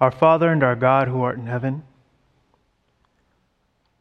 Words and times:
Our 0.00 0.10
Father 0.10 0.50
and 0.50 0.62
our 0.62 0.76
God 0.76 1.08
who 1.08 1.22
art 1.22 1.36
in 1.36 1.46
heaven, 1.46 1.82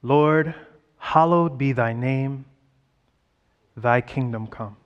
Lord, 0.01 0.55
hallowed 0.97 1.57
be 1.57 1.73
thy 1.73 1.93
name, 1.93 2.45
thy 3.75 4.00
kingdom 4.01 4.48
come. 4.48 4.77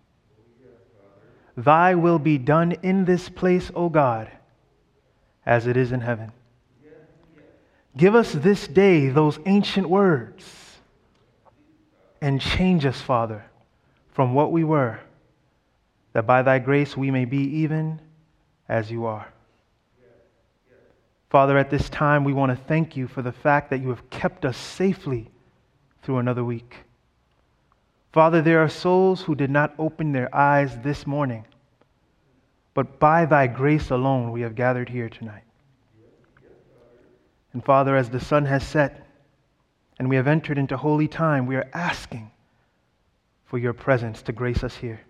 Thy 1.56 1.94
will 1.94 2.18
be 2.18 2.40
done 2.40 2.72
in 2.82 3.06
this 3.06 3.30
place, 3.30 3.72
O 3.76 3.90
God, 3.90 4.32
as 5.46 5.68
it 5.68 5.78
is 5.78 5.92
in 5.92 6.02
heaven. 6.02 6.32
Give 7.96 8.16
us 8.16 8.32
this 8.32 8.68
day 8.68 9.10
those 9.10 9.38
ancient 9.46 9.88
words 9.88 10.80
and 12.22 12.42
change 12.42 12.86
us, 12.86 13.00
Father, 13.00 13.46
from 14.14 14.34
what 14.34 14.52
we 14.52 14.64
were, 14.64 15.00
that 16.14 16.26
by 16.26 16.42
thy 16.42 16.58
grace 16.58 16.98
we 16.98 17.12
may 17.12 17.26
be 17.26 17.38
even 17.38 18.00
as 18.68 18.90
you 18.90 19.06
are. 19.06 19.33
Father, 21.34 21.58
at 21.58 21.72
this 21.72 21.90
time, 21.90 22.24
we 22.24 22.32
want 22.32 22.52
to 22.52 22.66
thank 22.68 22.96
you 22.96 23.08
for 23.08 23.24
the 23.24 23.32
fact 23.32 23.72
that 23.72 23.82
you 23.82 23.90
have 23.90 24.08
kept 24.12 24.46
us 24.46 24.56
safely 24.56 25.32
through 26.04 26.20
another 26.20 26.44
week. 26.46 26.76
Father, 28.12 28.40
there 28.40 28.60
are 28.60 28.70
souls 28.70 29.24
who 29.24 29.34
did 29.34 29.50
not 29.50 29.74
open 29.80 30.12
their 30.12 30.34
eyes 30.34 30.78
this 30.84 31.08
morning, 31.08 31.44
but 32.76 33.00
by 33.00 33.26
thy 33.26 33.48
grace 33.48 33.90
alone 33.90 34.32
we 34.32 34.42
have 34.42 34.54
gathered 34.54 34.90
here 34.90 35.10
tonight. 35.10 35.42
And 37.54 37.66
Father, 37.66 37.96
as 37.96 38.12
the 38.12 38.20
sun 38.20 38.46
has 38.46 38.64
set 38.64 39.04
and 39.98 40.08
we 40.08 40.18
have 40.18 40.28
entered 40.28 40.60
into 40.60 40.78
holy 40.78 41.08
time, 41.08 41.48
we 41.48 41.56
are 41.56 41.68
asking 41.74 42.30
for 43.46 43.58
your 43.58 43.74
presence 43.74 44.22
to 44.22 44.32
grace 44.32 44.64
us 44.64 44.76
here. 44.76 45.02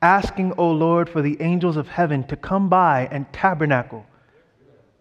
Asking, 0.00 0.54
O 0.56 0.70
Lord, 0.70 1.10
for 1.10 1.20
the 1.20 1.42
angels 1.42 1.76
of 1.76 1.88
heaven 1.88 2.24
to 2.28 2.36
come 2.36 2.70
by 2.70 3.06
and 3.12 3.30
tabernacle 3.34 4.06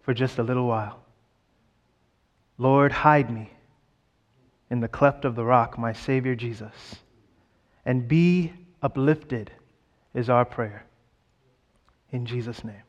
for 0.10 0.16
just 0.16 0.40
a 0.40 0.44
little 0.44 0.66
while. 0.66 1.00
Lord, 2.58 2.92
hide 2.92 3.30
me 3.30 3.52
in 4.72 4.80
the 4.80 4.88
cleft 4.88 5.24
of 5.24 5.36
the 5.36 5.46
rock, 5.46 5.78
my 5.78 5.94
Savior 5.94 6.34
Jesus, 6.34 6.74
and 7.86 8.08
be 8.08 8.52
uplifted 8.82 9.52
is 10.16 10.28
our 10.28 10.46
prayer. 10.46 10.84
In 12.12 12.26
Jesus' 12.26 12.64
name, 12.64 12.82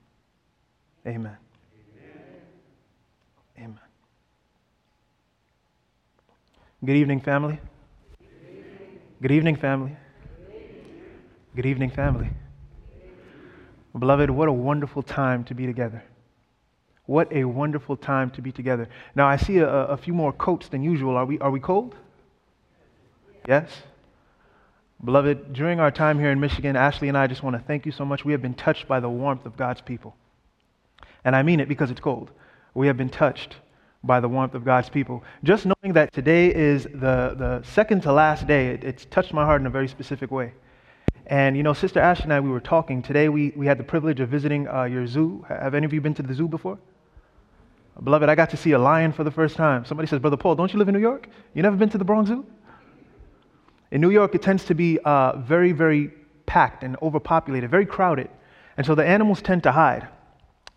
amen. 1.06 1.36
Amen. 3.58 3.78
Good 6.82 6.96
evening, 6.96 7.20
family. 7.20 7.60
Good 9.20 9.32
evening, 9.32 9.56
family. 9.56 9.94
Good 11.54 11.66
evening, 11.66 11.90
family. 11.90 12.30
Beloved, 13.98 14.30
what 14.30 14.48
a 14.48 14.52
wonderful 14.52 15.02
time 15.02 15.44
to 15.44 15.54
be 15.54 15.66
together. 15.66 16.02
What 17.10 17.32
a 17.32 17.42
wonderful 17.44 17.96
time 17.96 18.30
to 18.36 18.40
be 18.40 18.52
together. 18.52 18.88
Now, 19.16 19.26
I 19.26 19.34
see 19.34 19.58
a, 19.58 19.68
a 19.68 19.96
few 19.96 20.14
more 20.14 20.32
coats 20.32 20.68
than 20.68 20.84
usual. 20.84 21.16
Are 21.16 21.26
we, 21.26 21.40
are 21.40 21.50
we 21.50 21.58
cold? 21.58 21.96
Yes? 23.48 23.68
Beloved, 25.04 25.52
during 25.52 25.80
our 25.80 25.90
time 25.90 26.20
here 26.20 26.30
in 26.30 26.38
Michigan, 26.38 26.76
Ashley 26.76 27.08
and 27.08 27.18
I 27.18 27.26
just 27.26 27.42
want 27.42 27.56
to 27.56 27.62
thank 27.66 27.84
you 27.84 27.90
so 27.90 28.04
much. 28.04 28.24
We 28.24 28.30
have 28.30 28.40
been 28.40 28.54
touched 28.54 28.86
by 28.86 29.00
the 29.00 29.08
warmth 29.08 29.44
of 29.44 29.56
God's 29.56 29.80
people. 29.80 30.14
And 31.24 31.34
I 31.34 31.42
mean 31.42 31.58
it 31.58 31.66
because 31.66 31.90
it's 31.90 31.98
cold. 31.98 32.30
We 32.74 32.86
have 32.86 32.96
been 32.96 33.08
touched 33.10 33.56
by 34.04 34.20
the 34.20 34.28
warmth 34.28 34.54
of 34.54 34.64
God's 34.64 34.88
people. 34.88 35.24
Just 35.42 35.66
knowing 35.66 35.94
that 35.94 36.12
today 36.12 36.54
is 36.54 36.84
the, 36.84 37.34
the 37.36 37.60
second 37.64 38.02
to 38.02 38.12
last 38.12 38.46
day, 38.46 38.68
it, 38.68 38.84
it's 38.84 39.04
touched 39.06 39.32
my 39.32 39.44
heart 39.44 39.60
in 39.60 39.66
a 39.66 39.70
very 39.70 39.88
specific 39.88 40.30
way. 40.30 40.52
And 41.26 41.56
you 41.56 41.64
know, 41.64 41.72
Sister 41.72 41.98
Ashley 41.98 42.26
and 42.26 42.34
I, 42.34 42.38
we 42.38 42.50
were 42.50 42.60
talking. 42.60 43.02
Today 43.02 43.28
we, 43.28 43.52
we 43.56 43.66
had 43.66 43.78
the 43.78 43.84
privilege 43.84 44.20
of 44.20 44.28
visiting 44.28 44.68
uh, 44.68 44.84
your 44.84 45.08
zoo. 45.08 45.44
Have 45.48 45.74
any 45.74 45.86
of 45.86 45.92
you 45.92 46.00
been 46.00 46.14
to 46.14 46.22
the 46.22 46.34
zoo 46.34 46.46
before? 46.46 46.78
Beloved, 48.02 48.28
I 48.28 48.34
got 48.34 48.50
to 48.50 48.56
see 48.56 48.72
a 48.72 48.78
lion 48.78 49.12
for 49.12 49.24
the 49.24 49.30
first 49.30 49.56
time. 49.56 49.84
Somebody 49.84 50.08
says, 50.08 50.20
Brother 50.20 50.36
Paul, 50.36 50.54
don't 50.54 50.72
you 50.72 50.78
live 50.78 50.88
in 50.88 50.94
New 50.94 51.00
York? 51.00 51.28
You 51.54 51.62
never 51.62 51.76
been 51.76 51.90
to 51.90 51.98
the 51.98 52.04
Bronx 52.04 52.28
Zoo? 52.28 52.46
In 53.90 54.00
New 54.00 54.10
York, 54.10 54.34
it 54.34 54.42
tends 54.42 54.64
to 54.66 54.74
be 54.74 54.98
uh, 55.04 55.36
very, 55.38 55.72
very 55.72 56.10
packed 56.46 56.82
and 56.82 56.96
overpopulated, 57.02 57.70
very 57.70 57.84
crowded. 57.84 58.30
And 58.76 58.86
so 58.86 58.94
the 58.94 59.04
animals 59.04 59.42
tend 59.42 59.62
to 59.64 59.72
hide. 59.72 60.08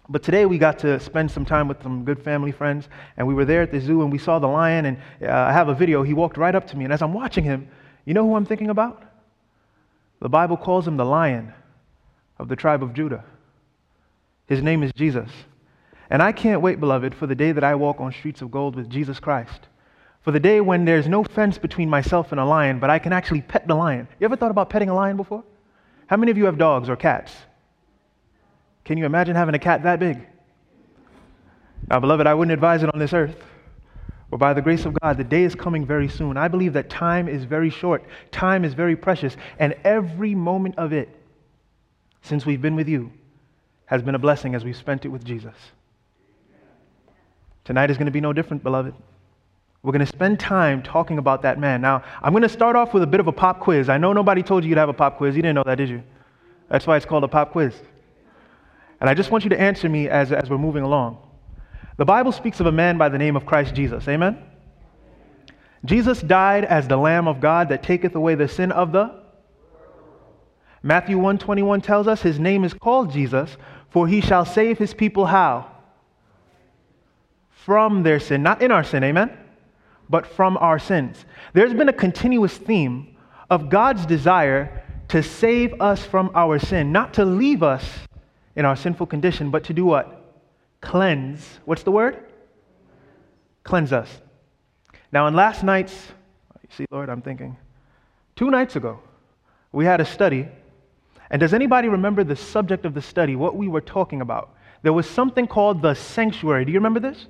But 0.10 0.22
today 0.22 0.46
we 0.46 0.58
got 0.58 0.80
to 0.80 1.00
spend 1.00 1.32
some 1.32 1.46
time 1.46 1.70
with 1.70 1.82
some 1.82 2.04
good 2.04 2.22
family 2.22 2.52
friends, 2.52 2.90
and 3.16 3.26
we 3.26 3.34
were 3.34 3.46
there 3.46 3.62
at 3.62 3.72
the 3.72 3.80
zoo 3.80 4.02
and 4.02 4.12
we 4.12 4.18
saw 4.18 4.40
the 4.40 4.48
lion. 4.48 4.86
And 4.86 4.98
uh, 5.22 5.32
I 5.32 5.54
have 5.54 5.70
a 5.70 5.74
video. 5.74 6.04
He 6.04 6.14
walked 6.14 6.36
right 6.36 6.54
up 6.54 6.68
to 6.68 6.78
me, 6.78 6.84
and 6.84 6.92
as 6.92 7.02
I'm 7.02 7.14
watching 7.14 7.46
him, 7.46 7.70
you 8.04 8.14
know 8.14 8.28
who 8.28 8.36
I'm 8.36 8.46
thinking 8.46 8.70
about? 8.70 9.02
The 10.20 10.28
Bible 10.28 10.58
calls 10.58 10.86
him 10.86 10.98
the 10.98 11.06
lion 11.06 11.54
of 12.38 12.50
the 12.50 12.56
tribe 12.56 12.84
of 12.84 12.94
Judah. 12.94 13.24
His 14.48 14.62
name 14.62 14.84
is 14.84 14.92
Jesus. 14.94 15.30
And 16.14 16.22
I 16.22 16.32
can't 16.32 16.62
wait, 16.62 16.80
beloved, 16.80 17.16
for 17.16 17.26
the 17.26 17.34
day 17.34 17.52
that 17.54 17.64
I 17.64 17.74
walk 17.74 18.00
on 18.00 18.12
streets 18.12 18.44
of 18.44 18.52
gold 18.52 18.76
with 18.76 18.88
Jesus 18.88 19.20
Christ. 19.20 19.68
For 20.22 20.30
the 20.30 20.40
day 20.40 20.62
when 20.62 20.86
there's 20.86 21.08
no 21.08 21.24
fence 21.24 21.58
between 21.58 21.90
myself 21.90 22.32
and 22.32 22.40
a 22.40 22.46
lion, 22.46 22.78
but 22.78 22.92
I 22.92 23.00
can 23.00 23.12
actually 23.12 23.42
pet 23.42 23.68
the 23.68 23.74
lion. 23.74 24.08
You 24.20 24.26
ever 24.26 24.36
thought 24.36 24.52
about 24.52 24.70
petting 24.70 24.90
a 24.90 24.94
lion 24.94 25.18
before? 25.18 25.44
How 26.06 26.18
many 26.18 26.30
of 26.30 26.38
you 26.38 26.46
have 26.46 26.60
dogs 26.60 26.88
or 26.88 26.96
cats? 26.96 27.34
Can 28.86 29.00
you 29.00 29.08
imagine 29.08 29.36
having 29.36 29.56
a 29.56 29.60
cat 29.60 29.82
that 29.84 30.00
big? 30.00 30.24
Now, 31.90 32.00
beloved, 32.00 32.28
I 32.28 32.36
wouldn't 32.36 32.54
advise 32.54 32.84
it 32.84 32.94
on 32.94 33.00
this 33.00 33.14
earth. 33.14 33.44
But 34.30 34.38
by 34.38 34.54
the 34.54 34.62
grace 34.62 34.86
of 34.86 34.94
God, 35.02 35.18
the 35.18 35.24
day 35.24 35.44
is 35.44 35.56
coming 35.56 35.84
very 35.84 36.08
soon. 36.08 36.38
I 36.38 36.48
believe 36.48 36.74
that 36.74 36.92
time 36.92 37.28
is 37.28 37.44
very 37.44 37.72
short, 37.72 38.04
time 38.30 38.64
is 38.64 38.76
very 38.76 38.96
precious, 38.96 39.36
and 39.58 39.74
every 39.84 40.36
moment 40.36 40.76
of 40.78 40.94
it 40.94 41.10
since 42.22 42.46
we've 42.46 42.62
been 42.62 42.76
with 42.76 42.88
you 42.88 43.12
has 43.88 44.04
been 44.04 44.14
a 44.14 44.20
blessing 44.20 44.54
as 44.54 44.64
we've 44.64 44.78
spent 44.78 45.06
it 45.06 45.10
with 45.10 45.26
Jesus. 45.26 45.56
Tonight 47.64 47.90
is 47.90 47.98
going 47.98 48.06
to 48.06 48.12
be 48.12 48.22
no 48.22 48.34
different, 48.34 48.64
beloved. 48.64 48.94
We're 49.82 49.92
going 49.92 50.00
to 50.00 50.06
spend 50.06 50.40
time 50.40 50.82
talking 50.82 51.18
about 51.18 51.42
that 51.42 51.60
man. 51.60 51.82
Now, 51.82 52.04
I'm 52.22 52.32
going 52.32 52.44
to 52.44 52.50
start 52.50 52.76
off 52.76 52.94
with 52.94 53.04
a 53.04 53.08
bit 53.08 53.20
of 53.20 53.28
a 53.28 53.32
pop 53.32 53.60
quiz. 53.60 53.90
I 53.90 53.98
know 53.98 54.14
nobody 54.14 54.42
told 54.42 54.64
you 54.64 54.70
you'd 54.70 54.78
have 54.78 54.90
a 54.90 54.94
pop 54.94 55.18
quiz. 55.18 55.36
You 55.36 55.42
didn't 55.42 55.56
know 55.56 55.64
that, 55.66 55.76
did 55.76 55.90
you? 55.90 56.04
That's 56.70 56.88
why 56.88 56.98
it's 56.98 57.06
called 57.06 57.24
a 57.24 57.28
pop 57.28 57.52
quiz. 57.52 57.74
And 59.02 59.10
I 59.10 59.14
just 59.14 59.32
want 59.32 59.44
you 59.44 59.50
to 59.50 59.60
answer 59.60 59.90
me 59.90 60.08
as, 60.08 60.32
as 60.32 60.50
we're 60.50 60.58
moving 60.58 60.84
along. 60.84 61.18
The 61.98 62.06
Bible 62.06 62.32
speaks 62.32 62.60
of 62.60 62.66
a 62.66 62.72
man 62.72 62.98
by 62.98 63.10
the 63.10 63.18
name 63.18 63.36
of 63.36 63.46
Christ 63.46 63.76
Jesus. 63.76 64.08
Amen? 64.08 64.38
Jesus 65.86 66.22
died 66.22 66.64
as 66.64 66.88
the 66.88 66.98
Lamb 66.98 67.28
of 67.28 67.42
God 67.42 67.70
that 67.70 67.84
taketh 67.84 68.16
away 68.16 68.36
the 68.36 68.48
sin 68.48 68.72
of 68.72 68.94
the 68.94 69.24
Matthew 70.86 71.16
121 71.16 71.80
tells 71.80 72.10
us 72.10 72.22
his 72.22 72.40
name 72.40 72.66
is 72.66 72.74
called 72.74 73.10
Jesus, 73.10 73.56
for 73.90 74.06
he 74.06 74.20
shall 74.20 74.44
save 74.44 74.78
his 74.78 74.94
people 74.94 75.26
how? 75.26 75.72
From 77.66 78.04
their 78.04 78.20
sin, 78.20 78.44
not 78.44 78.62
in 78.62 78.72
our 78.72 78.84
sin, 78.84 79.04
amen? 79.04 79.38
But 80.10 80.28
from 80.28 80.58
our 80.58 80.80
sins. 80.80 81.24
There's 81.54 81.74
been 81.74 81.90
a 81.90 81.94
continuous 81.94 82.58
theme 82.58 83.16
of 83.50 83.70
God's 83.70 84.06
desire 84.06 84.84
to 85.10 85.24
save 85.24 85.80
us 85.82 86.04
from 86.04 86.32
our 86.36 86.60
sin, 86.60 86.92
not 86.92 87.14
to 87.16 87.26
leave 87.26 87.64
us 87.64 87.84
in 88.56 88.66
our 88.66 88.76
sinful 88.76 89.08
condition, 89.08 89.50
but 89.50 89.64
to 89.66 89.74
do 89.74 89.86
what? 89.86 90.36
Cleanse. 90.82 91.60
What's 91.66 91.84
the 91.84 91.92
word? 91.92 92.26
Cleanse 93.64 93.94
us. 93.94 94.10
Now, 95.12 95.28
in 95.28 95.36
last 95.36 95.64
night's, 95.64 95.94
you 96.62 96.70
see, 96.76 96.86
Lord, 96.92 97.10
I'm 97.10 97.22
thinking, 97.22 97.56
two 98.36 98.50
nights 98.50 98.76
ago, 98.76 99.00
we 99.72 99.86
had 99.86 100.02
a 100.02 100.06
study. 100.06 100.48
And 101.30 101.40
does 101.40 101.54
anybody 101.54 101.88
remember 101.88 102.24
the 102.24 102.36
subject 102.36 102.86
of 102.86 102.94
the 102.94 103.02
study, 103.02 103.36
what 103.36 103.56
we 103.56 103.68
were 103.68 103.82
talking 103.82 104.22
about? 104.22 104.56
There 104.82 104.94
was 104.94 105.10
something 105.10 105.48
called 105.48 105.82
the 105.82 105.94
sanctuary. 105.94 106.66
Do 106.66 106.72
you 106.72 106.80
remember 106.80 107.00
this? 107.00 107.28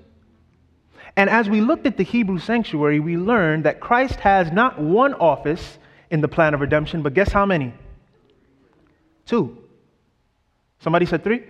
And 1.15 1.29
as 1.29 1.49
we 1.49 1.61
looked 1.61 1.85
at 1.85 1.97
the 1.97 2.03
Hebrew 2.03 2.39
sanctuary, 2.39 2.99
we 2.99 3.17
learned 3.17 3.65
that 3.65 3.79
Christ 3.79 4.19
has 4.21 4.51
not 4.51 4.81
one 4.81 5.13
office 5.13 5.77
in 6.09 6.21
the 6.21 6.27
plan 6.27 6.53
of 6.53 6.61
redemption, 6.61 7.01
but 7.01 7.13
guess 7.13 7.31
how 7.31 7.45
many? 7.45 7.73
Two. 9.25 9.57
Somebody 10.79 11.05
said 11.05 11.23
three? 11.23 11.43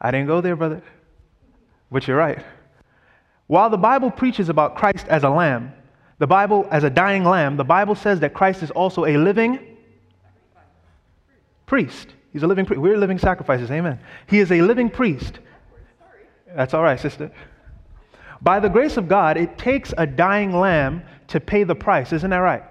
I 0.00 0.10
didn't 0.10 0.26
go 0.26 0.40
there, 0.40 0.54
brother. 0.54 0.82
But 1.90 2.06
you're 2.06 2.16
right. 2.16 2.44
While 3.46 3.70
the 3.70 3.78
Bible 3.78 4.10
preaches 4.10 4.48
about 4.48 4.76
Christ 4.76 5.06
as 5.08 5.24
a 5.24 5.30
lamb, 5.30 5.72
the 6.18 6.26
Bible 6.26 6.68
as 6.70 6.84
a 6.84 6.90
dying 6.90 7.24
lamb, 7.24 7.56
the 7.56 7.64
Bible 7.64 7.94
says 7.94 8.20
that 8.20 8.34
Christ 8.34 8.62
is 8.62 8.70
also 8.70 9.06
a 9.06 9.16
living 9.16 9.76
priest. 11.64 12.08
He's 12.32 12.42
a 12.42 12.46
living 12.46 12.66
priest. 12.66 12.80
We're 12.80 12.98
living 12.98 13.18
sacrifices, 13.18 13.70
amen. 13.70 13.98
He 14.26 14.38
is 14.38 14.52
a 14.52 14.60
living 14.60 14.90
priest. 14.90 15.38
That's 16.54 16.74
all 16.74 16.82
right, 16.82 16.98
sister. 16.98 17.30
By 18.40 18.60
the 18.60 18.68
grace 18.68 18.96
of 18.96 19.08
God, 19.08 19.36
it 19.36 19.58
takes 19.58 19.92
a 19.98 20.06
dying 20.06 20.52
lamb 20.52 21.02
to 21.28 21.40
pay 21.40 21.64
the 21.64 21.74
price. 21.74 22.12
Isn't 22.12 22.30
that 22.30 22.38
right? 22.38 22.62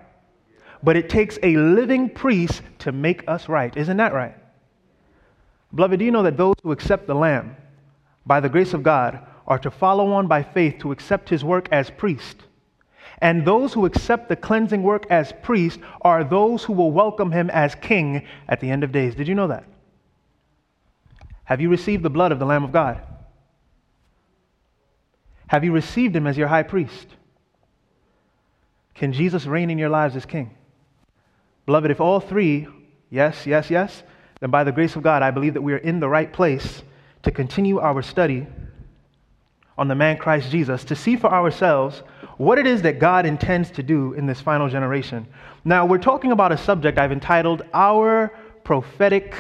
But 0.82 0.96
it 0.96 1.10
takes 1.10 1.38
a 1.44 1.56
living 1.58 2.10
priest 2.10 2.62
to 2.80 2.92
make 2.92 3.28
us 3.28 3.50
right. 3.50 3.76
Isn't 3.76 3.98
that 3.98 4.14
right? 4.14 4.36
Beloved, 5.74 6.00
do 6.00 6.06
you 6.06 6.12
know 6.12 6.24
that 6.24 6.38
those 6.38 6.56
who 6.64 6.72
accept 6.72 7.08
the 7.08 7.16
lamb 7.16 7.56
by 8.26 8.40
the 8.40 8.50
grace 8.50 8.74
of 8.74 8.84
God 8.84 9.20
are 9.46 9.60
to 9.60 9.72
follow 9.72 10.14
on 10.14 10.28
by 10.28 10.44
faith 10.44 10.80
to 10.80 10.92
accept 10.92 11.30
his 11.30 11.44
work 11.44 11.68
as 11.72 11.90
priest? 11.90 12.44
And 13.20 13.46
those 13.46 13.74
who 13.74 13.86
accept 13.86 14.30
the 14.30 14.36
cleansing 14.36 14.84
work 14.84 15.06
as 15.10 15.34
priest 15.42 15.80
are 16.02 16.24
those 16.24 16.64
who 16.64 16.74
will 16.74 16.92
welcome 16.92 17.32
him 17.32 17.50
as 17.50 17.74
king 17.76 18.26
at 18.48 18.60
the 18.60 18.70
end 18.70 18.84
of 18.84 18.92
days. 18.92 19.16
Did 19.16 19.28
you 19.28 19.36
know 19.36 19.48
that? 19.48 19.66
Have 21.46 21.60
you 21.60 21.70
received 21.70 22.04
the 22.04 22.10
blood 22.10 22.32
of 22.32 22.40
the 22.40 22.46
Lamb 22.46 22.64
of 22.64 22.72
God? 22.72 23.02
Have 25.48 25.64
you 25.64 25.72
received 25.72 26.16
him 26.16 26.28
as 26.28 26.38
your 26.38 26.48
high 26.48 26.64
priest? 26.64 27.08
Can 28.96 29.14
Jesus 29.14 29.46
reign 29.46 29.70
in 29.70 29.78
your 29.78 29.90
lives 29.90 30.16
as 30.16 30.26
king? 30.26 30.56
Beloved, 31.66 31.92
if 31.92 32.02
all 32.02 32.20
three, 32.20 32.68
yes, 33.10 33.46
yes, 33.46 33.70
yes, 33.70 34.04
then 34.40 34.50
by 34.50 34.64
the 34.64 34.72
grace 34.72 34.96
of 34.96 35.04
God, 35.04 35.22
I 35.22 35.32
believe 35.32 35.54
that 35.54 35.62
we 35.62 35.74
are 35.74 35.78
in 35.78 36.00
the 36.00 36.10
right 36.10 36.32
place 36.32 36.84
to 37.24 37.32
continue 37.32 37.80
our 37.80 38.02
study 38.02 38.48
on 39.78 39.88
the 39.88 39.96
man 39.96 40.18
Christ 40.18 40.50
Jesus 40.50 40.84
to 40.86 40.96
see 40.96 41.16
for 41.16 41.32
ourselves 41.32 42.02
what 42.38 42.58
it 42.58 42.66
is 42.66 42.82
that 42.82 43.00
God 43.00 43.26
intends 43.26 43.72
to 43.72 43.84
do 43.84 44.14
in 44.14 44.26
this 44.26 44.42
final 44.42 44.70
generation. 44.70 45.28
Now, 45.64 45.86
we're 45.86 45.98
talking 45.98 46.32
about 46.32 46.52
a 46.52 46.58
subject 46.58 46.98
I've 46.98 47.12
entitled 47.12 47.64
Our 47.74 48.32
Prophetic 48.64 49.36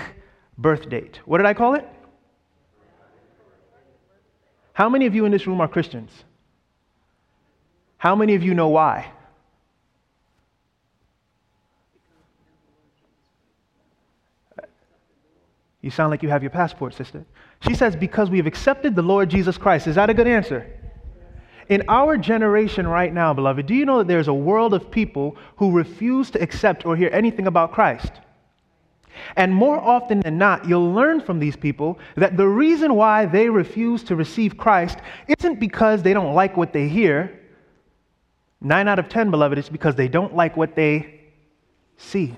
Birth 0.57 0.89
Date. 0.89 1.19
What 1.25 1.37
did 1.37 1.47
I 1.47 1.53
call 1.53 1.75
it? 1.75 1.87
How 4.77 4.89
many 4.89 5.07
of 5.07 5.15
you 5.15 5.25
in 5.25 5.31
this 5.31 5.47
room 5.47 5.59
are 5.59 5.67
Christians? 5.67 6.11
How 7.97 8.15
many 8.15 8.35
of 8.35 8.43
you 8.43 8.53
know 8.53 8.67
why? 8.67 9.11
You 15.81 15.89
sound 15.89 16.11
like 16.11 16.21
you 16.21 16.29
have 16.29 16.43
your 16.43 16.51
passport, 16.51 16.93
sister. 16.93 17.25
She 17.61 17.73
says, 17.73 17.95
Because 17.95 18.29
we 18.29 18.37
have 18.37 18.45
accepted 18.45 18.95
the 18.95 19.01
Lord 19.01 19.29
Jesus 19.31 19.57
Christ. 19.57 19.87
Is 19.87 19.95
that 19.95 20.11
a 20.11 20.13
good 20.13 20.27
answer? 20.27 20.71
In 21.69 21.81
our 21.87 22.15
generation 22.15 22.85
right 22.85 23.11
now, 23.11 23.33
beloved, 23.33 23.65
do 23.65 23.73
you 23.73 23.83
know 23.83 23.97
that 23.97 24.07
there's 24.07 24.27
a 24.27 24.33
world 24.33 24.75
of 24.75 24.91
people 24.91 25.37
who 25.55 25.71
refuse 25.71 26.29
to 26.29 26.39
accept 26.39 26.85
or 26.85 26.95
hear 26.95 27.09
anything 27.11 27.47
about 27.47 27.71
Christ? 27.71 28.11
And 29.35 29.53
more 29.53 29.79
often 29.79 30.19
than 30.19 30.37
not, 30.37 30.67
you'll 30.67 30.93
learn 30.93 31.21
from 31.21 31.39
these 31.39 31.55
people 31.55 31.99
that 32.15 32.37
the 32.37 32.47
reason 32.47 32.95
why 32.95 33.25
they 33.25 33.49
refuse 33.49 34.03
to 34.05 34.15
receive 34.15 34.57
Christ 34.57 34.99
isn't 35.27 35.59
because 35.59 36.03
they 36.03 36.13
don't 36.13 36.33
like 36.33 36.57
what 36.57 36.73
they 36.73 36.87
hear. 36.87 37.39
Nine 38.61 38.87
out 38.87 38.99
of 38.99 39.09
ten, 39.09 39.31
beloved, 39.31 39.57
it's 39.57 39.69
because 39.69 39.95
they 39.95 40.07
don't 40.07 40.35
like 40.35 40.57
what 40.57 40.75
they 40.75 41.21
see. 41.97 42.35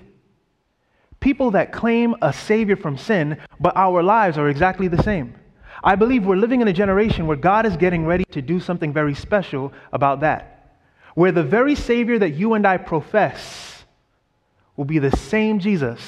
People 1.20 1.52
that 1.52 1.72
claim 1.72 2.16
a 2.22 2.32
Savior 2.32 2.76
from 2.76 2.98
sin, 2.98 3.38
but 3.60 3.76
our 3.76 4.02
lives 4.02 4.38
are 4.38 4.50
exactly 4.50 4.88
the 4.88 5.04
same. 5.04 5.36
I 5.84 5.96
believe 5.96 6.26
we're 6.26 6.36
living 6.36 6.62
in 6.62 6.68
a 6.68 6.74
generation 6.74 7.28
where 7.28 7.38
God 7.38 7.66
is 7.66 7.78
getting 7.78 8.06
ready 8.06 8.26
to 8.32 8.42
do 8.42 8.60
something 8.60 8.94
very 8.94 9.16
special 9.16 9.72
about 9.94 10.22
that. 10.22 10.78
Where 11.16 11.32
the 11.32 11.44
very 11.44 11.76
Savior 11.76 12.20
that 12.20 12.32
you 12.32 12.54
and 12.54 12.66
I 12.66 12.78
profess 12.78 13.84
will 14.76 14.86
be 14.86 15.00
the 15.00 15.16
same 15.16 15.60
Jesus 15.60 16.00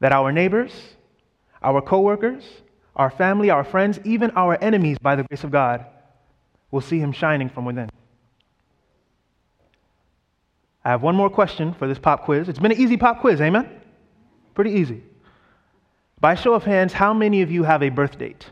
that 0.00 0.12
our 0.12 0.32
neighbors, 0.32 0.72
our 1.62 1.80
coworkers, 1.80 2.44
our 2.94 3.10
family, 3.10 3.50
our 3.50 3.64
friends, 3.64 3.98
even 4.04 4.30
our 4.32 4.62
enemies, 4.62 4.98
by 4.98 5.16
the 5.16 5.22
grace 5.24 5.44
of 5.44 5.50
God, 5.50 5.84
will 6.70 6.80
see 6.80 6.98
him 6.98 7.12
shining 7.12 7.48
from 7.48 7.64
within. 7.64 7.90
I 10.84 10.90
have 10.90 11.02
one 11.02 11.16
more 11.16 11.30
question 11.30 11.74
for 11.74 11.88
this 11.88 11.98
pop 11.98 12.24
quiz. 12.24 12.48
It's 12.48 12.58
been 12.58 12.72
an 12.72 12.80
easy 12.80 12.96
pop 12.96 13.20
quiz, 13.20 13.40
amen? 13.40 13.68
Pretty 14.54 14.70
easy. 14.70 15.02
By 16.20 16.34
show 16.34 16.54
of 16.54 16.64
hands, 16.64 16.92
how 16.92 17.12
many 17.12 17.42
of 17.42 17.50
you 17.50 17.64
have 17.64 17.82
a 17.82 17.88
birth 17.88 18.18
date? 18.18 18.46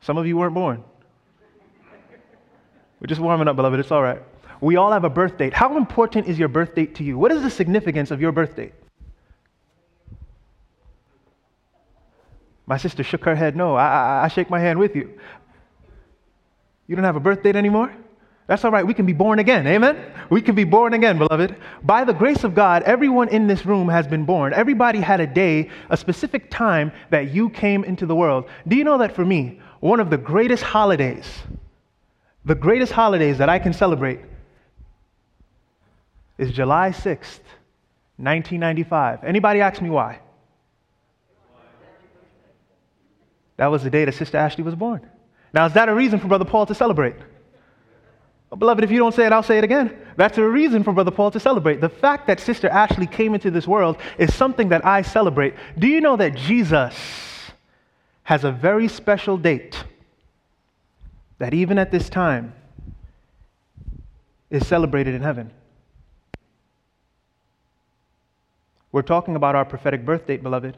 Some 0.00 0.16
of 0.16 0.26
you 0.26 0.36
weren't 0.36 0.54
born. 0.54 0.82
We're 3.00 3.06
just 3.06 3.20
warming 3.20 3.46
up, 3.46 3.56
beloved. 3.56 3.78
It's 3.78 3.92
all 3.92 4.02
right. 4.02 4.22
We 4.60 4.76
all 4.76 4.92
have 4.92 5.04
a 5.04 5.10
birth 5.10 5.38
date. 5.38 5.52
How 5.52 5.76
important 5.76 6.26
is 6.26 6.38
your 6.38 6.48
birth 6.48 6.74
date 6.74 6.96
to 6.96 7.04
you? 7.04 7.18
What 7.18 7.32
is 7.32 7.42
the 7.42 7.50
significance 7.50 8.10
of 8.10 8.20
your 8.20 8.32
birth 8.32 8.56
date? 8.56 8.72
My 12.66 12.76
sister 12.76 13.02
shook 13.02 13.24
her 13.24 13.34
head. 13.34 13.56
No, 13.56 13.76
I, 13.76 13.86
I, 13.86 14.24
I 14.24 14.28
shake 14.28 14.50
my 14.50 14.60
hand 14.60 14.78
with 14.78 14.94
you. 14.94 15.18
You 16.86 16.96
don't 16.96 17.04
have 17.04 17.16
a 17.16 17.20
birth 17.20 17.42
date 17.42 17.56
anymore? 17.56 17.94
That's 18.46 18.64
all 18.64 18.70
right. 18.70 18.86
We 18.86 18.94
can 18.94 19.06
be 19.06 19.12
born 19.12 19.38
again. 19.38 19.66
Amen? 19.66 20.12
We 20.30 20.40
can 20.40 20.54
be 20.54 20.64
born 20.64 20.94
again, 20.94 21.18
beloved. 21.18 21.54
By 21.82 22.04
the 22.04 22.14
grace 22.14 22.44
of 22.44 22.54
God, 22.54 22.82
everyone 22.82 23.28
in 23.28 23.46
this 23.46 23.66
room 23.66 23.88
has 23.88 24.06
been 24.06 24.24
born. 24.24 24.54
Everybody 24.54 25.00
had 25.00 25.20
a 25.20 25.26
day, 25.26 25.70
a 25.90 25.96
specific 25.96 26.50
time 26.50 26.90
that 27.10 27.32
you 27.32 27.50
came 27.50 27.84
into 27.84 28.06
the 28.06 28.14
world. 28.14 28.46
Do 28.66 28.74
you 28.74 28.84
know 28.84 28.98
that 28.98 29.14
for 29.14 29.24
me, 29.24 29.60
one 29.80 30.00
of 30.00 30.08
the 30.08 30.16
greatest 30.16 30.62
holidays, 30.62 31.26
the 32.44 32.54
greatest 32.54 32.92
holidays 32.92 33.36
that 33.38 33.50
I 33.50 33.58
can 33.58 33.74
celebrate 33.74 34.20
is 36.38 36.52
July 36.52 36.90
6th, 36.90 37.42
1995. 38.16 39.24
Anybody 39.24 39.60
ask 39.60 39.82
me 39.82 39.90
why? 39.90 40.20
That 43.56 43.66
was 43.66 43.82
the 43.82 43.90
day 43.90 44.04
that 44.04 44.14
Sister 44.14 44.38
Ashley 44.38 44.62
was 44.62 44.76
born. 44.76 45.08
Now, 45.52 45.66
is 45.66 45.72
that 45.72 45.88
a 45.88 45.94
reason 45.94 46.20
for 46.20 46.28
Brother 46.28 46.44
Paul 46.44 46.64
to 46.66 46.74
celebrate? 46.74 47.16
Well, 48.50 48.58
Beloved, 48.58 48.84
if 48.84 48.90
you 48.90 48.98
don't 48.98 49.14
say 49.14 49.26
it, 49.26 49.32
I'll 49.32 49.42
say 49.42 49.58
it 49.58 49.64
again. 49.64 49.96
That's 50.16 50.38
a 50.38 50.44
reason 50.44 50.82
for 50.82 50.92
Brother 50.92 51.10
Paul 51.10 51.30
to 51.32 51.40
celebrate. 51.40 51.80
The 51.80 51.88
fact 51.88 52.26
that 52.28 52.40
Sister 52.40 52.68
Ashley 52.68 53.06
came 53.06 53.34
into 53.34 53.50
this 53.50 53.66
world 53.66 53.98
is 54.16 54.34
something 54.34 54.68
that 54.70 54.86
I 54.86 55.02
celebrate. 55.02 55.54
Do 55.78 55.86
you 55.86 56.00
know 56.00 56.16
that 56.16 56.34
Jesus 56.34 56.96
has 58.22 58.44
a 58.44 58.52
very 58.52 58.88
special 58.88 59.36
date 59.36 59.84
that 61.38 61.52
even 61.52 61.78
at 61.78 61.90
this 61.90 62.08
time 62.08 62.54
is 64.50 64.66
celebrated 64.66 65.14
in 65.14 65.22
heaven? 65.22 65.50
We're 68.92 69.02
talking 69.02 69.36
about 69.36 69.54
our 69.54 69.64
prophetic 69.64 70.04
birth 70.04 70.26
date, 70.26 70.42
beloved. 70.42 70.76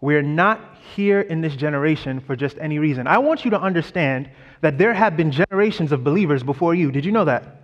We're 0.00 0.22
not 0.22 0.76
here 0.94 1.20
in 1.20 1.40
this 1.40 1.56
generation 1.56 2.20
for 2.20 2.36
just 2.36 2.56
any 2.58 2.78
reason. 2.78 3.06
I 3.06 3.18
want 3.18 3.44
you 3.44 3.50
to 3.50 3.60
understand 3.60 4.30
that 4.60 4.78
there 4.78 4.94
have 4.94 5.16
been 5.16 5.32
generations 5.32 5.92
of 5.92 6.04
believers 6.04 6.42
before 6.42 6.74
you. 6.74 6.92
Did 6.92 7.04
you 7.04 7.12
know 7.12 7.24
that? 7.24 7.62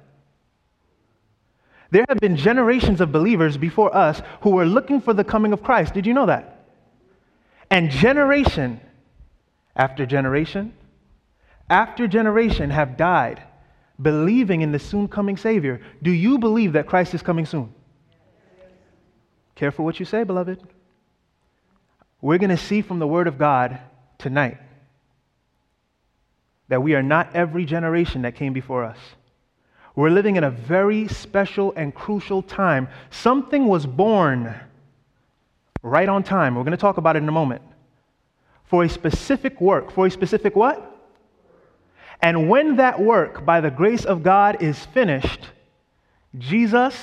There 1.91 2.05
have 2.09 2.19
been 2.19 2.37
generations 2.37 3.01
of 3.01 3.13
believers 3.13 3.57
before 3.57 3.95
us 3.95 4.21
who 4.41 4.51
were 4.51 4.67
looking 4.67 5.01
for 5.01 5.15
the 5.15 5.23
coming 5.23 5.53
of 5.53 5.63
Christ. 5.63 5.95
Did 5.95 6.07
you 6.07 6.15
know 6.15 6.27
that? 6.27 6.67
And 7.71 7.91
generation 7.91 8.81
after 9.77 10.07
generation 10.07 10.73
after 11.71 12.07
generation 12.07 12.71
have 12.71 12.97
died 12.97 13.43
believing 14.01 14.61
in 14.61 14.73
the 14.73 14.79
soon 14.79 15.09
coming 15.09 15.37
Savior. 15.37 15.81
Do 16.03 16.11
you 16.11 16.39
believe 16.39 16.73
that 16.73 16.87
Christ 16.87 17.15
is 17.15 17.23
coming 17.23 17.47
soon? 17.47 17.73
Careful 19.55 19.85
what 19.85 20.01
you 20.01 20.07
say, 20.07 20.25
beloved. 20.25 20.61
We're 22.21 22.39
going 22.39 22.51
to 22.51 22.57
see 22.57 22.83
from 22.83 22.99
the 22.99 23.07
Word 23.07 23.27
of 23.27 23.39
God 23.39 23.79
tonight 24.19 24.59
that 26.69 26.83
we 26.83 26.95
are 26.95 27.03
not 27.03 27.35
every 27.35 27.65
generation 27.65 28.23
that 28.23 28.35
came 28.35 28.53
before 28.53 28.85
us. 28.85 28.99
We're 29.95 30.11
living 30.11 30.37
in 30.37 30.45
a 30.45 30.51
very 30.51 31.07
special 31.07 31.73
and 31.77 31.95
crucial 31.95 32.43
time. 32.43 32.89
Something 33.11 33.67
was 33.67 33.87
born 33.87 34.55
right 35.83 36.09
on 36.09 36.25
time. 36.25 36.55
We're 36.55 36.63
going 36.63 36.73
to 36.73 36.77
talk 36.77 36.97
about 36.97 37.15
it 37.15 37.23
in 37.23 37.29
a 37.29 37.33
moment. 37.33 37.63
For 38.65 38.83
a 38.83 38.89
specific 38.89 39.61
work. 39.61 39.93
For 39.93 40.07
a 40.07 40.11
specific 40.11 40.57
what? 40.57 40.91
And 42.21 42.49
when 42.49 42.77
that 42.77 42.99
work, 42.99 43.45
by 43.45 43.61
the 43.61 43.71
grace 43.71 44.05
of 44.05 44.23
God, 44.23 44.63
is 44.63 44.85
finished, 44.87 45.51
Jesus 46.39 46.97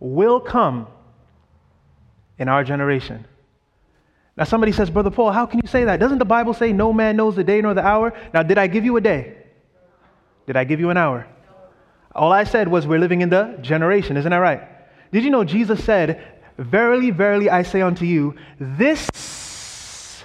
will 0.00 0.40
come 0.40 0.88
in 2.42 2.48
our 2.48 2.64
generation. 2.64 3.24
Now, 4.36 4.44
somebody 4.44 4.72
says, 4.72 4.90
Brother 4.90 5.12
Paul, 5.12 5.30
how 5.30 5.46
can 5.46 5.60
you 5.62 5.68
say 5.68 5.84
that? 5.84 6.00
Doesn't 6.00 6.18
the 6.18 6.24
Bible 6.24 6.54
say 6.54 6.72
no 6.72 6.92
man 6.92 7.16
knows 7.16 7.36
the 7.36 7.44
day 7.44 7.60
nor 7.60 7.72
the 7.72 7.86
hour? 7.86 8.12
Now, 8.34 8.42
did 8.42 8.58
I 8.58 8.66
give 8.66 8.84
you 8.84 8.96
a 8.96 9.00
day? 9.00 9.36
Did 10.48 10.56
I 10.56 10.64
give 10.64 10.80
you 10.80 10.90
an 10.90 10.96
hour? 10.96 11.28
All 12.16 12.32
I 12.32 12.42
said 12.42 12.66
was 12.66 12.84
we're 12.84 12.98
living 12.98 13.20
in 13.20 13.28
the 13.28 13.56
generation. 13.62 14.16
Isn't 14.16 14.30
that 14.30 14.38
right? 14.38 14.62
Did 15.12 15.22
you 15.22 15.30
know 15.30 15.44
Jesus 15.44 15.84
said, 15.84 16.20
Verily, 16.58 17.12
verily, 17.12 17.48
I 17.48 17.62
say 17.62 17.80
unto 17.80 18.04
you, 18.04 18.34
this 18.58 20.24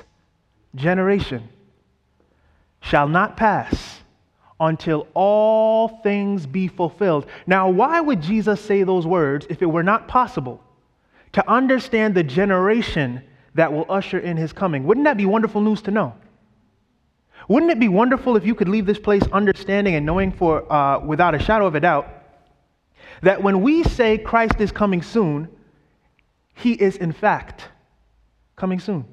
generation 0.73 1.47
shall 2.81 3.07
not 3.07 3.37
pass 3.37 4.01
until 4.59 5.07
all 5.13 6.01
things 6.01 6.47
be 6.47 6.67
fulfilled. 6.67 7.27
Now, 7.45 7.69
why 7.69 8.01
would 8.01 8.23
Jesus 8.23 8.59
say 8.59 8.81
those 8.81 9.05
words 9.05 9.45
if 9.51 9.61
it 9.61 9.67
were 9.67 9.83
not 9.83 10.07
possible 10.07 10.63
to 11.33 11.49
understand 11.49 12.15
the 12.15 12.23
generation 12.23 13.21
that 13.55 13.71
will 13.71 13.85
usher 13.89 14.19
in 14.19 14.37
his 14.37 14.53
coming. 14.53 14.83
Wouldn't 14.85 15.05
that 15.05 15.17
be 15.17 15.25
wonderful 15.25 15.61
news 15.61 15.81
to 15.83 15.91
know? 15.91 16.13
Wouldn't 17.47 17.71
it 17.71 17.79
be 17.79 17.87
wonderful 17.87 18.35
if 18.35 18.45
you 18.45 18.55
could 18.55 18.67
leave 18.67 18.85
this 18.85 18.99
place 18.99 19.23
understanding 19.31 19.95
and 19.95 20.05
knowing 20.05 20.31
for, 20.31 20.71
uh, 20.71 20.99
without 20.99 21.33
a 21.33 21.39
shadow 21.39 21.65
of 21.65 21.75
a 21.75 21.79
doubt, 21.79 22.07
that 23.23 23.41
when 23.41 23.61
we 23.61 23.83
say 23.83 24.17
Christ 24.17 24.59
is 24.59 24.71
coming 24.71 25.01
soon, 25.01 25.47
he 26.55 26.73
is 26.73 26.97
in 26.97 27.11
fact 27.11 27.65
coming 28.55 28.79
soon. 28.79 29.05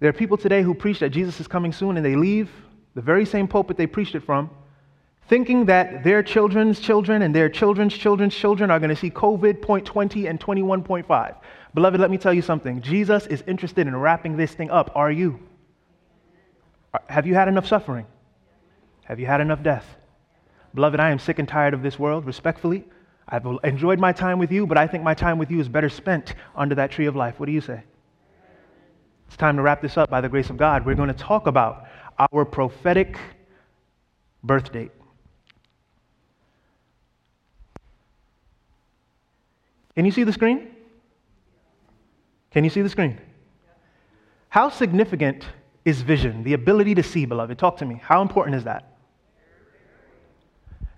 There 0.00 0.10
are 0.10 0.12
people 0.12 0.36
today 0.36 0.62
who 0.62 0.74
preach 0.74 1.00
that 1.00 1.10
Jesus 1.10 1.40
is 1.40 1.48
coming 1.48 1.72
soon 1.72 1.96
and 1.96 2.04
they 2.04 2.14
leave 2.14 2.50
the 2.94 3.00
very 3.00 3.24
same 3.24 3.48
pulpit 3.48 3.76
they 3.76 3.86
preached 3.86 4.14
it 4.14 4.22
from, 4.22 4.50
thinking 5.28 5.66
that 5.66 6.02
their 6.04 6.22
children's 6.22 6.80
children 6.80 7.22
and 7.22 7.34
their 7.34 7.48
children's 7.48 7.94
children's 7.94 8.34
children 8.34 8.70
are 8.70 8.78
going 8.80 8.90
to 8.90 8.96
see 8.96 9.10
COVID 9.10 9.60
point 9.60 9.84
20 9.84 10.26
and 10.26 10.40
21.5. 10.40 11.36
Beloved, 11.74 12.00
let 12.00 12.10
me 12.10 12.18
tell 12.18 12.32
you 12.32 12.42
something. 12.42 12.80
Jesus 12.80 13.26
is 13.26 13.42
interested 13.46 13.86
in 13.86 13.94
wrapping 13.94 14.36
this 14.36 14.52
thing 14.54 14.70
up. 14.70 14.90
Are 14.94 15.12
you? 15.12 15.38
Have 17.08 17.26
you 17.26 17.34
had 17.34 17.48
enough 17.48 17.66
suffering? 17.66 18.06
Have 19.04 19.20
you 19.20 19.26
had 19.26 19.40
enough 19.40 19.62
death? 19.62 19.84
Beloved, 20.74 20.98
I 20.98 21.10
am 21.10 21.18
sick 21.18 21.38
and 21.38 21.46
tired 21.46 21.74
of 21.74 21.82
this 21.82 21.98
world, 21.98 22.24
respectfully. 22.24 22.84
I've 23.28 23.46
enjoyed 23.64 23.98
my 23.98 24.12
time 24.12 24.38
with 24.38 24.50
you, 24.50 24.66
but 24.66 24.78
I 24.78 24.86
think 24.86 25.04
my 25.04 25.14
time 25.14 25.38
with 25.38 25.50
you 25.50 25.60
is 25.60 25.68
better 25.68 25.90
spent 25.90 26.34
under 26.56 26.74
that 26.76 26.90
tree 26.90 27.06
of 27.06 27.14
life. 27.14 27.38
What 27.38 27.46
do 27.46 27.52
you 27.52 27.60
say? 27.60 27.82
It's 29.26 29.36
time 29.36 29.56
to 29.56 29.62
wrap 29.62 29.82
this 29.82 29.98
up 29.98 30.08
by 30.08 30.22
the 30.22 30.28
grace 30.28 30.48
of 30.48 30.56
God. 30.56 30.86
We're 30.86 30.94
going 30.94 31.08
to 31.08 31.14
talk 31.14 31.46
about 31.46 31.86
our 32.18 32.46
prophetic 32.46 33.18
birth 34.42 34.72
date. 34.72 34.90
Can 39.98 40.04
you 40.04 40.12
see 40.12 40.22
the 40.22 40.32
screen? 40.32 40.68
Can 42.52 42.62
you 42.62 42.70
see 42.70 42.82
the 42.82 42.88
screen? 42.88 43.18
How 44.48 44.68
significant 44.68 45.44
is 45.84 46.02
vision, 46.02 46.44
the 46.44 46.52
ability 46.52 46.94
to 46.94 47.02
see, 47.02 47.24
beloved? 47.24 47.58
Talk 47.58 47.78
to 47.78 47.84
me. 47.84 48.00
How 48.00 48.22
important 48.22 48.54
is 48.54 48.62
that? 48.62 48.96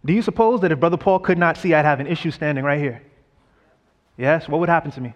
Do 0.04 0.12
you 0.12 0.20
suppose 0.20 0.60
that 0.60 0.70
if 0.70 0.80
Brother 0.80 0.98
Paul 0.98 1.18
could 1.18 1.38
not 1.38 1.56
see, 1.56 1.72
I'd 1.72 1.86
have 1.86 2.00
an 2.00 2.08
issue 2.08 2.30
standing 2.30 2.62
right 2.62 2.78
here? 2.78 3.00
Yes? 4.18 4.46
What 4.46 4.60
would 4.60 4.68
happen 4.68 4.90
to 4.90 5.00
me? 5.00 5.14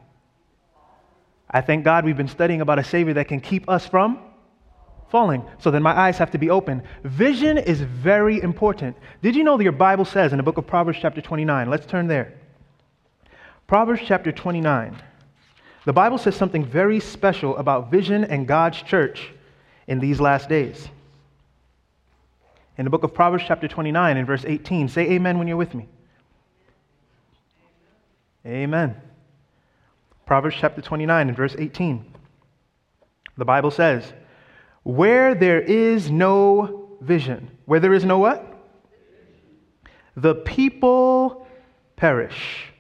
I 1.51 1.61
thank 1.61 1.85
God 1.85 2.07
we've 2.07 2.17
been 2.17 2.27
studying 2.27 2.63
about 2.63 2.79
a 2.79 2.85
Savior 2.85 3.13
that 3.13 3.29
can 3.29 3.43
keep 3.43 3.69
us 3.69 3.87
from 3.87 4.19
falling. 5.11 5.45
So 5.59 5.71
then 5.71 5.83
my 5.83 5.93
eyes 5.93 6.17
have 6.17 6.31
to 6.31 6.39
be 6.39 6.49
open. 6.49 6.83
Vision 7.03 7.59
is 7.59 7.83
very 7.83 8.41
important. 8.41 8.97
Did 9.21 9.37
you 9.37 9.45
know 9.45 9.59
that 9.59 9.63
your 9.63 9.73
Bible 9.73 10.07
says 10.07 10.33
in 10.33 10.39
the 10.39 10.43
book 10.43 10.57
of 10.57 10.67
Proverbs, 10.67 11.01
chapter 11.03 11.21
29? 11.21 11.69
Let's 11.69 11.85
turn 11.85 12.07
there. 12.07 12.41
Proverbs, 13.67 14.03
chapter 14.05 14.31
29. 14.31 14.97
The 15.85 15.93
Bible 15.93 16.19
says 16.19 16.37
something 16.37 16.65
very 16.65 17.01
special 17.01 17.57
about 17.57 17.91
vision 17.91 18.25
and 18.25 18.47
God's 18.47 18.81
church 18.83 19.31
in 19.87 20.01
these 20.01 20.21
last 20.21 20.49
days. 20.49 20.89
In 22.77 22.85
the 22.85 22.91
book 22.91 23.05
of 23.05 23.15
Proverbs, 23.15 23.45
chapter 23.47 23.69
29, 23.69 24.17
in 24.17 24.27
verse 24.27 24.45
18, 24.47 24.89
say 24.89 25.11
amen 25.13 25.39
when 25.39 25.47
you're 25.47 25.57
with 25.57 25.75
me. 25.75 25.87
Amen. 28.47 28.97
Proverbs 30.27 30.57
chapter 30.59 30.83
29 30.83 31.29
and 31.29 31.37
verse 31.37 31.55
18. 31.59 32.05
The 33.37 33.45
Bible 33.45 33.71
says, 33.71 34.13
Where 34.83 35.35
there 35.35 35.61
is 35.61 36.11
no 36.11 36.97
vision, 37.01 37.51
where 37.67 37.81
there 37.81 37.95
is 37.95 38.05
no 38.05 38.19
what? 38.19 38.47
The 40.17 40.35
people 40.35 41.47
perish. 41.97 42.74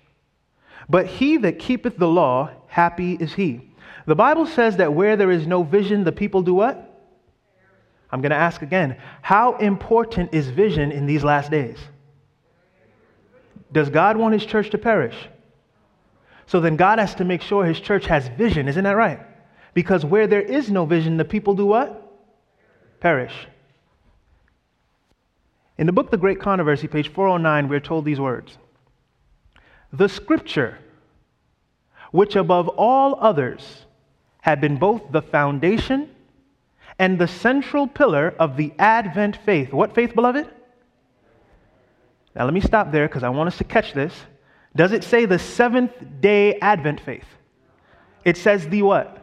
But 0.88 1.06
he 1.06 1.36
that 1.38 1.58
keepeth 1.58 1.96
the 1.96 2.08
law, 2.08 2.50
happy 2.66 3.14
is 3.14 3.34
he. 3.34 3.70
The 4.06 4.14
Bible 4.14 4.46
says 4.46 4.76
that 4.76 4.92
where 4.92 5.16
there 5.16 5.30
is 5.30 5.46
no 5.46 5.62
vision, 5.62 6.04
the 6.04 6.12
people 6.12 6.42
do 6.42 6.54
what? 6.54 6.90
I'm 8.10 8.20
going 8.20 8.30
to 8.30 8.36
ask 8.36 8.62
again 8.62 8.96
how 9.22 9.56
important 9.56 10.34
is 10.34 10.48
vision 10.48 10.92
in 10.92 11.06
these 11.06 11.24
last 11.24 11.50
days? 11.50 11.78
Does 13.72 13.90
God 13.90 14.16
want 14.16 14.34
his 14.34 14.46
church 14.46 14.70
to 14.70 14.78
perish? 14.78 15.16
So 16.46 16.60
then 16.60 16.76
God 16.76 16.98
has 16.98 17.14
to 17.16 17.24
make 17.24 17.42
sure 17.42 17.64
his 17.64 17.80
church 17.80 18.06
has 18.06 18.28
vision, 18.28 18.68
isn't 18.68 18.84
that 18.84 18.96
right? 18.96 19.20
Because 19.72 20.04
where 20.04 20.26
there 20.26 20.42
is 20.42 20.70
no 20.70 20.84
vision, 20.84 21.16
the 21.16 21.24
people 21.24 21.54
do 21.54 21.66
what? 21.66 22.00
Perish. 23.00 23.34
In 25.76 25.86
the 25.86 25.92
book 25.92 26.10
The 26.10 26.16
Great 26.16 26.38
Controversy, 26.38 26.86
page 26.86 27.08
409, 27.08 27.68
we're 27.68 27.80
told 27.80 28.04
these 28.04 28.20
words 28.20 28.58
The 29.96 30.08
scripture, 30.08 30.78
which 32.10 32.34
above 32.34 32.68
all 32.68 33.16
others 33.20 33.86
had 34.40 34.60
been 34.60 34.76
both 34.76 35.12
the 35.12 35.22
foundation 35.22 36.10
and 36.98 37.16
the 37.16 37.28
central 37.28 37.86
pillar 37.86 38.34
of 38.38 38.56
the 38.56 38.72
Advent 38.78 39.38
faith. 39.44 39.72
What 39.72 39.94
faith, 39.94 40.12
beloved? 40.14 40.48
Now, 42.34 42.44
let 42.44 42.54
me 42.54 42.60
stop 42.60 42.90
there 42.90 43.06
because 43.06 43.22
I 43.22 43.28
want 43.28 43.46
us 43.46 43.58
to 43.58 43.64
catch 43.64 43.92
this. 43.92 44.12
Does 44.74 44.90
it 44.90 45.04
say 45.04 45.26
the 45.26 45.38
seventh 45.38 45.92
day 46.20 46.58
Advent 46.58 47.00
faith? 47.00 47.26
It 48.24 48.36
says 48.36 48.68
the 48.68 48.82
what? 48.82 49.20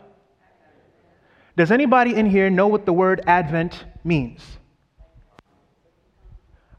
Does 1.58 1.72
anybody 1.72 2.16
in 2.16 2.26
here 2.26 2.50
know 2.50 2.68
what 2.68 2.86
the 2.86 2.94
word 2.94 3.22
Advent 3.28 3.84
means? 4.06 4.42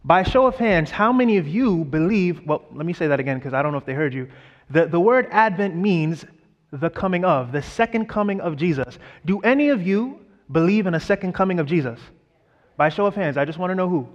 By 0.04 0.24
show 0.24 0.46
of 0.46 0.56
hands, 0.56 0.90
how 0.90 1.12
many 1.12 1.36
of 1.36 1.46
you 1.46 1.84
believe? 1.84 2.44
Well, 2.44 2.64
let 2.72 2.84
me 2.86 2.92
say 2.92 3.06
that 3.06 3.20
again 3.20 3.38
because 3.38 3.54
I 3.54 3.62
don't 3.62 3.72
know 3.72 3.78
if 3.78 3.86
they 3.86 3.94
heard 3.94 4.12
you. 4.12 4.28
The, 4.70 4.86
the 4.86 4.98
word 4.98 5.28
Advent 5.30 5.76
means 5.76 6.24
the 6.72 6.90
coming 6.90 7.24
of, 7.24 7.52
the 7.52 7.62
second 7.62 8.08
coming 8.08 8.40
of 8.40 8.56
Jesus. 8.56 8.98
Do 9.24 9.40
any 9.40 9.68
of 9.68 9.86
you 9.86 10.18
believe 10.50 10.86
in 10.86 10.94
a 10.94 11.00
second 11.00 11.34
coming 11.34 11.60
of 11.60 11.66
Jesus? 11.66 12.00
By 12.76 12.88
show 12.88 13.06
of 13.06 13.14
hands, 13.14 13.36
I 13.36 13.44
just 13.44 13.58
want 13.58 13.70
to 13.70 13.74
know 13.74 13.88
who. 13.88 14.08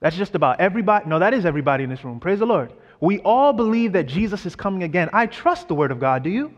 That's 0.00 0.16
just 0.16 0.34
about 0.34 0.60
everybody. 0.60 1.06
No, 1.06 1.18
that 1.18 1.34
is 1.34 1.44
everybody 1.44 1.84
in 1.84 1.90
this 1.90 2.04
room. 2.04 2.20
Praise 2.20 2.38
the 2.38 2.46
Lord. 2.46 2.72
We 3.00 3.18
all 3.18 3.52
believe 3.52 3.92
that 3.92 4.04
Jesus 4.04 4.46
is 4.46 4.56
coming 4.56 4.84
again. 4.84 5.10
I 5.12 5.26
trust 5.26 5.68
the 5.68 5.74
Word 5.74 5.90
of 5.90 6.00
God. 6.00 6.22
Do 6.22 6.30
you? 6.30 6.54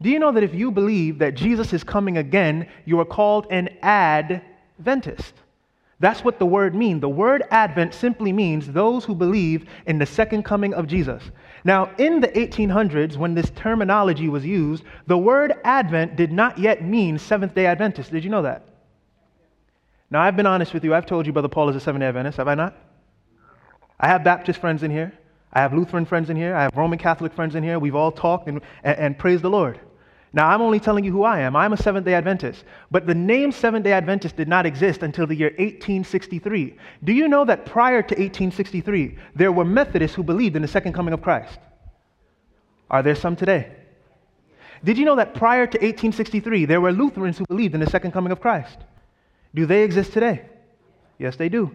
Do 0.00 0.10
you 0.10 0.20
know 0.20 0.30
that 0.30 0.44
if 0.44 0.54
you 0.54 0.70
believe 0.70 1.18
that 1.18 1.34
Jesus 1.34 1.72
is 1.72 1.82
coming 1.82 2.18
again, 2.18 2.68
you 2.84 3.00
are 3.00 3.04
called 3.04 3.48
an 3.50 3.68
Adventist? 3.82 5.34
That's 6.00 6.22
what 6.22 6.38
the 6.38 6.46
word 6.46 6.74
means. 6.74 7.00
The 7.00 7.08
word 7.08 7.42
Advent 7.50 7.92
simply 7.92 8.32
means 8.32 8.68
those 8.68 9.04
who 9.04 9.14
believe 9.14 9.68
in 9.86 9.98
the 9.98 10.06
second 10.06 10.44
coming 10.44 10.72
of 10.72 10.86
Jesus. 10.86 11.22
Now, 11.64 11.90
in 11.98 12.20
the 12.20 12.28
1800s, 12.28 13.16
when 13.16 13.34
this 13.34 13.50
terminology 13.56 14.28
was 14.28 14.46
used, 14.46 14.84
the 15.08 15.18
word 15.18 15.54
Advent 15.64 16.14
did 16.14 16.30
not 16.30 16.56
yet 16.56 16.84
mean 16.84 17.18
Seventh 17.18 17.54
day 17.54 17.66
Adventist. 17.66 18.12
Did 18.12 18.22
you 18.22 18.30
know 18.30 18.42
that? 18.42 18.68
Now, 20.10 20.20
I've 20.22 20.36
been 20.36 20.46
honest 20.46 20.72
with 20.72 20.84
you. 20.84 20.94
I've 20.94 21.04
told 21.04 21.26
you 21.26 21.32
Brother 21.32 21.48
Paul 21.48 21.68
is 21.68 21.76
a 21.76 21.80
Seventh 21.80 22.00
day 22.00 22.06
Adventist, 22.06 22.36
have 22.36 22.48
I 22.48 22.54
not? 22.54 22.76
I 23.98 24.06
have 24.06 24.22
Baptist 24.22 24.60
friends 24.60 24.84
in 24.84 24.92
here. 24.92 25.12
I 25.52 25.60
have 25.60 25.74
Lutheran 25.74 26.04
friends 26.04 26.30
in 26.30 26.36
here. 26.36 26.54
I 26.54 26.62
have 26.62 26.76
Roman 26.76 26.98
Catholic 26.98 27.32
friends 27.32 27.56
in 27.56 27.64
here. 27.64 27.80
We've 27.80 27.96
all 27.96 28.12
talked 28.12 28.46
and, 28.46 28.60
and, 28.84 28.98
and 28.98 29.18
praised 29.18 29.42
the 29.42 29.50
Lord. 29.50 29.80
Now, 30.32 30.48
I'm 30.48 30.60
only 30.60 30.78
telling 30.78 31.04
you 31.04 31.12
who 31.12 31.22
I 31.22 31.40
am. 31.40 31.56
I'm 31.56 31.72
a 31.72 31.76
Seventh 31.76 32.04
day 32.04 32.14
Adventist. 32.14 32.64
But 32.90 33.06
the 33.06 33.14
name 33.14 33.50
Seventh 33.50 33.84
day 33.84 33.92
Adventist 33.92 34.36
did 34.36 34.48
not 34.48 34.66
exist 34.66 35.02
until 35.02 35.26
the 35.26 35.34
year 35.34 35.48
1863. 35.50 36.76
Do 37.04 37.12
you 37.12 37.28
know 37.28 37.44
that 37.46 37.64
prior 37.64 38.02
to 38.02 38.14
1863, 38.14 39.16
there 39.34 39.52
were 39.52 39.64
Methodists 39.64 40.14
who 40.14 40.22
believed 40.22 40.56
in 40.56 40.62
the 40.62 40.68
second 40.68 40.92
coming 40.92 41.14
of 41.14 41.22
Christ? 41.22 41.58
Are 42.90 43.02
there 43.02 43.14
some 43.14 43.36
today? 43.36 43.72
Did 44.84 44.98
you 44.98 45.04
know 45.04 45.16
that 45.16 45.34
prior 45.34 45.66
to 45.66 45.78
1863, 45.78 46.66
there 46.66 46.80
were 46.80 46.92
Lutherans 46.92 47.38
who 47.38 47.46
believed 47.46 47.74
in 47.74 47.80
the 47.80 47.90
second 47.90 48.12
coming 48.12 48.30
of 48.30 48.40
Christ? 48.40 48.78
Do 49.54 49.66
they 49.66 49.82
exist 49.82 50.12
today? 50.12 50.42
Yes, 51.18 51.36
they 51.36 51.48
do. 51.48 51.74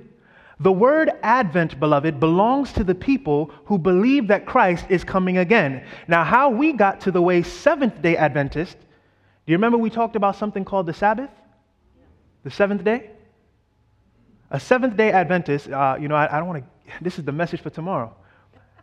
The 0.64 0.72
word 0.72 1.12
Advent, 1.24 1.78
beloved, 1.78 2.22
belongs 2.22 2.72
to 2.74 2.86
the 2.86 2.96
people 2.96 3.52
who 3.66 3.78
believe 3.78 4.30
that 4.30 4.46
Christ 4.46 4.86
is 4.88 5.04
coming 5.04 5.38
again. 5.38 5.86
Now, 6.08 6.24
how 6.24 6.50
we 6.50 6.72
got 6.72 7.02
to 7.02 7.12
the 7.12 7.22
way 7.22 7.44
Seventh 7.44 8.02
day 8.02 8.16
Adventist, 8.16 8.78
do 8.78 9.52
you 9.52 9.58
remember 9.58 9.78
we 9.78 9.90
talked 9.90 10.16
about 10.16 10.38
something 10.38 10.64
called 10.64 10.86
the 10.86 10.94
Sabbath? 10.94 11.30
The 12.46 12.50
seventh 12.50 12.86
day? 12.86 13.10
A 14.52 14.60
Seventh 14.60 14.96
day 14.96 15.12
Adventist, 15.12 15.70
uh, 15.70 15.98
you 16.00 16.08
know, 16.08 16.16
I, 16.16 16.34
I 16.34 16.40
don't 16.40 16.48
want 16.48 16.64
to, 16.64 16.94
this 17.02 17.20
is 17.20 17.26
the 17.26 17.34
message 17.34 17.60
for 17.60 17.70
tomorrow. 17.70 18.16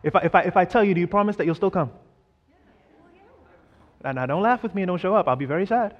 If 0.03 0.15
I, 0.15 0.19
if, 0.19 0.35
I, 0.35 0.41
if 0.41 0.57
I 0.57 0.65
tell 0.65 0.83
you, 0.83 0.93
do 0.93 0.99
you 0.99 1.07
promise 1.07 1.35
that 1.37 1.47
you'll 1.47 1.55
still 1.55 1.71
come? 1.71 1.91
And 4.05 4.17
now 4.17 4.27
don't 4.27 4.43
laugh 4.43 4.61
with 4.61 4.75
me 4.75 4.83
and 4.83 4.87
don't 4.87 5.01
show 5.01 5.15
up. 5.15 5.27
I'll 5.27 5.35
be 5.35 5.45
very 5.45 5.65
sad. 5.65 5.95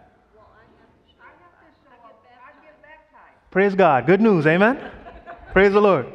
Praise 3.49 3.73
God. 3.73 4.05
Good 4.05 4.21
news, 4.21 4.45
amen? 4.45 5.00
Praise 5.51 5.73
the 5.73 5.81
Lord. 5.81 6.07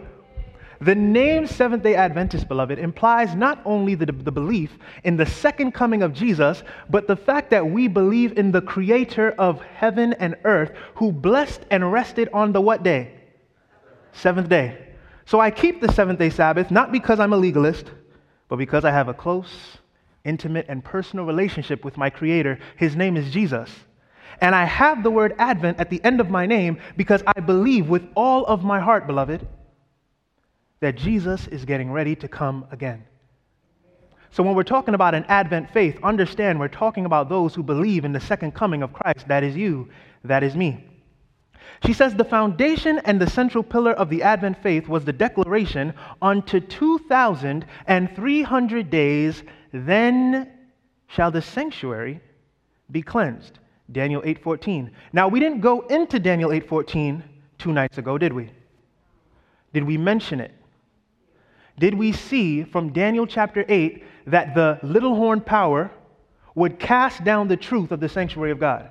The 0.81 0.95
name 0.95 1.47
Seventh 1.47 1.83
day 1.83 1.95
Adventist, 1.95 2.49
beloved, 2.49 2.79
implies 2.79 3.35
not 3.35 3.61
only 3.67 3.95
the, 3.95 4.07
the 4.07 4.33
belief 4.33 4.79
in 5.05 5.17
the 5.17 5.27
second 5.27 5.73
coming 5.73 6.03
of 6.03 6.15
Jesus, 6.15 6.63
but 6.89 7.07
the 7.07 7.17
fact 7.17 7.51
that 7.51 7.67
we 7.67 7.87
believe 7.87 8.39
in 8.39 8.51
the 8.51 8.63
creator 8.63 9.33
of 9.33 9.61
heaven 9.61 10.15
and 10.15 10.37
earth 10.45 10.73
who 10.95 11.13
blessed 11.13 11.61
and 11.71 11.93
rested 11.93 12.31
on 12.33 12.53
the 12.53 12.61
what 12.61 12.83
day? 12.83 13.13
Seventh 14.13 14.49
day. 14.49 14.95
So 15.27 15.39
I 15.39 15.51
keep 15.51 15.83
the 15.83 15.93
seventh 15.93 16.19
day 16.19 16.31
Sabbath 16.31 16.71
not 16.71 16.91
because 16.91 17.21
I'm 17.21 17.33
a 17.35 17.39
legalist, 17.39 17.91
but 18.49 18.57
because 18.57 18.87
I 18.87 18.91
have 18.91 19.09
a 19.09 19.15
close, 19.15 19.79
intimate, 20.25 20.67
and 20.69 20.83
personal 20.83 21.27
relationship 21.27 21.85
with 21.85 21.99
my 21.99 22.09
creator. 22.09 22.59
His 22.77 22.97
name 22.97 23.19
is 23.19 23.31
Jesus. 23.31 23.71
And 24.41 24.55
I 24.55 24.65
have 24.65 25.03
the 25.03 25.11
word 25.11 25.35
Advent 25.39 25.81
at 25.81 25.91
the 25.91 26.03
end 26.05 26.21
of 26.21 26.31
my 26.31 26.47
name 26.47 26.79
because 26.97 27.23
I 27.27 27.41
believe 27.41 27.89
with 27.89 28.07
all 28.15 28.45
of 28.47 28.65
my 28.65 28.81
heart, 28.81 29.07
beloved, 29.07 29.47
that 30.81 30.97
Jesus 30.97 31.47
is 31.49 31.65
getting 31.65 31.91
ready 31.91 32.15
to 32.17 32.29
come 32.29 32.67
again. 32.71 33.05
So 34.31 34.43
when 34.43 34.55
we're 34.55 34.65
talking 34.65 34.95
about 34.95 35.15
an 35.15 35.25
Advent 35.29 35.71
faith, 35.71 35.99
understand 36.03 36.61
we're 36.61 36.69
talking 36.69 37.07
about 37.07 37.31
those 37.31 37.55
who 37.55 37.63
believe 37.63 38.05
in 38.05 38.13
the 38.13 38.21
second 38.21 38.53
coming 38.53 38.83
of 38.83 38.93
Christ. 38.93 39.27
That 39.29 39.43
is 39.43 39.57
you, 39.57 39.89
that 40.25 40.43
is 40.43 40.55
me. 40.55 40.85
She 41.85 41.93
says 41.93 42.15
the 42.15 42.25
foundation 42.25 43.01
and 43.05 43.21
the 43.21 43.29
central 43.31 43.65
pillar 43.65 43.93
of 43.93 44.11
the 44.11 44.23
Advent 44.23 44.63
faith 44.63 44.89
was 44.89 45.05
the 45.05 45.13
declaration 45.13 45.95
unto 46.21 46.59
2,300 46.61 48.91
days, 48.91 49.45
then 49.73 50.51
shall 51.09 51.31
the 51.31 51.43
sanctuary 51.43 52.21
be 52.91 53.03
cleansed. 53.03 53.61
Daniel 53.91 54.23
8:14. 54.23 54.91
Now 55.13 55.29
we 55.29 55.41
didn't 55.41 55.61
go 55.61 55.81
into 55.83 56.19
Daniel 56.19 56.51
8:14 56.51 57.23
two 57.59 57.73
nights 57.73 57.99
ago, 57.99 58.19
did 58.19 58.33
we? 58.33 58.51
Did 59.73 59.85
we 59.85 59.97
mention 59.97 60.41
it? 60.41 60.53
Did 61.79 61.95
we 61.95 62.13
see 62.13 62.65
from 62.65 62.93
Daniel 62.93 63.27
chapter 63.27 63.65
8 63.69 64.03
that 64.27 64.55
the 64.55 64.79
little 64.83 65.15
horn 65.15 65.41
power 65.41 65.91
would 66.55 66.79
cast 66.79 67.23
down 67.23 67.49
the 67.49 67.57
truth 67.57 67.93
of 67.93 68.01
the 68.01 68.09
sanctuary 68.09 68.51
of 68.51 68.59
God? 68.59 68.89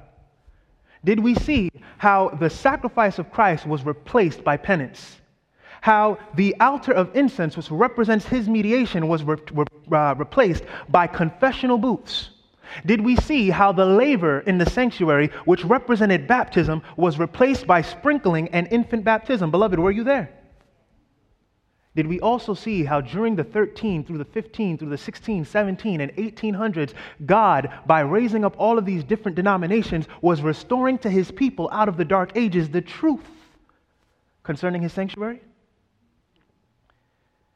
Did 1.04 1.20
we 1.20 1.36
see 1.36 1.72
how 1.98 2.30
the 2.30 2.50
sacrifice 2.50 3.20
of 3.20 3.32
Christ 3.32 3.66
was 3.66 3.86
replaced 3.86 4.44
by 4.44 4.58
penance? 4.58 5.20
How 5.82 6.18
the 6.36 6.56
altar 6.60 6.94
of 6.94 7.16
incense, 7.16 7.58
which 7.58 7.70
represents 7.70 8.26
his 8.26 8.50
mediation, 8.50 9.08
was 9.08 9.24
re- 9.24 9.38
re- 9.54 9.66
uh, 9.92 10.16
replaced 10.16 10.64
by 10.90 11.06
confessional 11.06 11.78
booths? 11.78 12.32
Did 12.86 13.02
we 13.02 13.16
see 13.16 13.50
how 13.50 13.72
the 13.72 13.86
laver 13.86 14.40
in 14.42 14.58
the 14.58 14.70
sanctuary, 14.70 15.32
which 15.46 15.64
represented 15.64 16.28
baptism, 16.28 16.82
was 16.98 17.20
replaced 17.20 17.68
by 17.68 17.82
sprinkling 17.82 18.50
and 18.50 18.68
infant 18.72 19.04
baptism? 19.04 19.52
Beloved, 19.52 19.80
were 19.80 19.92
you 19.92 20.04
there? 20.04 20.30
Did 21.96 22.08
we 22.08 22.20
also 22.20 22.54
see 22.54 22.84
how 22.84 23.00
during 23.00 23.36
the 23.36 23.44
13 23.44 24.04
through 24.04 24.18
the 24.18 24.26
15 24.26 24.78
through 24.78 24.90
the 24.90 24.98
16, 24.98 25.46
17, 25.46 26.02
and 26.02 26.14
1800s, 26.16 26.94
God, 27.26 27.70
by 27.86 28.02
raising 28.02 28.44
up 28.44 28.56
all 28.58 28.78
of 28.78 28.86
these 28.86 29.04
different 29.04 29.36
denominations, 29.36 30.08
was 30.22 30.42
restoring 30.42 30.98
to 31.00 31.10
his 31.10 31.32
people 31.32 31.70
out 31.72 31.88
of 31.88 31.96
the 31.96 32.04
dark 32.04 32.32
ages 32.36 32.70
the 32.70 32.82
truth 32.82 33.26
concerning 34.44 34.82
his 34.82 34.92
sanctuary? 34.92 35.42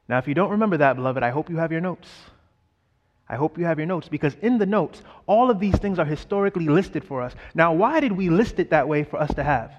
Now, 0.08 0.18
if 0.18 0.28
you 0.28 0.34
don't 0.34 0.51
remember 0.51 0.78
that, 0.78 0.96
beloved, 0.96 1.22
I 1.22 1.30
hope 1.30 1.50
you 1.50 1.58
have 1.58 1.72
your 1.72 1.82
notes. 1.82 2.10
I 3.30 3.36
hope 3.36 3.60
you 3.60 3.66
have 3.66 3.78
your 3.78 3.86
notes 3.86 4.10
because 4.10 4.36
in 4.42 4.58
the 4.58 4.66
notes, 4.66 5.04
all 5.28 5.52
of 5.52 5.60
these 5.60 5.76
things 5.76 6.00
are 6.00 6.06
historically 6.06 6.68
listed 6.68 7.04
for 7.04 7.22
us. 7.22 7.36
Now, 7.54 7.74
why 7.74 8.00
did 8.00 8.12
we 8.12 8.30
list 8.30 8.60
it 8.60 8.72
that 8.72 8.88
way 8.88 9.04
for 9.04 9.22
us 9.22 9.34
to 9.36 9.44
have? 9.44 9.72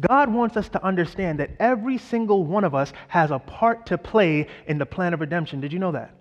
God 0.00 0.32
wants 0.32 0.56
us 0.56 0.68
to 0.70 0.84
understand 0.84 1.38
that 1.38 1.50
every 1.60 1.98
single 1.98 2.44
one 2.44 2.64
of 2.64 2.74
us 2.74 2.92
has 3.08 3.30
a 3.30 3.38
part 3.38 3.86
to 3.86 3.98
play 3.98 4.48
in 4.66 4.78
the 4.78 4.86
plan 4.86 5.14
of 5.14 5.20
redemption. 5.20 5.60
Did 5.60 5.72
you 5.72 5.78
know 5.78 5.92
that? 5.92 6.14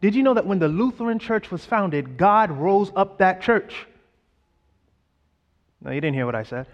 Did 0.00 0.14
you 0.14 0.22
know 0.22 0.34
that 0.34 0.46
when 0.46 0.58
the 0.58 0.68
Lutheran 0.68 1.18
church 1.18 1.50
was 1.50 1.64
founded, 1.64 2.16
God 2.16 2.50
rose 2.50 2.90
up 2.94 3.18
that 3.18 3.40
church? 3.40 3.86
No, 5.80 5.90
you 5.90 6.00
didn't 6.00 6.14
hear 6.14 6.26
what 6.26 6.34
I 6.34 6.42
said. 6.42 6.66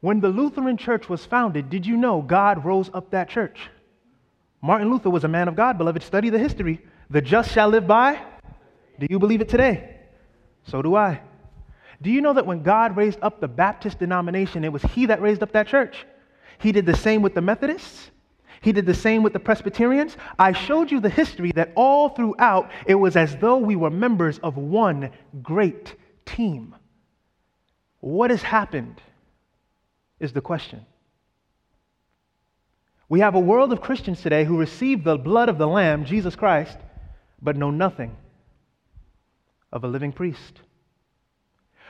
When 0.00 0.20
the 0.20 0.28
Lutheran 0.28 0.76
church 0.76 1.08
was 1.08 1.24
founded, 1.24 1.70
did 1.70 1.86
you 1.86 1.96
know 1.96 2.22
God 2.22 2.64
rose 2.64 2.90
up 2.92 3.10
that 3.10 3.28
church? 3.28 3.58
Martin 4.62 4.90
Luther 4.90 5.10
was 5.10 5.24
a 5.24 5.28
man 5.28 5.48
of 5.48 5.56
God, 5.56 5.76
beloved. 5.76 6.04
Study 6.04 6.30
the 6.30 6.38
history. 6.38 6.80
The 7.10 7.20
just 7.20 7.52
shall 7.52 7.68
live 7.68 7.86
by. 7.86 8.22
Do 9.00 9.06
you 9.10 9.18
believe 9.18 9.40
it 9.40 9.48
today? 9.48 9.96
So 10.68 10.80
do 10.80 10.94
I. 10.94 11.20
Do 12.00 12.10
you 12.10 12.20
know 12.20 12.32
that 12.32 12.46
when 12.46 12.62
God 12.62 12.96
raised 12.96 13.18
up 13.22 13.40
the 13.40 13.48
Baptist 13.48 13.98
denomination, 13.98 14.64
it 14.64 14.72
was 14.72 14.82
He 14.82 15.06
that 15.06 15.20
raised 15.20 15.42
up 15.42 15.52
that 15.52 15.66
church? 15.66 16.06
He 16.58 16.70
did 16.70 16.86
the 16.86 16.96
same 16.96 17.22
with 17.22 17.34
the 17.34 17.40
Methodists. 17.40 18.10
He 18.60 18.70
did 18.70 18.86
the 18.86 18.94
same 18.94 19.24
with 19.24 19.32
the 19.32 19.40
Presbyterians. 19.40 20.16
I 20.38 20.52
showed 20.52 20.92
you 20.92 21.00
the 21.00 21.08
history 21.08 21.50
that 21.56 21.72
all 21.74 22.10
throughout 22.10 22.70
it 22.86 22.94
was 22.94 23.16
as 23.16 23.36
though 23.36 23.56
we 23.56 23.74
were 23.74 23.90
members 23.90 24.38
of 24.38 24.56
one 24.56 25.10
great 25.42 25.96
team. 26.24 26.76
What 27.98 28.30
has 28.30 28.42
happened 28.42 29.00
is 30.20 30.32
the 30.32 30.40
question. 30.40 30.86
We 33.12 33.20
have 33.20 33.34
a 33.34 33.40
world 33.40 33.74
of 33.74 33.82
Christians 33.82 34.22
today 34.22 34.46
who 34.46 34.56
receive 34.56 35.04
the 35.04 35.18
blood 35.18 35.50
of 35.50 35.58
the 35.58 35.66
Lamb, 35.66 36.06
Jesus 36.06 36.34
Christ, 36.34 36.78
but 37.42 37.58
know 37.58 37.70
nothing 37.70 38.16
of 39.70 39.84
a 39.84 39.86
living 39.86 40.12
priest. 40.12 40.62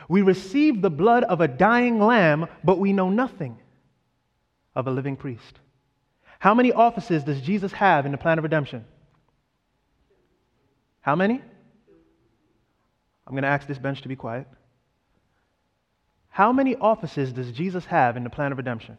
We 0.09 0.23
receive 0.23 0.83
the 0.83 0.91
blood 0.91 1.23
of 1.23 1.41
a 1.41 1.47
dying 1.47 2.01
lamb, 2.01 2.49
but 2.65 2.81
we 2.81 2.93
know 2.93 3.09
nothing 3.09 3.57
of 4.75 4.89
a 4.89 4.91
living 4.91 5.15
priest. 5.15 5.61
How 6.41 6.55
many 6.55 6.73
offices 6.73 7.23
does 7.23 7.41
Jesus 7.41 7.71
have 7.71 8.05
in 8.05 8.11
the 8.11 8.19
plan 8.19 8.39
of 8.39 8.43
redemption? 8.43 8.85
How 11.03 11.15
many? 11.15 11.41
I'm 13.29 13.33
going 13.33 13.45
to 13.45 13.49
ask 13.49 13.69
this 13.69 13.79
bench 13.79 14.03
to 14.03 14.09
be 14.09 14.17
quiet. 14.17 14.49
How 16.31 16.53
many 16.53 16.75
offices 16.75 17.33
does 17.33 17.53
Jesus 17.53 17.85
have 17.85 18.17
in 18.17 18.25
the 18.25 18.31
plan 18.31 18.51
of 18.51 18.59
redemption? 18.59 18.99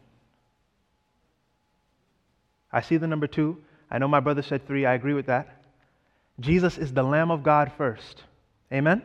I 2.74 2.80
see 2.80 2.96
the 2.96 3.06
number 3.06 3.28
two. 3.28 3.58
I 3.88 3.98
know 3.98 4.08
my 4.08 4.18
brother 4.18 4.42
said 4.42 4.66
three. 4.66 4.84
I 4.84 4.94
agree 4.94 5.14
with 5.14 5.26
that. 5.26 5.62
Jesus 6.40 6.76
is 6.76 6.92
the 6.92 7.04
Lamb 7.04 7.30
of 7.30 7.44
God 7.44 7.70
first. 7.78 8.24
Amen? 8.72 9.00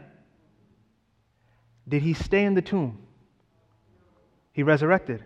Did 1.88 2.02
he 2.02 2.16
stay 2.16 2.44
in 2.44 2.56
the 2.56 2.64
tomb? 2.64 2.98
He 4.54 4.64
resurrected. 4.64 5.24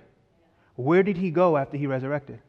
Where 0.75 1.03
did 1.03 1.15
he 1.15 1.31
go 1.31 1.55
after 1.55 1.77
he 1.77 1.87
resurrected? 1.87 2.39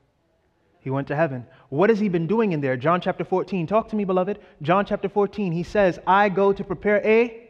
He 0.81 0.91
went 0.91 1.07
to 1.09 1.17
heaven. 1.17 1.47
What 1.69 1.91
has 1.91 2.01
he 2.01 2.09
been 2.09 2.27
doing 2.27 2.51
in 2.51 2.61
there? 2.61 2.77
John 2.77 3.01
chapter 3.01 3.25
14. 3.25 3.69
Talk 3.69 3.89
to 3.91 3.97
me, 3.97 4.05
beloved. 4.05 4.41
John 4.63 4.85
chapter 4.85 5.09
14. 5.09 5.53
He 5.53 5.63
says, 5.63 6.01
I 6.09 6.29
go 6.29 6.53
to 6.53 6.65
prepare 6.65 7.01
a 7.07 7.41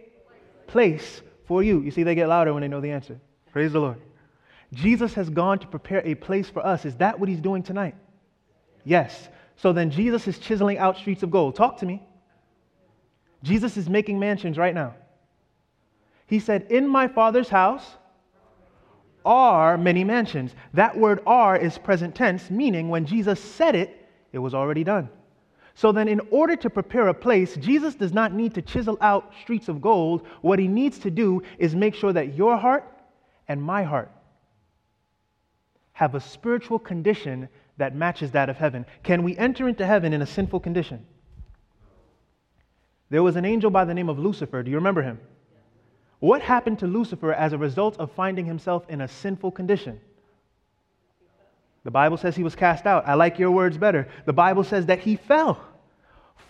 place 0.66 1.22
for 1.46 1.62
you. 1.62 1.80
You 1.80 1.90
see, 1.90 2.02
they 2.02 2.14
get 2.14 2.28
louder 2.28 2.52
when 2.52 2.61
they 2.61 2.68
know 2.68 2.83
the 2.83 2.90
answer. 2.90 3.18
Praise 3.52 3.72
the 3.72 3.80
Lord. 3.80 4.00
Jesus 4.74 5.14
has 5.14 5.30
gone 5.30 5.59
to 5.61 5.66
prepare 5.66 6.02
a 6.04 6.14
place 6.14 6.50
for 6.50 6.64
us. 6.64 6.85
Is 6.85 6.94
that 6.96 7.18
what 7.18 7.30
he's 7.30 7.40
doing 7.40 7.62
tonight? 7.62 7.94
Yes. 8.84 9.28
So 9.56 9.72
then 9.72 9.90
Jesus 9.90 10.28
is 10.28 10.38
chiseling 10.38 10.78
out 10.78 10.98
streets 10.98 11.22
of 11.22 11.30
gold. 11.30 11.56
Talk 11.56 11.78
to 11.78 11.86
me. 11.86 12.02
Jesus 13.42 13.76
is 13.76 13.88
making 13.88 14.18
mansions 14.18 14.56
right 14.56 14.74
now. 14.74 14.94
He 16.26 16.38
said, 16.38 16.66
In 16.70 16.88
my 16.88 17.08
Father's 17.08 17.48
house 17.48 17.96
are 19.24 19.76
many 19.78 20.04
mansions. 20.04 20.54
That 20.72 20.96
word 20.96 21.20
are 21.26 21.56
is 21.56 21.78
present 21.78 22.14
tense, 22.14 22.50
meaning 22.50 22.88
when 22.88 23.06
Jesus 23.06 23.40
said 23.40 23.74
it, 23.74 24.06
it 24.32 24.38
was 24.38 24.54
already 24.54 24.84
done. 24.84 25.08
So 25.74 25.90
then, 25.90 26.08
in 26.08 26.20
order 26.30 26.54
to 26.56 26.70
prepare 26.70 27.08
a 27.08 27.14
place, 27.14 27.56
Jesus 27.56 27.94
does 27.96 28.12
not 28.12 28.32
need 28.32 28.54
to 28.54 28.62
chisel 28.62 28.96
out 29.00 29.32
streets 29.42 29.68
of 29.68 29.80
gold. 29.80 30.26
What 30.40 30.58
he 30.58 30.68
needs 30.68 30.98
to 31.00 31.10
do 31.10 31.42
is 31.58 31.74
make 31.74 31.94
sure 31.94 32.12
that 32.12 32.34
your 32.34 32.56
heart 32.56 32.84
and 33.48 33.60
my 33.60 33.82
heart 33.82 34.10
have 35.92 36.14
a 36.14 36.20
spiritual 36.20 36.78
condition 36.78 37.48
that 37.76 37.94
matches 37.94 38.30
that 38.32 38.48
of 38.48 38.56
heaven. 38.56 38.87
Can 39.02 39.22
we 39.22 39.37
enter 39.37 39.68
into 39.68 39.84
heaven 39.87 40.12
in 40.12 40.22
a 40.22 40.26
sinful 40.26 40.60
condition? 40.60 41.06
There 43.10 43.22
was 43.22 43.37
an 43.37 43.44
angel 43.44 43.70
by 43.70 43.84
the 43.84 43.94
name 43.94 44.08
of 44.08 44.18
Lucifer. 44.18 44.62
Do 44.62 44.70
you 44.70 44.76
remember 44.76 45.02
him? 45.02 45.20
What 46.20 46.40
happened 46.40 46.78
to 46.78 46.87
Lucifer 46.87 47.32
as 47.32 47.52
a 47.52 47.58
result 47.58 47.98
of 47.98 48.12
finding 48.12 48.46
himself 48.46 48.88
in 48.88 49.00
a 49.00 49.08
sinful 49.08 49.50
condition? 49.50 50.00
The 51.84 51.90
Bible 51.90 52.16
says 52.16 52.34
he 52.34 52.42
was 52.42 52.56
cast 52.56 52.87
out. 52.87 53.06
I 53.06 53.14
like 53.14 53.38
your 53.38 53.50
words 53.50 53.76
better. 53.76 54.08
The 54.24 54.32
Bible 54.32 54.64
says 54.64 54.87
that 54.87 55.00
he 55.00 55.16
fell. 55.16 55.60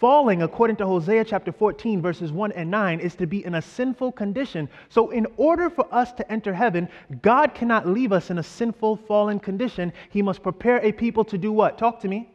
Falling, 0.05 0.43
according 0.43 0.77
to 0.77 0.87
Hosea 0.87 1.25
chapter 1.25 1.51
14, 1.51 2.03
verses 2.03 2.31
1 2.31 2.53
and 2.53 2.71
9, 2.71 3.01
is 3.01 3.15
to 3.15 3.27
be 3.27 3.43
in 3.43 3.55
a 3.55 3.63
sinful 3.63 4.13
condition. 4.13 4.69
So, 4.91 5.09
in 5.09 5.27
order 5.39 5.71
for 5.71 5.87
us 5.91 6.13
to 6.13 6.31
enter 6.31 6.53
heaven, 6.53 6.91
God 7.23 7.55
cannot 7.55 7.89
leave 7.89 8.13
us 8.13 8.29
in 8.29 8.37
a 8.37 8.43
sinful, 8.43 8.97
fallen 8.97 9.41
condition. 9.41 9.95
He 10.11 10.21
must 10.21 10.43
prepare 10.43 10.77
a 10.85 10.93
people 10.93 11.25
to 11.25 11.39
do 11.39 11.51
what? 11.53 11.79
Talk 11.79 12.01
to 12.01 12.09
me. 12.09 12.29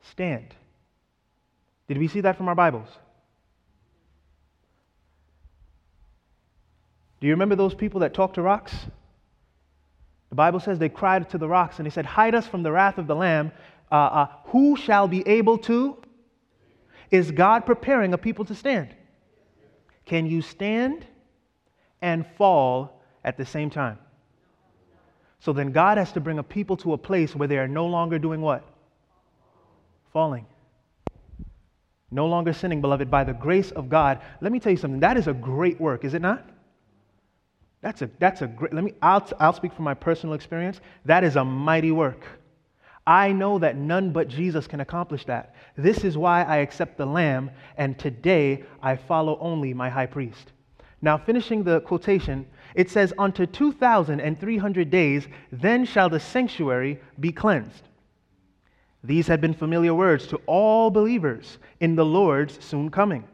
Stand. 0.00 0.52
Did 1.86 1.98
we 1.98 2.08
see 2.08 2.22
that 2.22 2.36
from 2.36 2.48
our 2.48 2.56
Bibles? 2.56 2.88
Do 7.20 7.28
you 7.28 7.34
remember 7.34 7.54
those 7.54 7.76
people 7.76 8.00
that 8.00 8.14
talked 8.14 8.34
to 8.34 8.42
rocks? 8.42 8.74
The 10.30 10.34
Bible 10.36 10.60
says 10.60 10.78
they 10.78 10.88
cried 10.88 11.28
to 11.28 11.38
the 11.38 11.46
rocks 11.46 11.76
and 11.76 11.86
they 11.86 11.90
said, 11.90 12.06
Hide 12.06 12.34
us 12.34 12.48
from 12.48 12.64
the 12.64 12.72
wrath 12.72 12.96
of 12.98 13.06
the 13.06 13.14
Lamb 13.14 13.52
uh, 13.92 13.94
uh, 13.94 14.26
who 14.46 14.74
shall 14.74 15.06
be 15.06 15.22
able 15.28 15.58
to? 15.58 15.98
Is 17.10 17.30
God 17.30 17.66
preparing 17.66 18.14
a 18.14 18.18
people 18.18 18.46
to 18.46 18.54
stand? 18.54 18.88
Can 20.06 20.26
you 20.26 20.40
stand 20.40 21.06
and 22.00 22.26
fall 22.38 23.02
at 23.22 23.36
the 23.36 23.44
same 23.44 23.68
time? 23.68 23.98
So 25.40 25.52
then 25.52 25.72
God 25.72 25.98
has 25.98 26.10
to 26.12 26.20
bring 26.20 26.38
a 26.38 26.42
people 26.42 26.76
to 26.78 26.94
a 26.94 26.98
place 26.98 27.36
where 27.36 27.46
they 27.46 27.58
are 27.58 27.68
no 27.68 27.86
longer 27.86 28.18
doing 28.18 28.40
what? 28.40 28.64
Falling. 30.12 30.46
No 32.10 32.26
longer 32.26 32.52
sinning, 32.52 32.80
beloved, 32.80 33.10
by 33.10 33.24
the 33.24 33.34
grace 33.34 33.72
of 33.72 33.88
God. 33.88 34.20
Let 34.40 34.52
me 34.52 34.60
tell 34.60 34.72
you 34.72 34.78
something. 34.78 35.00
That 35.00 35.16
is 35.16 35.26
a 35.28 35.34
great 35.34 35.80
work, 35.80 36.04
is 36.04 36.14
it 36.14 36.22
not? 36.22 36.48
That's 37.82 38.00
a, 38.00 38.10
that's 38.18 38.40
a 38.42 38.46
great, 38.46 38.72
let 38.72 38.84
me, 38.84 38.94
I'll, 39.02 39.28
I'll 39.40 39.52
speak 39.52 39.72
from 39.74 39.84
my 39.84 39.94
personal 39.94 40.34
experience. 40.34 40.80
That 41.04 41.24
is 41.24 41.36
a 41.36 41.44
mighty 41.44 41.90
work. 41.90 42.24
I 43.06 43.32
know 43.32 43.58
that 43.58 43.76
none 43.76 44.12
but 44.12 44.28
Jesus 44.28 44.66
can 44.66 44.80
accomplish 44.80 45.24
that. 45.24 45.54
This 45.76 46.04
is 46.04 46.16
why 46.16 46.42
I 46.42 46.58
accept 46.58 46.96
the 46.96 47.06
Lamb, 47.06 47.50
and 47.76 47.98
today 47.98 48.64
I 48.80 48.96
follow 48.96 49.38
only 49.40 49.74
my 49.74 49.90
high 49.90 50.06
priest. 50.06 50.52
Now, 51.00 51.18
finishing 51.18 51.64
the 51.64 51.80
quotation, 51.80 52.46
it 52.76 52.88
says, 52.88 53.12
Unto 53.18 53.44
2,300 53.44 54.90
days, 54.90 55.26
then 55.50 55.84
shall 55.84 56.08
the 56.08 56.20
sanctuary 56.20 57.00
be 57.18 57.32
cleansed. 57.32 57.88
These 59.02 59.26
had 59.26 59.40
been 59.40 59.54
familiar 59.54 59.94
words 59.94 60.28
to 60.28 60.40
all 60.46 60.88
believers 60.90 61.58
in 61.80 61.96
the 61.96 62.04
Lord's 62.04 62.64
soon 62.64 62.88
coming. 62.88 63.24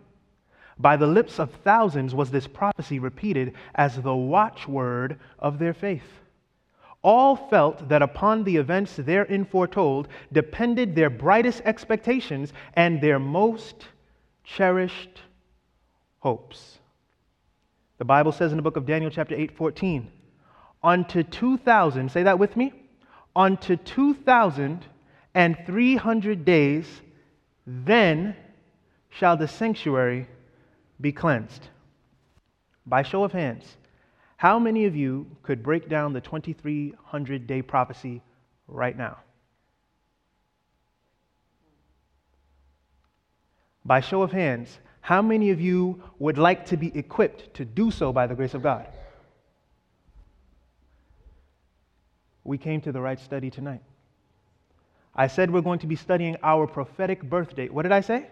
By 0.78 0.96
the 0.96 1.06
lips 1.06 1.38
of 1.38 1.50
thousands 1.62 2.14
was 2.14 2.30
this 2.30 2.46
prophecy 2.46 2.98
repeated 2.98 3.52
as 3.74 4.00
the 4.00 4.16
watchword 4.16 5.18
of 5.38 5.58
their 5.58 5.74
faith. 5.74 6.08
All 7.08 7.36
felt 7.36 7.88
that 7.88 8.02
upon 8.02 8.44
the 8.44 8.58
events 8.58 8.96
therein 8.96 9.46
foretold 9.46 10.08
depended 10.30 10.94
their 10.94 11.08
brightest 11.08 11.62
expectations 11.64 12.52
and 12.74 13.00
their 13.00 13.18
most 13.18 13.86
cherished 14.44 15.22
hopes. 16.18 16.80
The 17.96 18.04
Bible 18.04 18.30
says 18.30 18.52
in 18.52 18.56
the 18.56 18.62
book 18.62 18.76
of 18.76 18.84
Daniel, 18.84 19.10
chapter 19.10 19.34
8, 19.34 19.56
14, 19.56 20.12
unto 20.82 21.22
2,000, 21.22 22.10
say 22.10 22.24
that 22.24 22.38
with 22.38 22.58
me, 22.58 22.74
unto 23.34 23.76
2,300 23.76 26.44
days, 26.44 27.00
then 27.66 28.36
shall 29.08 29.38
the 29.38 29.48
sanctuary 29.48 30.28
be 31.00 31.12
cleansed. 31.12 31.68
By 32.84 33.02
show 33.02 33.24
of 33.24 33.32
hands, 33.32 33.78
how 34.38 34.60
many 34.60 34.84
of 34.84 34.94
you 34.94 35.26
could 35.42 35.64
break 35.64 35.88
down 35.88 36.12
the 36.12 36.20
2300 36.20 37.46
day 37.48 37.60
prophecy 37.60 38.22
right 38.68 38.96
now? 38.96 39.18
By 43.84 43.98
show 43.98 44.22
of 44.22 44.30
hands, 44.30 44.78
how 45.00 45.22
many 45.22 45.50
of 45.50 45.60
you 45.60 46.04
would 46.20 46.38
like 46.38 46.66
to 46.66 46.76
be 46.76 46.96
equipped 46.96 47.52
to 47.54 47.64
do 47.64 47.90
so 47.90 48.12
by 48.12 48.28
the 48.28 48.36
grace 48.36 48.54
of 48.54 48.62
God? 48.62 48.86
We 52.44 52.58
came 52.58 52.80
to 52.82 52.92
the 52.92 53.00
right 53.00 53.18
study 53.18 53.50
tonight. 53.50 53.82
I 55.16 55.26
said 55.26 55.50
we're 55.50 55.62
going 55.62 55.80
to 55.80 55.88
be 55.88 55.96
studying 55.96 56.36
our 56.44 56.68
prophetic 56.68 57.24
birth 57.24 57.56
date. 57.56 57.74
What 57.74 57.82
did 57.82 57.90
I 57.90 58.02
say? 58.02 58.28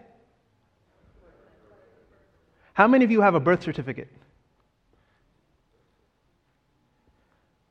How 2.71 2.87
many 2.87 3.03
of 3.03 3.11
you 3.11 3.19
have 3.19 3.35
a 3.35 3.41
birth 3.41 3.63
certificate? 3.63 4.07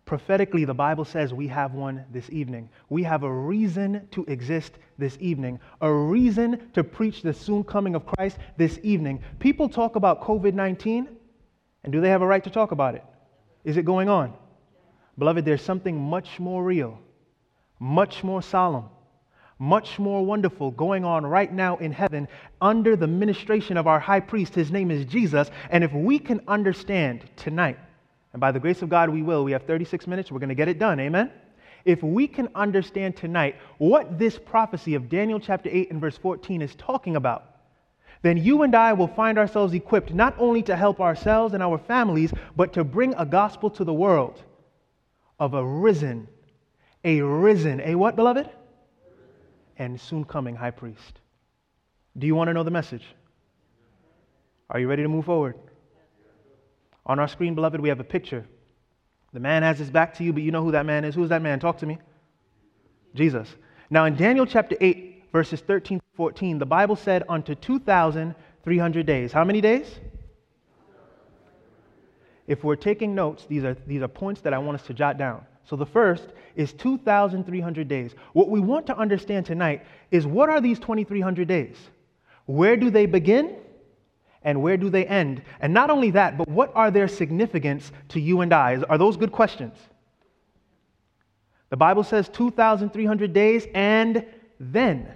Prophetically, 0.07 0.65
the 0.65 0.73
Bible 0.73 1.05
says 1.05 1.35
we 1.35 1.49
have 1.49 1.75
one 1.75 2.05
this 2.13 2.31
evening. 2.31 2.69
We 2.89 3.03
have 3.03 3.25
a 3.25 3.33
reason 3.33 4.07
to 4.13 4.25
exist 4.27 4.79
this 4.99 5.19
evening, 5.21 5.59
a 5.81 5.93
reason 5.93 6.71
to 6.75 6.85
preach 6.85 7.23
the 7.23 7.35
soon 7.35 7.65
coming 7.65 7.97
of 7.97 8.07
Christ 8.07 8.39
this 8.57 8.79
evening. 8.85 9.21
People 9.41 9.69
talk 9.69 9.97
about 9.97 10.23
COVID 10.23 10.55
19, 10.55 11.09
and 11.83 11.93
do 11.93 12.01
they 12.01 12.09
have 12.09 12.23
a 12.23 12.27
right 12.27 12.45
to 12.45 12.51
talk 12.51 12.71
about 12.71 12.95
it? 12.95 13.05
Is 13.65 13.77
it 13.77 13.85
going 13.85 14.09
on? 14.09 14.33
Beloved, 15.19 15.45
there's 15.45 15.63
something 15.63 16.01
much 16.01 16.39
more 16.39 16.63
real, 16.63 17.01
much 17.81 18.23
more 18.23 18.43
solemn, 18.43 18.85
much 19.59 19.99
more 19.99 20.25
wonderful 20.25 20.71
going 20.71 21.05
on 21.05 21.27
right 21.27 21.53
now 21.53 21.79
in 21.79 21.91
heaven 21.91 22.29
under 22.61 22.95
the 22.95 23.09
ministration 23.09 23.77
of 23.77 23.89
our 23.89 23.99
high 23.99 24.21
priest. 24.21 24.55
His 24.55 24.71
name 24.71 24.93
is 24.93 25.05
Jesus. 25.05 25.51
And 25.69 25.83
if 25.83 25.93
we 25.93 26.21
can 26.21 26.43
understand 26.47 27.29
tonight, 27.35 27.79
and 28.37 28.41
by 28.43 28.53
the 28.53 28.61
grace 28.61 28.83
of 28.83 28.91
God, 28.91 29.09
we 29.09 29.23
will. 29.23 29.45
We 29.45 29.53
have 29.53 29.63
36 29.63 30.07
minutes. 30.07 30.31
We're 30.31 30.41
going 30.41 30.51
to 30.51 30.55
get 30.55 30.69
it 30.69 30.79
done. 30.79 31.01
Amen? 31.01 31.33
If 31.87 32.03
we 32.03 32.29
can 32.29 32.51
understand 32.55 33.17
tonight 33.17 33.57
what 33.79 34.19
this 34.19 34.39
prophecy 34.39 34.95
of 34.95 35.09
Daniel 35.09 35.41
chapter 35.41 35.71
8 35.73 35.91
and 35.91 35.99
verse 35.99 36.19
14 36.19 36.61
is 36.61 36.75
talking 36.75 37.17
about, 37.17 37.57
then 38.21 38.37
you 38.37 38.63
and 38.63 38.75
I 38.75 38.93
will 38.93 39.09
find 39.09 39.39
ourselves 39.39 39.73
equipped 39.73 40.13
not 40.13 40.35
only 40.39 40.63
to 40.65 40.77
help 40.77 41.01
ourselves 41.01 41.55
and 41.55 41.63
our 41.63 41.79
families, 41.79 42.31
but 42.55 42.75
to 42.75 42.85
bring 42.85 43.15
a 43.15 43.25
gospel 43.25 43.71
to 43.71 43.85
the 43.85 43.95
world 43.95 44.43
of 45.41 45.55
a 45.55 45.65
risen, 45.65 46.29
a 47.05 47.23
risen, 47.23 47.81
a 47.81 47.95
what, 47.95 48.17
beloved? 48.17 48.51
And 49.79 49.99
soon 49.99 50.27
coming 50.27 50.55
high 50.55 50.73
priest. 50.73 51.21
Do 52.19 52.27
you 52.27 52.35
want 52.35 52.49
to 52.49 52.53
know 52.53 52.65
the 52.65 52.71
message? 52.71 53.07
Are 54.69 54.79
you 54.79 54.89
ready 54.89 55.05
to 55.05 55.09
move 55.09 55.25
forward? 55.25 55.55
On 57.07 57.19
our 57.19 57.29
screen, 57.29 57.55
beloved, 57.55 57.81
we 57.81 57.89
have 57.89 58.01
a 58.01 58.05
picture. 58.05 58.45
The 59.33 59.41
man 59.41 59.63
has 59.63 59.79
his 59.79 59.91
back 59.91 60.15
to 60.15 60.25
you, 60.25 60.33
but 60.33 60.43
you 60.43 60.51
know 60.51 60.63
who 60.63 60.73
that 60.73 60.87
man 60.87 61.05
is. 61.05 61.15
Who's 61.15 61.29
that 61.29 61.43
man? 61.43 61.61
Talk 61.61 61.79
to 61.79 61.87
me. 61.87 61.99
Jesus. 63.15 63.49
Now, 63.91 64.05
in 64.05 64.17
Daniel 64.17 64.45
chapter 64.45 64.77
8, 64.81 65.25
verses 65.33 65.61
13 65.61 66.01
to 66.01 66.05
14, 66.17 66.59
the 66.59 66.67
Bible 66.67 66.97
said, 66.97 67.23
Unto 67.29 67.55
2,300 67.55 69.07
days. 69.07 69.33
How 69.33 69.45
many 69.45 69.61
days? 69.61 70.01
If 72.47 72.65
we're 72.65 72.77
taking 72.77 73.15
notes, 73.15 73.45
these 73.49 73.65
are, 73.65 73.77
these 73.87 74.03
are 74.03 74.09
points 74.09 74.41
that 74.43 74.53
I 74.53 74.59
want 74.59 74.81
us 74.81 74.87
to 74.87 74.95
jot 74.95 75.19
down. 75.19 75.45
So 75.65 75.75
the 75.75 75.87
first 75.87 76.29
is 76.55 76.73
2,300 76.73 77.89
days. 77.89 78.15
What 78.33 78.49
we 78.49 78.61
want 78.61 78.87
to 78.87 78.97
understand 78.97 79.47
tonight 79.47 79.85
is 80.11 80.27
what 80.27 80.49
are 80.49 80.61
these 80.61 80.79
2,300 80.79 81.49
days? 81.49 81.77
Where 82.47 82.77
do 82.77 82.91
they 82.91 83.07
begin? 83.07 83.57
And 84.47 84.63
where 84.63 84.79
do 84.79 84.89
they 84.89 85.05
end? 85.05 85.43
And 85.61 85.75
not 85.75 85.91
only 85.91 86.11
that, 86.13 86.39
but 86.39 86.49
what 86.49 86.73
are 86.75 86.91
their 86.91 87.09
significance 87.09 87.93
to 88.09 88.21
you 88.21 88.41
and 88.41 88.55
I? 88.55 88.77
Are 88.89 88.97
those 88.97 89.19
good 89.19 89.33
questions? 89.33 89.77
The 91.69 91.77
Bible 91.77 92.05
says 92.05 92.31
2,300 92.31 93.35
days 93.35 93.67
and 93.75 94.25
then. 94.59 95.09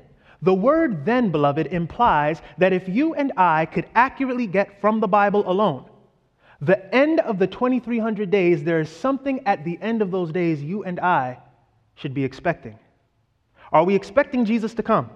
The 0.43 0.53
word 0.53 1.07
then, 1.07 1.31
beloved, 1.31 1.69
implies 1.69 2.43
that 2.59 2.75
if 2.75 2.89
you 2.89 3.15
and 3.15 3.33
I 3.39 3.65
could 3.65 3.87
accurately 3.95 4.47
get 4.47 4.81
from 4.83 5.01
the 5.01 5.09
Bible 5.09 5.49
alone 5.51 5.87
the 6.61 6.95
end 6.95 7.21
of 7.21 7.39
the 7.39 7.47
2,300 7.47 8.31
days, 8.31 8.63
there 8.63 8.81
is 8.81 8.91
something 8.91 9.47
at 9.47 9.65
the 9.65 9.79
end 9.81 10.03
of 10.03 10.11
those 10.11 10.31
days 10.31 10.63
you 10.63 10.85
and 10.85 11.01
I 11.01 11.39
should 11.95 12.13
be 12.13 12.25
expecting. 12.25 12.79
Are 13.73 13.85
we 13.85 13.95
expecting 13.95 14.45
Jesus 14.45 14.75
to 14.75 14.83
come? 14.83 15.11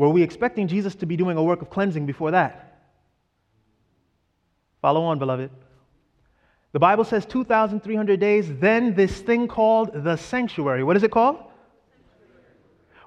Were 0.00 0.08
we 0.08 0.22
expecting 0.22 0.66
Jesus 0.66 0.94
to 0.94 1.04
be 1.04 1.14
doing 1.14 1.36
a 1.36 1.42
work 1.42 1.60
of 1.60 1.68
cleansing 1.68 2.06
before 2.06 2.30
that? 2.30 2.88
Follow 4.80 5.02
on, 5.02 5.18
beloved. 5.18 5.50
The 6.72 6.78
Bible 6.78 7.04
says 7.04 7.26
2,300 7.26 8.18
days, 8.18 8.50
then 8.60 8.94
this 8.94 9.20
thing 9.20 9.46
called 9.46 10.02
the 10.02 10.16
sanctuary. 10.16 10.84
What 10.84 10.96
is 10.96 11.02
it 11.02 11.10
called? 11.10 11.36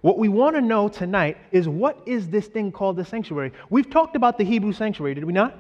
What 0.02 0.20
we 0.20 0.30
want 0.30 0.56
to 0.56 0.62
know 0.62 0.88
tonight 0.88 1.38
is 1.52 1.68
what 1.68 1.98
is 2.06 2.30
this 2.30 2.46
thing 2.46 2.72
called 2.72 2.98
the 2.98 3.06
sanctuary? 3.06 3.54
We've 3.72 3.90
talked 3.90 4.16
about 4.16 4.38
the 4.38 4.44
Hebrew 4.44 4.72
sanctuary, 4.72 5.16
did 5.16 5.24
we 5.24 5.34
not? 5.34 5.58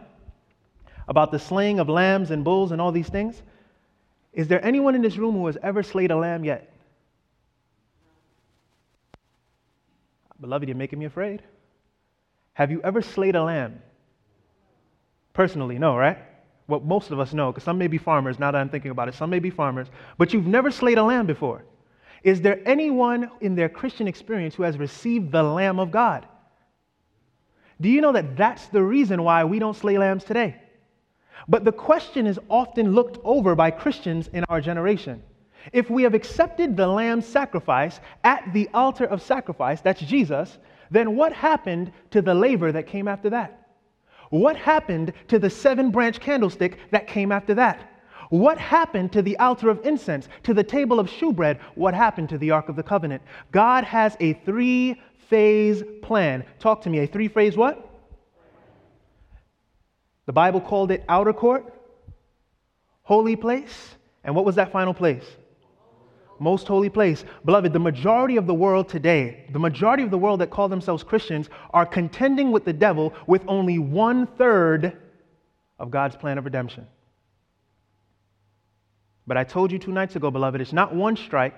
About 1.07 1.31
the 1.31 1.39
slaying 1.39 1.79
of 1.79 1.89
lambs 1.89 2.29
and 2.29 2.43
bulls 2.43 2.71
and 2.71 2.79
all 2.79 2.91
these 2.91 3.09
things. 3.09 3.41
Is 4.33 4.47
there 4.47 4.63
anyone 4.63 4.93
in 4.93 5.01
this 5.01 5.17
room 5.17 5.33
who 5.33 5.47
has 5.47 5.57
ever 5.63 5.81
slayed 5.81 6.11
a 6.11 6.15
lamb 6.15 6.45
yet? 6.45 6.72
Beloved, 10.43 10.67
you're 10.67 10.75
making 10.75 10.99
me 10.99 11.05
afraid. 11.05 11.41
Have 12.55 12.69
you 12.69 12.81
ever 12.83 13.01
slayed 13.01 13.37
a 13.37 13.43
lamb? 13.43 13.81
Personally, 15.31 15.79
no, 15.79 15.95
right? 15.95 16.17
Well, 16.67 16.81
most 16.81 17.11
of 17.11 17.19
us 17.21 17.33
know, 17.33 17.53
because 17.53 17.63
some 17.63 17.77
may 17.77 17.87
be 17.87 17.97
farmers, 17.97 18.37
now 18.39 18.51
that 18.51 18.57
I'm 18.57 18.67
thinking 18.67 18.91
about 18.91 19.07
it, 19.07 19.13
some 19.13 19.29
may 19.29 19.39
be 19.39 19.49
farmers, 19.49 19.87
but 20.17 20.33
you've 20.33 20.45
never 20.45 20.69
slayed 20.69 20.97
a 20.97 21.03
lamb 21.03 21.27
before. 21.27 21.63
Is 22.23 22.41
there 22.41 22.59
anyone 22.65 23.31
in 23.39 23.55
their 23.55 23.69
Christian 23.69 24.05
experience 24.05 24.53
who 24.53 24.63
has 24.63 24.77
received 24.77 25.31
the 25.31 25.43
Lamb 25.43 25.79
of 25.79 25.91
God? 25.91 26.27
Do 27.79 27.87
you 27.87 28.01
know 28.01 28.11
that 28.11 28.35
that's 28.35 28.67
the 28.67 28.83
reason 28.83 29.23
why 29.23 29.45
we 29.45 29.59
don't 29.59 29.77
slay 29.77 29.97
lambs 29.97 30.25
today? 30.25 30.57
But 31.47 31.63
the 31.63 31.71
question 31.71 32.27
is 32.27 32.37
often 32.49 32.91
looked 32.91 33.17
over 33.23 33.55
by 33.55 33.71
Christians 33.71 34.27
in 34.33 34.43
our 34.49 34.59
generation. 34.59 35.23
If 35.71 35.89
we 35.89 36.03
have 36.03 36.13
accepted 36.13 36.75
the 36.75 36.87
lamb's 36.87 37.25
sacrifice 37.25 37.99
at 38.23 38.51
the 38.53 38.69
altar 38.73 39.05
of 39.05 39.21
sacrifice, 39.21 39.81
that's 39.81 40.01
Jesus, 40.01 40.57
then 40.91 41.15
what 41.15 41.33
happened 41.33 41.91
to 42.11 42.21
the 42.21 42.33
laver 42.33 42.71
that 42.71 42.87
came 42.87 43.07
after 43.07 43.29
that? 43.29 43.67
What 44.29 44.55
happened 44.55 45.13
to 45.27 45.39
the 45.39 45.49
seven 45.49 45.91
branch 45.91 46.19
candlestick 46.19 46.77
that 46.91 47.07
came 47.07 47.31
after 47.31 47.53
that? 47.55 47.89
What 48.29 48.57
happened 48.57 49.11
to 49.13 49.21
the 49.21 49.37
altar 49.37 49.69
of 49.69 49.85
incense, 49.85 50.27
to 50.41 50.55
the 50.55 50.63
table 50.63 50.99
of 50.99 51.07
shewbread? 51.07 51.59
What 51.75 51.93
happened 51.93 52.29
to 52.29 52.37
the 52.39 52.49
Ark 52.49 52.67
of 52.67 52.75
the 52.75 52.83
Covenant? 52.83 53.21
God 53.51 53.83
has 53.83 54.17
a 54.19 54.33
three 54.33 54.99
phase 55.29 55.83
plan. 56.01 56.43
Talk 56.59 56.81
to 56.81 56.89
me. 56.89 56.99
A 56.99 57.07
three 57.07 57.27
phase 57.27 57.55
what? 57.55 57.89
The 60.25 60.33
Bible 60.33 60.61
called 60.61 60.89
it 60.89 61.03
outer 61.09 61.33
court, 61.33 61.73
holy 63.03 63.35
place, 63.35 63.95
and 64.23 64.35
what 64.35 64.45
was 64.45 64.55
that 64.55 64.71
final 64.71 64.93
place? 64.93 65.25
Most 66.39 66.67
holy 66.67 66.89
place. 66.89 67.23
Beloved, 67.45 67.73
the 67.73 67.79
majority 67.79 68.37
of 68.37 68.47
the 68.47 68.53
world 68.53 68.89
today, 68.89 69.45
the 69.51 69.59
majority 69.59 70.03
of 70.03 70.11
the 70.11 70.17
world 70.17 70.41
that 70.41 70.49
call 70.49 70.67
themselves 70.67 71.03
Christians, 71.03 71.49
are 71.71 71.85
contending 71.85 72.51
with 72.51 72.65
the 72.65 72.73
devil 72.73 73.13
with 73.27 73.43
only 73.47 73.79
one 73.79 74.27
third 74.27 74.97
of 75.79 75.91
God's 75.91 76.15
plan 76.15 76.37
of 76.37 76.45
redemption. 76.45 76.87
But 79.25 79.37
I 79.37 79.43
told 79.43 79.71
you 79.71 79.79
two 79.79 79.91
nights 79.91 80.15
ago, 80.15 80.31
beloved, 80.31 80.59
it's 80.59 80.73
not 80.73 80.93
one 80.93 81.15
strike, 81.15 81.57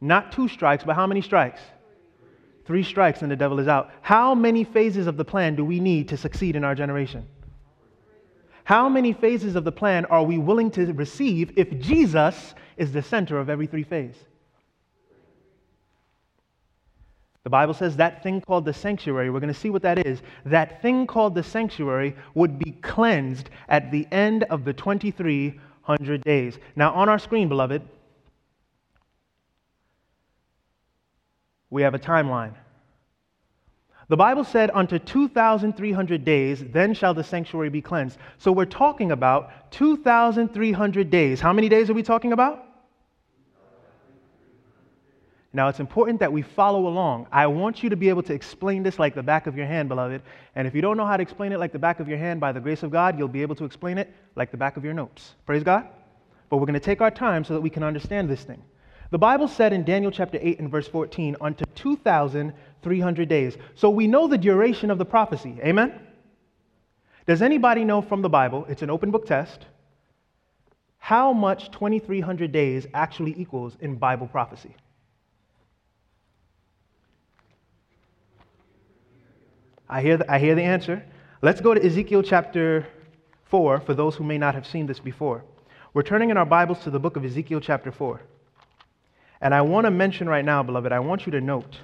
not 0.00 0.32
two 0.32 0.48
strikes, 0.48 0.84
but 0.84 0.96
how 0.96 1.06
many 1.06 1.22
strikes? 1.22 1.60
Three 2.66 2.82
strikes 2.82 3.22
and 3.22 3.30
the 3.30 3.36
devil 3.36 3.60
is 3.60 3.68
out. 3.68 3.90
How 4.02 4.34
many 4.34 4.64
phases 4.64 5.06
of 5.06 5.16
the 5.16 5.24
plan 5.24 5.54
do 5.54 5.64
we 5.64 5.78
need 5.78 6.08
to 6.08 6.16
succeed 6.16 6.56
in 6.56 6.64
our 6.64 6.74
generation? 6.74 7.28
How 8.66 8.88
many 8.88 9.12
phases 9.12 9.54
of 9.54 9.62
the 9.62 9.70
plan 9.70 10.06
are 10.06 10.24
we 10.24 10.38
willing 10.38 10.72
to 10.72 10.92
receive 10.92 11.52
if 11.54 11.78
Jesus 11.78 12.52
is 12.76 12.90
the 12.90 13.00
center 13.00 13.38
of 13.38 13.48
every 13.48 13.68
three 13.68 13.84
phase? 13.84 14.16
The 17.44 17.50
Bible 17.50 17.74
says 17.74 17.94
that 17.94 18.24
thing 18.24 18.40
called 18.40 18.64
the 18.64 18.72
sanctuary, 18.72 19.30
we're 19.30 19.38
going 19.38 19.54
to 19.54 19.58
see 19.58 19.70
what 19.70 19.82
that 19.82 20.04
is. 20.04 20.20
That 20.44 20.82
thing 20.82 21.06
called 21.06 21.36
the 21.36 21.44
sanctuary 21.44 22.16
would 22.34 22.58
be 22.58 22.72
cleansed 22.72 23.50
at 23.68 23.92
the 23.92 24.04
end 24.10 24.42
of 24.50 24.64
the 24.64 24.72
2300 24.72 26.24
days. 26.24 26.58
Now, 26.74 26.92
on 26.92 27.08
our 27.08 27.20
screen, 27.20 27.48
beloved, 27.48 27.82
we 31.70 31.82
have 31.82 31.94
a 31.94 32.00
timeline. 32.00 32.54
The 34.08 34.16
Bible 34.16 34.44
said, 34.44 34.70
Unto 34.72 34.98
2,300 34.98 36.24
days, 36.24 36.64
then 36.70 36.94
shall 36.94 37.12
the 37.12 37.24
sanctuary 37.24 37.70
be 37.70 37.82
cleansed. 37.82 38.18
So 38.38 38.52
we're 38.52 38.64
talking 38.64 39.10
about 39.10 39.72
2,300 39.72 41.10
days. 41.10 41.40
How 41.40 41.52
many 41.52 41.68
days 41.68 41.90
are 41.90 41.94
we 41.94 42.02
talking 42.02 42.32
about? 42.32 42.62
Now, 45.52 45.68
it's 45.68 45.80
important 45.80 46.20
that 46.20 46.32
we 46.32 46.42
follow 46.42 46.86
along. 46.86 47.28
I 47.32 47.46
want 47.46 47.82
you 47.82 47.88
to 47.88 47.96
be 47.96 48.10
able 48.10 48.22
to 48.24 48.34
explain 48.34 48.82
this 48.82 48.98
like 48.98 49.14
the 49.14 49.22
back 49.22 49.46
of 49.46 49.56
your 49.56 49.66
hand, 49.66 49.88
beloved. 49.88 50.20
And 50.54 50.68
if 50.68 50.74
you 50.74 50.82
don't 50.82 50.98
know 50.98 51.06
how 51.06 51.16
to 51.16 51.22
explain 51.22 51.50
it 51.50 51.58
like 51.58 51.72
the 51.72 51.78
back 51.78 51.98
of 51.98 52.06
your 52.06 52.18
hand, 52.18 52.40
by 52.40 52.52
the 52.52 52.60
grace 52.60 52.82
of 52.82 52.90
God, 52.90 53.18
you'll 53.18 53.26
be 53.26 53.42
able 53.42 53.54
to 53.56 53.64
explain 53.64 53.96
it 53.96 54.12
like 54.34 54.50
the 54.50 54.56
back 54.58 54.76
of 54.76 54.84
your 54.84 54.92
notes. 54.92 55.34
Praise 55.46 55.64
God. 55.64 55.88
But 56.50 56.58
we're 56.58 56.66
going 56.66 56.74
to 56.74 56.80
take 56.80 57.00
our 57.00 57.10
time 57.10 57.42
so 57.42 57.54
that 57.54 57.60
we 57.60 57.70
can 57.70 57.82
understand 57.82 58.28
this 58.28 58.44
thing. 58.44 58.62
The 59.10 59.18
Bible 59.18 59.48
said 59.48 59.72
in 59.72 59.84
Daniel 59.84 60.10
chapter 60.10 60.38
8 60.42 60.58
and 60.58 60.70
verse 60.70 60.88
14, 60.88 61.36
unto 61.40 61.64
2,300 62.86 63.28
days. 63.28 63.56
So 63.74 63.90
we 63.90 64.06
know 64.06 64.28
the 64.28 64.38
duration 64.38 64.92
of 64.92 64.98
the 64.98 65.04
prophecy. 65.04 65.58
Amen? 65.64 65.92
Does 67.26 67.42
anybody 67.42 67.84
know 67.84 68.00
from 68.00 68.22
the 68.22 68.28
Bible, 68.28 68.64
it's 68.68 68.82
an 68.82 68.90
open 68.90 69.10
book 69.10 69.26
test, 69.26 69.66
how 70.98 71.32
much 71.32 71.72
2,300 71.72 72.52
days 72.52 72.86
actually 72.94 73.34
equals 73.36 73.76
in 73.80 73.96
Bible 73.96 74.28
prophecy? 74.28 74.76
I 79.88 80.00
hear, 80.00 80.16
the, 80.18 80.32
I 80.32 80.38
hear 80.38 80.54
the 80.54 80.62
answer. 80.62 81.04
Let's 81.42 81.60
go 81.60 81.74
to 81.74 81.84
Ezekiel 81.84 82.22
chapter 82.22 82.86
4 83.50 83.80
for 83.80 83.94
those 83.94 84.14
who 84.14 84.22
may 84.22 84.38
not 84.38 84.54
have 84.54 84.66
seen 84.66 84.86
this 84.86 85.00
before. 85.00 85.44
We're 85.92 86.02
turning 86.02 86.30
in 86.30 86.36
our 86.36 86.46
Bibles 86.46 86.84
to 86.84 86.90
the 86.90 87.00
book 87.00 87.16
of 87.16 87.24
Ezekiel 87.24 87.60
chapter 87.60 87.90
4. 87.90 88.20
And 89.40 89.52
I 89.52 89.62
want 89.62 89.86
to 89.86 89.90
mention 89.90 90.28
right 90.28 90.44
now, 90.44 90.62
beloved, 90.62 90.92
I 90.92 91.00
want 91.00 91.26
you 91.26 91.32
to 91.32 91.40
note 91.40 91.78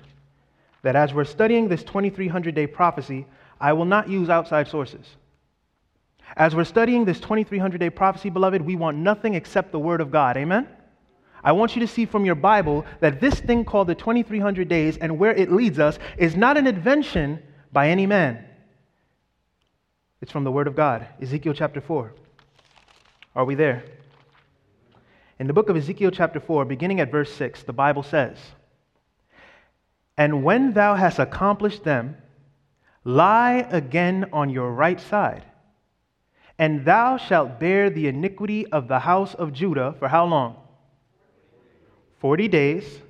that 0.82 0.96
as 0.96 1.14
we're 1.14 1.24
studying 1.24 1.68
this 1.68 1.82
2300 1.84 2.54
day 2.54 2.66
prophecy, 2.66 3.26
I 3.60 3.72
will 3.72 3.84
not 3.84 4.08
use 4.08 4.28
outside 4.28 4.68
sources. 4.68 5.06
As 6.36 6.54
we're 6.54 6.64
studying 6.64 7.04
this 7.04 7.20
2300 7.20 7.78
day 7.78 7.90
prophecy, 7.90 8.30
beloved, 8.30 8.62
we 8.62 8.76
want 8.76 8.96
nothing 8.96 9.34
except 9.34 9.72
the 9.72 9.78
Word 9.78 10.00
of 10.00 10.10
God. 10.10 10.36
Amen? 10.36 10.68
I 11.44 11.52
want 11.52 11.74
you 11.74 11.80
to 11.80 11.88
see 11.88 12.06
from 12.06 12.24
your 12.24 12.34
Bible 12.34 12.84
that 13.00 13.20
this 13.20 13.40
thing 13.40 13.64
called 13.64 13.88
the 13.88 13.94
2300 13.94 14.68
days 14.68 14.96
and 14.96 15.18
where 15.18 15.32
it 15.32 15.50
leads 15.50 15.78
us 15.78 15.98
is 16.16 16.36
not 16.36 16.56
an 16.56 16.66
invention 16.66 17.42
by 17.72 17.88
any 17.88 18.06
man. 18.06 18.44
It's 20.20 20.30
from 20.30 20.44
the 20.44 20.52
Word 20.52 20.68
of 20.68 20.76
God, 20.76 21.06
Ezekiel 21.20 21.52
chapter 21.52 21.80
4. 21.80 22.12
Are 23.34 23.44
we 23.44 23.54
there? 23.54 23.84
In 25.38 25.48
the 25.48 25.52
book 25.52 25.68
of 25.68 25.76
Ezekiel 25.76 26.12
chapter 26.12 26.38
4, 26.38 26.64
beginning 26.64 27.00
at 27.00 27.10
verse 27.10 27.32
6, 27.32 27.64
the 27.64 27.72
Bible 27.72 28.04
says, 28.04 28.38
And 30.16 30.44
when 30.44 30.72
thou 30.72 30.94
hast 30.94 31.18
accomplished 31.18 31.84
them, 31.84 32.16
lie 33.04 33.66
again 33.70 34.26
on 34.32 34.50
your 34.50 34.72
right 34.72 35.00
side, 35.00 35.44
and 36.58 36.84
thou 36.84 37.16
shalt 37.16 37.58
bear 37.58 37.90
the 37.90 38.06
iniquity 38.08 38.66
of 38.66 38.88
the 38.88 39.00
house 39.00 39.34
of 39.34 39.52
Judah 39.52 39.94
for 39.98 40.08
how 40.08 40.26
long? 40.26 40.56
Forty 42.18 42.46
days. 42.46 43.00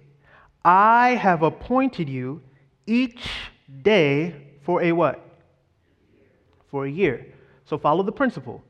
I 0.64 1.10
have 1.10 1.42
appointed 1.42 2.08
you 2.08 2.40
each 2.86 3.28
day 3.82 4.34
for 4.62 4.80
a 4.82 4.92
what? 4.92 5.20
For 6.70 6.86
a 6.86 6.90
year. 6.90 7.26
So 7.64 7.78
follow 7.78 8.02
the 8.02 8.12
principle. 8.12 8.62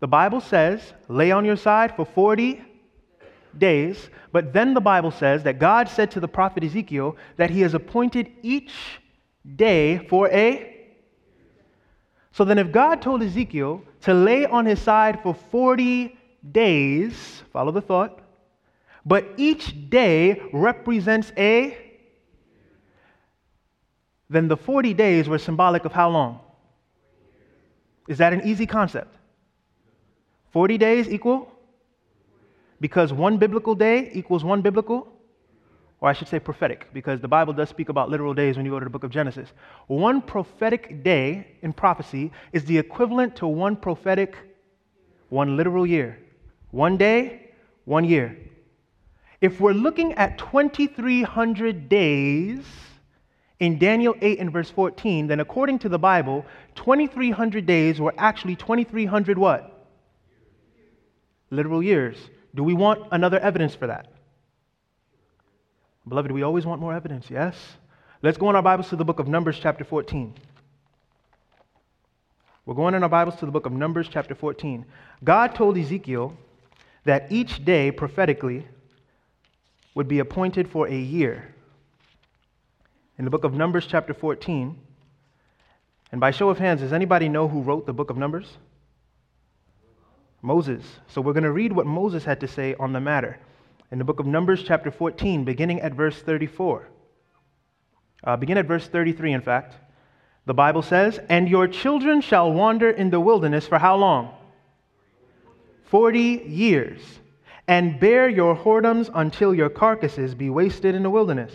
The 0.00 0.08
Bible 0.08 0.40
says, 0.40 0.92
lay 1.08 1.32
on 1.32 1.44
your 1.44 1.56
side 1.56 1.94
for 1.96 2.04
40 2.04 2.64
days, 3.58 4.10
but 4.32 4.52
then 4.52 4.74
the 4.74 4.80
Bible 4.80 5.10
says 5.10 5.42
that 5.44 5.58
God 5.58 5.88
said 5.88 6.10
to 6.12 6.20
the 6.20 6.28
prophet 6.28 6.64
Ezekiel 6.64 7.16
that 7.36 7.50
he 7.50 7.60
has 7.60 7.74
appointed 7.74 8.30
each 8.42 8.72
day 9.56 10.06
for 10.08 10.28
a. 10.30 10.68
So 12.32 12.44
then, 12.44 12.58
if 12.58 12.72
God 12.72 13.02
told 13.02 13.22
Ezekiel 13.22 13.82
to 14.02 14.14
lay 14.14 14.46
on 14.46 14.64
his 14.64 14.80
side 14.80 15.22
for 15.22 15.34
40 15.34 16.18
days, 16.50 17.42
follow 17.52 17.72
the 17.72 17.82
thought, 17.82 18.20
but 19.04 19.26
each 19.36 19.90
day 19.90 20.40
represents 20.52 21.30
a 21.36 21.76
then 24.32 24.48
the 24.48 24.56
40 24.56 24.94
days 24.94 25.28
were 25.28 25.38
symbolic 25.38 25.84
of 25.84 25.92
how 25.92 26.08
long? 26.08 26.40
Is 28.08 28.18
that 28.18 28.32
an 28.32 28.40
easy 28.44 28.66
concept? 28.66 29.14
40 30.52 30.78
days 30.78 31.08
equal? 31.08 31.51
Because 32.82 33.12
one 33.12 33.38
biblical 33.38 33.76
day 33.76 34.10
equals 34.12 34.42
one 34.42 34.60
biblical? 34.60 35.06
Or 36.00 36.08
I 36.08 36.12
should 36.14 36.26
say 36.26 36.40
prophetic, 36.40 36.88
because 36.92 37.20
the 37.20 37.28
Bible 37.28 37.52
does 37.52 37.68
speak 37.68 37.88
about 37.90 38.10
literal 38.10 38.34
days 38.34 38.56
when 38.56 38.66
you 38.66 38.72
go 38.72 38.80
to 38.80 38.84
the 38.84 38.90
book 38.90 39.04
of 39.04 39.10
Genesis. 39.10 39.52
One 39.86 40.20
prophetic 40.20 41.04
day 41.04 41.46
in 41.62 41.72
prophecy 41.72 42.32
is 42.52 42.64
the 42.64 42.76
equivalent 42.76 43.36
to 43.36 43.46
one 43.46 43.76
prophetic, 43.76 44.36
one 45.28 45.56
literal 45.56 45.86
year. 45.86 46.18
One 46.72 46.96
day, 46.96 47.52
one 47.84 48.04
year. 48.04 48.36
If 49.40 49.60
we're 49.60 49.74
looking 49.74 50.14
at 50.14 50.38
2,300 50.38 51.88
days, 51.88 52.64
in 53.60 53.78
Daniel 53.78 54.16
8 54.20 54.40
and 54.40 54.52
verse 54.52 54.70
14, 54.70 55.28
then 55.28 55.38
according 55.38 55.78
to 55.78 55.88
the 55.88 56.00
Bible, 56.00 56.44
2,300 56.74 57.64
days 57.64 58.00
were 58.00 58.12
actually 58.18 58.56
2,300 58.56 59.38
what? 59.38 59.86
Literal 61.50 61.80
years. 61.80 62.16
Do 62.54 62.62
we 62.62 62.74
want 62.74 63.08
another 63.10 63.38
evidence 63.38 63.74
for 63.74 63.86
that? 63.86 64.08
Beloved, 66.06 66.30
we 66.30 66.42
always 66.42 66.66
want 66.66 66.80
more 66.80 66.94
evidence, 66.94 67.30
yes? 67.30 67.56
Let's 68.20 68.36
go 68.36 68.50
in 68.50 68.56
our 68.56 68.62
Bibles 68.62 68.88
to 68.90 68.96
the 68.96 69.04
book 69.04 69.18
of 69.18 69.28
Numbers, 69.28 69.58
chapter 69.58 69.84
14. 69.84 70.34
We're 72.66 72.74
going 72.74 72.94
in 72.94 73.02
our 73.02 73.08
Bibles 73.08 73.36
to 73.36 73.46
the 73.46 73.52
book 73.52 73.66
of 73.66 73.72
Numbers, 73.72 74.08
chapter 74.08 74.34
14. 74.34 74.84
God 75.24 75.54
told 75.54 75.78
Ezekiel 75.78 76.36
that 77.04 77.32
each 77.32 77.64
day 77.64 77.90
prophetically 77.90 78.66
would 79.94 80.08
be 80.08 80.18
appointed 80.18 80.68
for 80.68 80.86
a 80.86 80.96
year 80.96 81.54
in 83.18 83.24
the 83.24 83.30
book 83.30 83.44
of 83.44 83.54
Numbers, 83.54 83.86
chapter 83.86 84.14
14. 84.14 84.76
And 86.12 86.20
by 86.20 86.30
show 86.30 86.50
of 86.50 86.58
hands, 86.58 86.80
does 86.80 86.92
anybody 86.92 87.28
know 87.28 87.48
who 87.48 87.62
wrote 87.62 87.86
the 87.86 87.92
book 87.92 88.10
of 88.10 88.16
Numbers? 88.16 88.58
Moses. 90.42 90.84
So 91.06 91.20
we're 91.20 91.32
going 91.32 91.44
to 91.44 91.52
read 91.52 91.72
what 91.72 91.86
Moses 91.86 92.24
had 92.24 92.40
to 92.40 92.48
say 92.48 92.74
on 92.78 92.92
the 92.92 93.00
matter 93.00 93.38
in 93.92 93.98
the 93.98 94.04
book 94.04 94.18
of 94.18 94.26
Numbers, 94.26 94.64
chapter 94.64 94.90
14, 94.90 95.44
beginning 95.44 95.80
at 95.80 95.94
verse 95.94 96.20
34. 96.20 96.88
Uh, 98.24 98.36
begin 98.36 98.58
at 98.58 98.66
verse 98.66 98.88
33, 98.88 99.32
in 99.32 99.40
fact. 99.40 99.76
The 100.46 100.54
Bible 100.54 100.82
says, 100.82 101.20
And 101.28 101.48
your 101.48 101.68
children 101.68 102.20
shall 102.20 102.52
wander 102.52 102.90
in 102.90 103.10
the 103.10 103.20
wilderness 103.20 103.66
for 103.68 103.78
how 103.78 103.96
long? 103.96 104.34
Forty 105.84 106.42
years. 106.46 107.00
And 107.68 108.00
bear 108.00 108.28
your 108.28 108.56
whoredoms 108.56 109.10
until 109.14 109.54
your 109.54 109.68
carcasses 109.68 110.34
be 110.34 110.50
wasted 110.50 110.94
in 110.94 111.02
the 111.02 111.10
wilderness. 111.10 111.52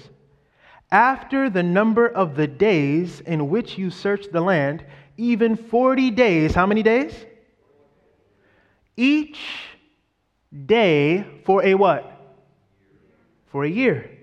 After 0.89 1.49
the 1.49 1.63
number 1.63 2.07
of 2.07 2.35
the 2.35 2.47
days 2.47 3.19
in 3.21 3.49
which 3.49 3.77
you 3.77 3.89
search 3.89 4.27
the 4.31 4.39
land, 4.39 4.85
even 5.17 5.57
40 5.57 6.11
days, 6.11 6.55
how 6.55 6.65
many 6.65 6.81
days? 6.81 7.13
Each 8.97 9.39
day 10.65 11.25
for 11.45 11.63
a 11.63 11.75
what? 11.75 12.11
For 13.47 13.63
a 13.63 13.69
year 13.69 14.17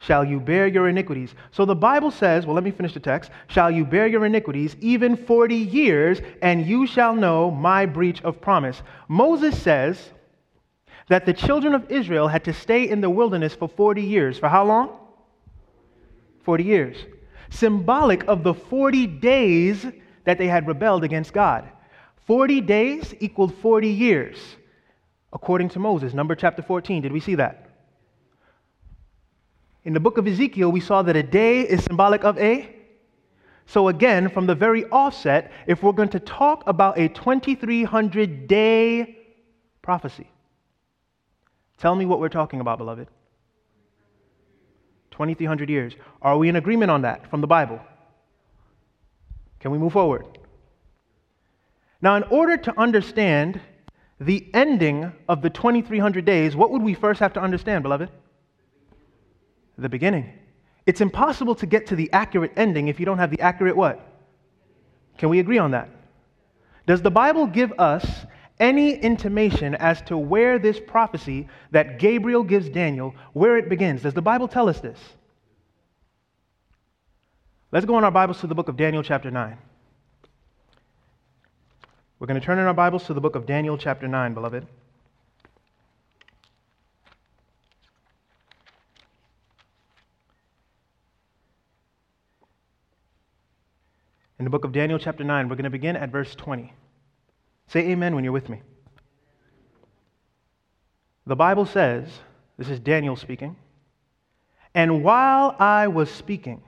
shall 0.00 0.24
you 0.24 0.40
bear 0.40 0.66
your 0.66 0.88
iniquities. 0.88 1.34
So 1.52 1.64
the 1.64 1.76
Bible 1.76 2.10
says, 2.10 2.46
well, 2.46 2.54
let 2.54 2.64
me 2.64 2.70
finish 2.70 2.94
the 2.94 3.00
text. 3.00 3.30
Shall 3.48 3.70
you 3.70 3.84
bear 3.84 4.06
your 4.06 4.24
iniquities 4.24 4.74
even 4.80 5.16
40 5.16 5.54
years, 5.54 6.20
and 6.42 6.66
you 6.66 6.86
shall 6.86 7.14
know 7.14 7.50
my 7.50 7.86
breach 7.86 8.22
of 8.22 8.40
promise. 8.40 8.82
Moses 9.08 9.60
says 9.60 10.10
that 11.08 11.26
the 11.26 11.34
children 11.34 11.74
of 11.74 11.90
Israel 11.90 12.28
had 12.28 12.44
to 12.44 12.52
stay 12.52 12.88
in 12.88 13.00
the 13.00 13.10
wilderness 13.10 13.54
for 13.54 13.68
40 13.68 14.02
years. 14.02 14.38
For 14.38 14.48
how 14.48 14.64
long? 14.64 14.96
40 16.44 16.64
years, 16.64 16.96
symbolic 17.50 18.26
of 18.26 18.42
the 18.42 18.54
40 18.54 19.06
days 19.06 19.84
that 20.24 20.38
they 20.38 20.46
had 20.46 20.66
rebelled 20.66 21.04
against 21.04 21.34
God. 21.34 21.68
40 22.30 22.60
days 22.60 23.12
equaled 23.18 23.52
40 23.56 23.88
years, 23.88 24.38
according 25.32 25.68
to 25.70 25.80
Moses. 25.80 26.14
Number 26.14 26.36
chapter 26.36 26.62
14. 26.62 27.02
Did 27.02 27.10
we 27.10 27.18
see 27.18 27.34
that? 27.34 27.66
In 29.82 29.94
the 29.94 29.98
book 29.98 30.16
of 30.16 30.28
Ezekiel, 30.28 30.70
we 30.70 30.78
saw 30.78 31.02
that 31.02 31.16
a 31.16 31.24
day 31.24 31.62
is 31.62 31.82
symbolic 31.82 32.22
of 32.22 32.38
a 32.38 32.72
So, 33.66 33.88
again, 33.88 34.30
from 34.30 34.46
the 34.46 34.54
very 34.54 34.84
offset, 34.90 35.50
if 35.66 35.82
we're 35.82 35.90
going 35.90 36.10
to 36.10 36.20
talk 36.20 36.62
about 36.68 37.00
a 37.00 37.08
2300 37.08 38.46
day 38.46 39.18
prophecy, 39.82 40.30
tell 41.78 41.96
me 41.96 42.06
what 42.06 42.20
we're 42.20 42.28
talking 42.28 42.60
about, 42.60 42.78
beloved. 42.78 43.08
2300 45.10 45.68
years. 45.68 45.96
Are 46.22 46.38
we 46.38 46.48
in 46.48 46.54
agreement 46.54 46.92
on 46.92 47.02
that 47.02 47.28
from 47.28 47.40
the 47.40 47.48
Bible? 47.48 47.80
Can 49.58 49.72
we 49.72 49.78
move 49.78 49.94
forward? 49.94 50.39
Now, 52.02 52.16
in 52.16 52.22
order 52.24 52.56
to 52.56 52.80
understand 52.80 53.60
the 54.20 54.46
ending 54.54 55.12
of 55.28 55.42
the 55.42 55.50
2300 55.50 56.24
days, 56.24 56.56
what 56.56 56.70
would 56.70 56.82
we 56.82 56.94
first 56.94 57.20
have 57.20 57.32
to 57.34 57.40
understand, 57.40 57.82
beloved? 57.82 58.10
The 59.78 59.88
beginning. 59.88 60.32
It's 60.86 61.00
impossible 61.00 61.54
to 61.56 61.66
get 61.66 61.86
to 61.88 61.96
the 61.96 62.10
accurate 62.12 62.52
ending 62.56 62.88
if 62.88 62.98
you 62.98 63.06
don't 63.06 63.18
have 63.18 63.30
the 63.30 63.40
accurate 63.40 63.76
what? 63.76 64.00
Can 65.18 65.28
we 65.28 65.38
agree 65.38 65.58
on 65.58 65.72
that? 65.72 65.88
Does 66.86 67.02
the 67.02 67.10
Bible 67.10 67.46
give 67.46 67.72
us 67.78 68.26
any 68.58 68.94
intimation 68.94 69.74
as 69.74 70.02
to 70.02 70.16
where 70.16 70.58
this 70.58 70.80
prophecy 70.86 71.48
that 71.70 71.98
Gabriel 71.98 72.42
gives 72.42 72.68
Daniel, 72.68 73.14
where 73.32 73.56
it 73.56 73.68
begins? 73.68 74.02
Does 74.02 74.14
the 74.14 74.22
Bible 74.22 74.48
tell 74.48 74.68
us 74.68 74.80
this? 74.80 74.98
Let's 77.72 77.86
go 77.86 77.96
in 77.98 78.04
our 78.04 78.10
Bibles 78.10 78.40
to 78.40 78.46
the 78.46 78.54
book 78.54 78.68
of 78.68 78.76
Daniel, 78.76 79.02
chapter 79.02 79.30
9. 79.30 79.56
We're 82.20 82.26
going 82.26 82.38
to 82.38 82.44
turn 82.44 82.58
in 82.58 82.66
our 82.66 82.74
Bibles 82.74 83.04
to 83.06 83.14
the 83.14 83.20
book 83.22 83.34
of 83.34 83.46
Daniel, 83.46 83.78
chapter 83.78 84.06
9, 84.06 84.34
beloved. 84.34 84.66
in 94.38 94.44
the 94.44 94.50
book 94.50 94.64
of 94.64 94.72
Daniel, 94.72 94.98
chapter 94.98 95.24
9. 95.24 95.48
We're 95.48 95.56
going 95.56 95.64
to 95.64 95.70
begin 95.70 95.96
at 95.96 96.10
verse 96.10 96.34
20. 96.34 96.74
Say 97.68 97.80
amen 97.88 98.14
when 98.14 98.22
you're 98.22 98.34
with 98.34 98.50
me. 98.50 98.60
The 101.26 101.36
Bible 101.36 101.64
says, 101.64 102.06
this 102.58 102.68
is 102.68 102.80
Daniel 102.80 103.16
speaking, 103.16 103.56
and 104.74 105.02
while 105.02 105.56
I 105.58 105.88
was 105.88 106.10
speaking 106.10 106.62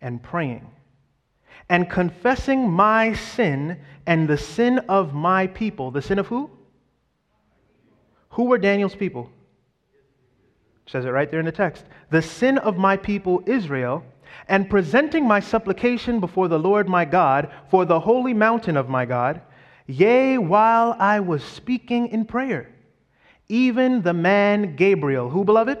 and 0.00 0.20
praying 0.20 0.68
and 1.68 1.88
confessing 1.88 2.70
my 2.70 3.12
sin 3.12 3.78
and 4.06 4.28
the 4.28 4.38
sin 4.38 4.78
of 4.88 5.14
my 5.14 5.46
people, 5.46 5.90
the 5.90 6.02
sin 6.02 6.18
of 6.18 6.26
who? 6.26 6.50
Who 8.30 8.44
were 8.44 8.58
Daniel's 8.58 8.94
people? 8.94 9.30
Says 10.86 11.04
it 11.04 11.10
right 11.10 11.30
there 11.30 11.40
in 11.40 11.46
the 11.46 11.52
text. 11.52 11.84
The 12.10 12.22
sin 12.22 12.58
of 12.58 12.76
my 12.76 12.96
people, 12.96 13.42
Israel 13.46 14.04
and 14.48 14.68
presenting 14.68 15.26
my 15.26 15.40
supplication 15.40 16.20
before 16.20 16.48
the 16.48 16.58
Lord 16.58 16.88
my 16.88 17.04
God 17.04 17.50
for 17.70 17.84
the 17.84 18.00
holy 18.00 18.34
mountain 18.34 18.76
of 18.76 18.88
my 18.88 19.04
God, 19.04 19.40
yea, 19.86 20.38
while 20.38 20.96
I 20.98 21.20
was 21.20 21.42
speaking 21.42 22.08
in 22.08 22.24
prayer, 22.24 22.70
even 23.48 24.02
the 24.02 24.12
man 24.12 24.76
Gabriel, 24.76 25.30
who, 25.30 25.44
beloved? 25.44 25.78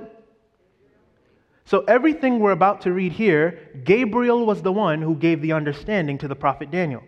So, 1.64 1.84
everything 1.86 2.40
we're 2.40 2.50
about 2.50 2.80
to 2.82 2.92
read 2.92 3.12
here, 3.12 3.70
Gabriel 3.84 4.44
was 4.44 4.62
the 4.62 4.72
one 4.72 5.00
who 5.00 5.14
gave 5.14 5.40
the 5.40 5.52
understanding 5.52 6.18
to 6.18 6.28
the 6.28 6.34
prophet 6.34 6.70
Daniel. 6.70 7.02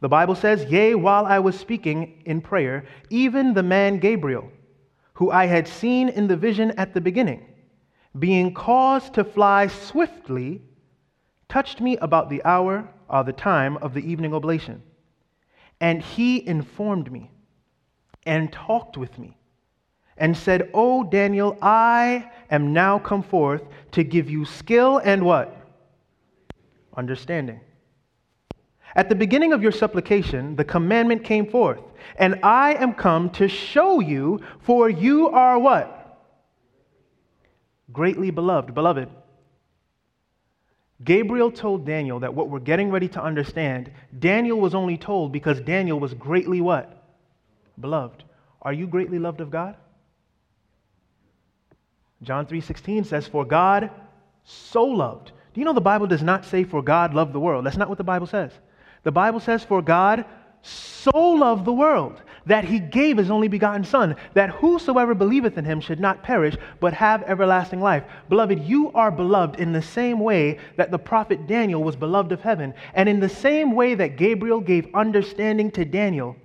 The 0.00 0.08
Bible 0.08 0.34
says, 0.34 0.64
Yea, 0.66 0.94
while 0.94 1.24
I 1.24 1.38
was 1.38 1.58
speaking 1.58 2.22
in 2.26 2.42
prayer, 2.42 2.84
even 3.08 3.54
the 3.54 3.62
man 3.62 3.98
Gabriel, 3.98 4.50
who 5.14 5.30
I 5.30 5.46
had 5.46 5.66
seen 5.66 6.10
in 6.10 6.26
the 6.26 6.36
vision 6.36 6.72
at 6.72 6.92
the 6.92 7.00
beginning, 7.00 7.46
being 8.18 8.52
caused 8.52 9.14
to 9.14 9.24
fly 9.24 9.66
swiftly 9.66 10.62
touched 11.48 11.80
me 11.80 11.96
about 11.98 12.28
the 12.28 12.44
hour 12.44 12.88
or 13.08 13.24
the 13.24 13.32
time 13.32 13.76
of 13.78 13.94
the 13.94 14.00
evening 14.00 14.34
oblation. 14.34 14.82
And 15.80 16.02
he 16.02 16.46
informed 16.46 17.10
me 17.10 17.30
and 18.26 18.52
talked 18.52 18.96
with 18.96 19.18
me 19.18 19.38
and 20.16 20.36
said, 20.36 20.70
O 20.74 21.04
Daniel, 21.04 21.56
I 21.60 22.30
am 22.50 22.72
now 22.72 22.98
come 22.98 23.22
forth 23.22 23.62
to 23.92 24.04
give 24.04 24.30
you 24.30 24.44
skill 24.44 24.98
and 24.98 25.24
what? 25.24 25.56
Understanding. 26.96 27.60
At 28.96 29.08
the 29.08 29.14
beginning 29.14 29.52
of 29.52 29.62
your 29.62 29.72
supplication, 29.72 30.54
the 30.54 30.64
commandment 30.64 31.24
came 31.24 31.50
forth, 31.50 31.80
and 32.16 32.38
I 32.44 32.74
am 32.74 32.94
come 32.94 33.30
to 33.30 33.48
show 33.48 33.98
you, 33.98 34.40
for 34.60 34.88
you 34.88 35.28
are 35.30 35.58
what? 35.58 36.00
Greatly 37.92 38.30
beloved. 38.30 38.72
Beloved. 38.74 39.08
Gabriel 41.02 41.50
told 41.50 41.84
Daniel 41.84 42.20
that 42.20 42.32
what 42.32 42.48
we're 42.48 42.60
getting 42.60 42.90
ready 42.90 43.08
to 43.08 43.22
understand, 43.22 43.90
Daniel 44.20 44.60
was 44.60 44.74
only 44.74 44.96
told 44.96 45.32
because 45.32 45.60
Daniel 45.60 45.98
was 45.98 46.14
greatly 46.14 46.60
what? 46.60 47.02
Beloved. 47.80 48.22
Are 48.62 48.72
you 48.72 48.86
greatly 48.86 49.18
loved 49.18 49.40
of 49.40 49.50
God? 49.50 49.76
John 52.24 52.46
3:16 52.46 53.04
says 53.04 53.28
for 53.28 53.44
God 53.44 53.90
so 54.44 54.84
loved. 54.84 55.32
Do 55.52 55.60
you 55.60 55.64
know 55.64 55.72
the 55.72 55.80
Bible 55.80 56.06
does 56.06 56.22
not 56.22 56.44
say 56.44 56.64
for 56.64 56.82
God 56.82 57.14
loved 57.14 57.32
the 57.32 57.40
world? 57.40 57.64
That's 57.64 57.76
not 57.76 57.88
what 57.88 57.98
the 57.98 58.04
Bible 58.04 58.26
says. 58.26 58.52
The 59.04 59.12
Bible 59.12 59.40
says 59.40 59.62
for 59.62 59.82
God 59.82 60.24
so 60.62 61.10
loved 61.12 61.64
the 61.64 61.72
world 61.72 62.22
that 62.46 62.64
he 62.64 62.78
gave 62.78 63.16
his 63.16 63.30
only 63.30 63.48
begotten 63.48 63.84
Son, 63.84 64.16
that 64.34 64.50
whosoever 64.50 65.14
believeth 65.14 65.56
in 65.56 65.64
him 65.64 65.80
should 65.80 66.00
not 66.00 66.22
perish, 66.22 66.56
but 66.80 66.92
have 66.92 67.22
everlasting 67.22 67.80
life. 67.80 68.04
Beloved, 68.28 68.58
you 68.60 68.90
are 68.92 69.10
beloved 69.10 69.60
in 69.60 69.72
the 69.72 69.82
same 69.82 70.20
way 70.20 70.58
that 70.76 70.90
the 70.90 70.98
prophet 70.98 71.46
Daniel 71.46 71.82
was 71.82 71.96
beloved 71.96 72.32
of 72.32 72.40
heaven, 72.40 72.74
and 72.94 73.08
in 73.08 73.20
the 73.20 73.28
same 73.28 73.72
way 73.72 73.94
that 73.94 74.16
Gabriel 74.16 74.60
gave 74.60 74.94
understanding 74.94 75.70
to 75.70 75.84
Daniel. 75.84 76.36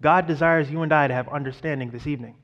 God 0.00 0.26
desires 0.26 0.70
you 0.70 0.82
and 0.82 0.92
I 0.92 1.08
to 1.08 1.14
have 1.14 1.28
understanding 1.28 1.90
this 1.90 2.06
evening 2.06 2.34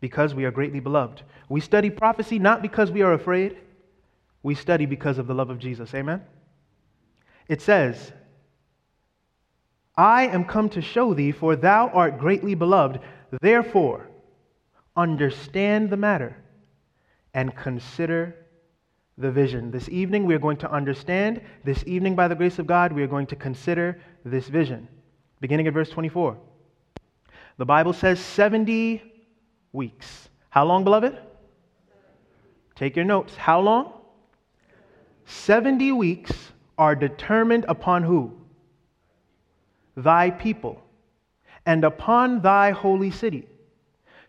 because 0.00 0.34
we 0.34 0.44
are 0.44 0.50
greatly 0.50 0.80
beloved. 0.80 1.22
We 1.48 1.60
study 1.60 1.90
prophecy 1.90 2.38
not 2.38 2.62
because 2.62 2.90
we 2.90 3.02
are 3.02 3.12
afraid, 3.12 3.56
we 4.42 4.54
study 4.54 4.86
because 4.86 5.18
of 5.18 5.26
the 5.26 5.34
love 5.34 5.50
of 5.50 5.58
Jesus. 5.58 5.94
Amen? 5.94 6.22
It 7.48 7.62
says, 7.62 8.12
I 9.96 10.28
am 10.28 10.44
come 10.44 10.68
to 10.70 10.80
show 10.80 11.12
thee, 11.14 11.32
for 11.32 11.56
thou 11.56 11.88
art 11.88 12.18
greatly 12.18 12.54
beloved. 12.54 13.00
Therefore, 13.40 14.08
understand 14.96 15.90
the 15.90 15.96
matter 15.96 16.36
and 17.34 17.54
consider 17.56 18.36
the 19.16 19.30
vision. 19.30 19.72
This 19.72 19.88
evening, 19.88 20.24
we 20.24 20.34
are 20.34 20.38
going 20.38 20.58
to 20.58 20.70
understand. 20.70 21.40
This 21.64 21.82
evening, 21.86 22.14
by 22.14 22.28
the 22.28 22.36
grace 22.36 22.60
of 22.60 22.66
God, 22.66 22.92
we 22.92 23.02
are 23.02 23.08
going 23.08 23.26
to 23.26 23.36
consider 23.36 24.00
this 24.24 24.48
vision. 24.48 24.86
Beginning 25.40 25.66
at 25.66 25.74
verse 25.74 25.90
24. 25.90 26.36
The 27.56 27.66
Bible 27.66 27.92
says 27.92 28.20
70 28.20 29.02
weeks. 29.82 30.28
How 30.50 30.64
long, 30.66 30.84
beloved? 30.84 31.16
Take 32.74 32.96
your 32.96 33.06
notes. 33.06 33.34
How 33.36 33.60
long? 33.60 33.92
70 35.24 35.92
weeks 35.92 36.32
are 36.76 36.94
determined 36.94 37.64
upon 37.68 38.02
who? 38.02 38.38
thy 39.98 40.30
people 40.30 40.80
and 41.66 41.84
upon 41.84 42.40
thy 42.40 42.70
holy 42.70 43.10
city, 43.10 43.46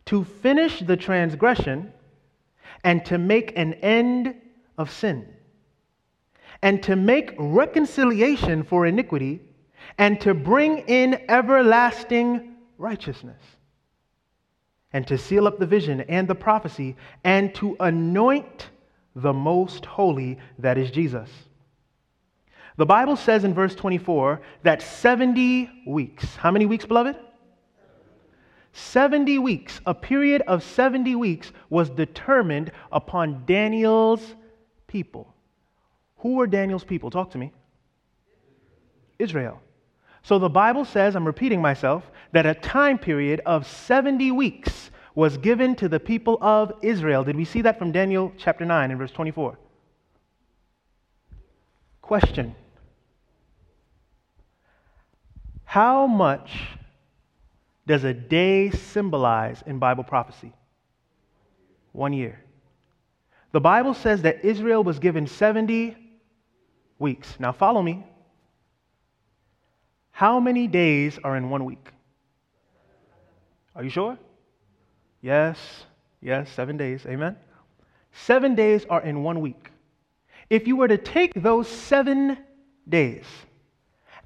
to 0.05 0.23
finish 0.23 0.79
the 0.79 0.97
transgression 0.97 1.93
and 2.83 3.05
to 3.05 3.17
make 3.17 3.53
an 3.55 3.73
end 3.75 4.35
of 4.77 4.91
sin, 4.91 5.27
and 6.61 6.81
to 6.83 6.95
make 6.95 7.33
reconciliation 7.37 8.63
for 8.63 8.85
iniquity, 8.85 9.41
and 9.97 10.19
to 10.19 10.33
bring 10.33 10.79
in 10.79 11.21
everlasting 11.29 12.55
righteousness, 12.77 13.41
and 14.93 15.05
to 15.07 15.17
seal 15.17 15.47
up 15.47 15.59
the 15.59 15.65
vision 15.65 16.01
and 16.01 16.27
the 16.27 16.35
prophecy, 16.35 16.95
and 17.23 17.53
to 17.55 17.75
anoint 17.79 18.69
the 19.15 19.33
most 19.33 19.85
holy, 19.85 20.37
that 20.57 20.77
is 20.77 20.91
Jesus. 20.91 21.29
The 22.77 22.85
Bible 22.85 23.15
says 23.15 23.43
in 23.43 23.53
verse 23.53 23.75
24 23.75 24.41
that 24.63 24.81
70 24.81 25.83
weeks, 25.85 26.35
how 26.37 26.49
many 26.49 26.65
weeks, 26.65 26.85
beloved? 26.85 27.17
70 28.71 29.39
weeks, 29.39 29.81
a 29.85 29.93
period 29.93 30.41
of 30.47 30.63
70 30.63 31.15
weeks 31.15 31.51
was 31.69 31.89
determined 31.89 32.71
upon 32.91 33.43
Daniel's 33.45 34.35
people. 34.87 35.33
Who 36.17 36.35
were 36.35 36.47
Daniel's 36.47 36.83
people? 36.83 37.09
Talk 37.09 37.31
to 37.31 37.37
me. 37.37 37.51
Israel. 39.17 39.61
So 40.23 40.39
the 40.39 40.49
Bible 40.49 40.85
says, 40.85 41.15
I'm 41.15 41.25
repeating 41.25 41.61
myself, 41.61 42.09
that 42.31 42.45
a 42.45 42.53
time 42.53 42.97
period 42.97 43.41
of 43.45 43.65
70 43.65 44.31
weeks 44.31 44.91
was 45.15 45.37
given 45.37 45.75
to 45.75 45.89
the 45.89 45.99
people 45.99 46.37
of 46.41 46.71
Israel. 46.81 47.23
Did 47.23 47.35
we 47.35 47.45
see 47.45 47.61
that 47.63 47.79
from 47.79 47.91
Daniel 47.91 48.31
chapter 48.37 48.65
9 48.65 48.91
and 48.91 48.99
verse 48.99 49.11
24? 49.11 49.57
Question 52.01 52.55
How 55.65 56.07
much 56.07 56.51
does 57.85 58.03
a 58.03 58.13
day 58.13 58.69
symbolize 58.71 59.63
in 59.65 59.79
Bible 59.79 60.03
prophecy? 60.03 60.53
One 61.91 62.13
year. 62.13 62.39
The 63.51 63.59
Bible 63.59 63.95
says 63.95 64.21
that 64.21 64.45
Israel 64.45 64.83
was 64.83 64.99
given 64.99 65.25
70 65.25 65.97
weeks. 66.99 67.35
Now, 67.39 67.51
follow 67.51 67.81
me. 67.81 68.05
How 70.11 70.39
many 70.39 70.67
days 70.67 71.17
are 71.23 71.35
in 71.35 71.49
one 71.49 71.65
week? 71.65 71.89
Are 73.79 73.83
you 73.83 73.89
sure? 73.89 74.17
Yes, 75.21 75.57
yes, 76.19 76.49
seven 76.51 76.75
days. 76.75 77.05
Amen. 77.05 77.37
Seven 78.11 78.53
days 78.53 78.85
are 78.89 79.01
in 79.01 79.23
one 79.23 79.39
week. 79.39 79.71
If 80.49 80.67
you 80.67 80.75
were 80.75 80.89
to 80.89 80.97
take 80.97 81.31
those 81.33 81.69
seven 81.69 82.37
days 82.89 83.23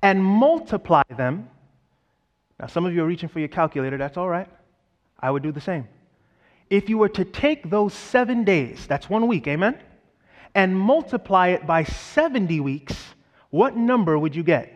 and 0.02 0.24
multiply 0.26 1.04
them, 1.16 1.48
now 2.60 2.66
some 2.66 2.84
of 2.88 2.96
you 2.96 3.04
are 3.04 3.06
reaching 3.06 3.30
for 3.30 3.38
your 3.38 3.48
calculator, 3.48 3.96
that's 3.96 4.18
all 4.18 4.28
right. 4.28 4.48
I 5.20 5.30
would 5.30 5.44
do 5.44 5.52
the 5.52 5.62
same. 5.62 5.88
If 6.72 6.90
you 6.90 6.98
were 6.98 7.10
to 7.10 7.24
take 7.24 7.70
those 7.70 7.94
seven 7.94 8.44
days, 8.44 8.88
that's 8.88 9.08
one 9.08 9.28
week, 9.28 9.48
amen, 9.48 9.78
and 10.56 10.76
multiply 10.76 11.50
it 11.50 11.68
by 11.68 11.84
70 11.84 12.60
weeks, 12.60 12.96
what 13.52 13.78
number 13.78 14.18
would 14.18 14.36
you 14.36 14.42
get? 14.42 14.73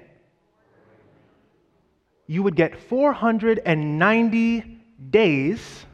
You 2.27 2.43
would 2.43 2.55
get 2.55 2.79
490 2.79 4.79
days. 5.09 5.85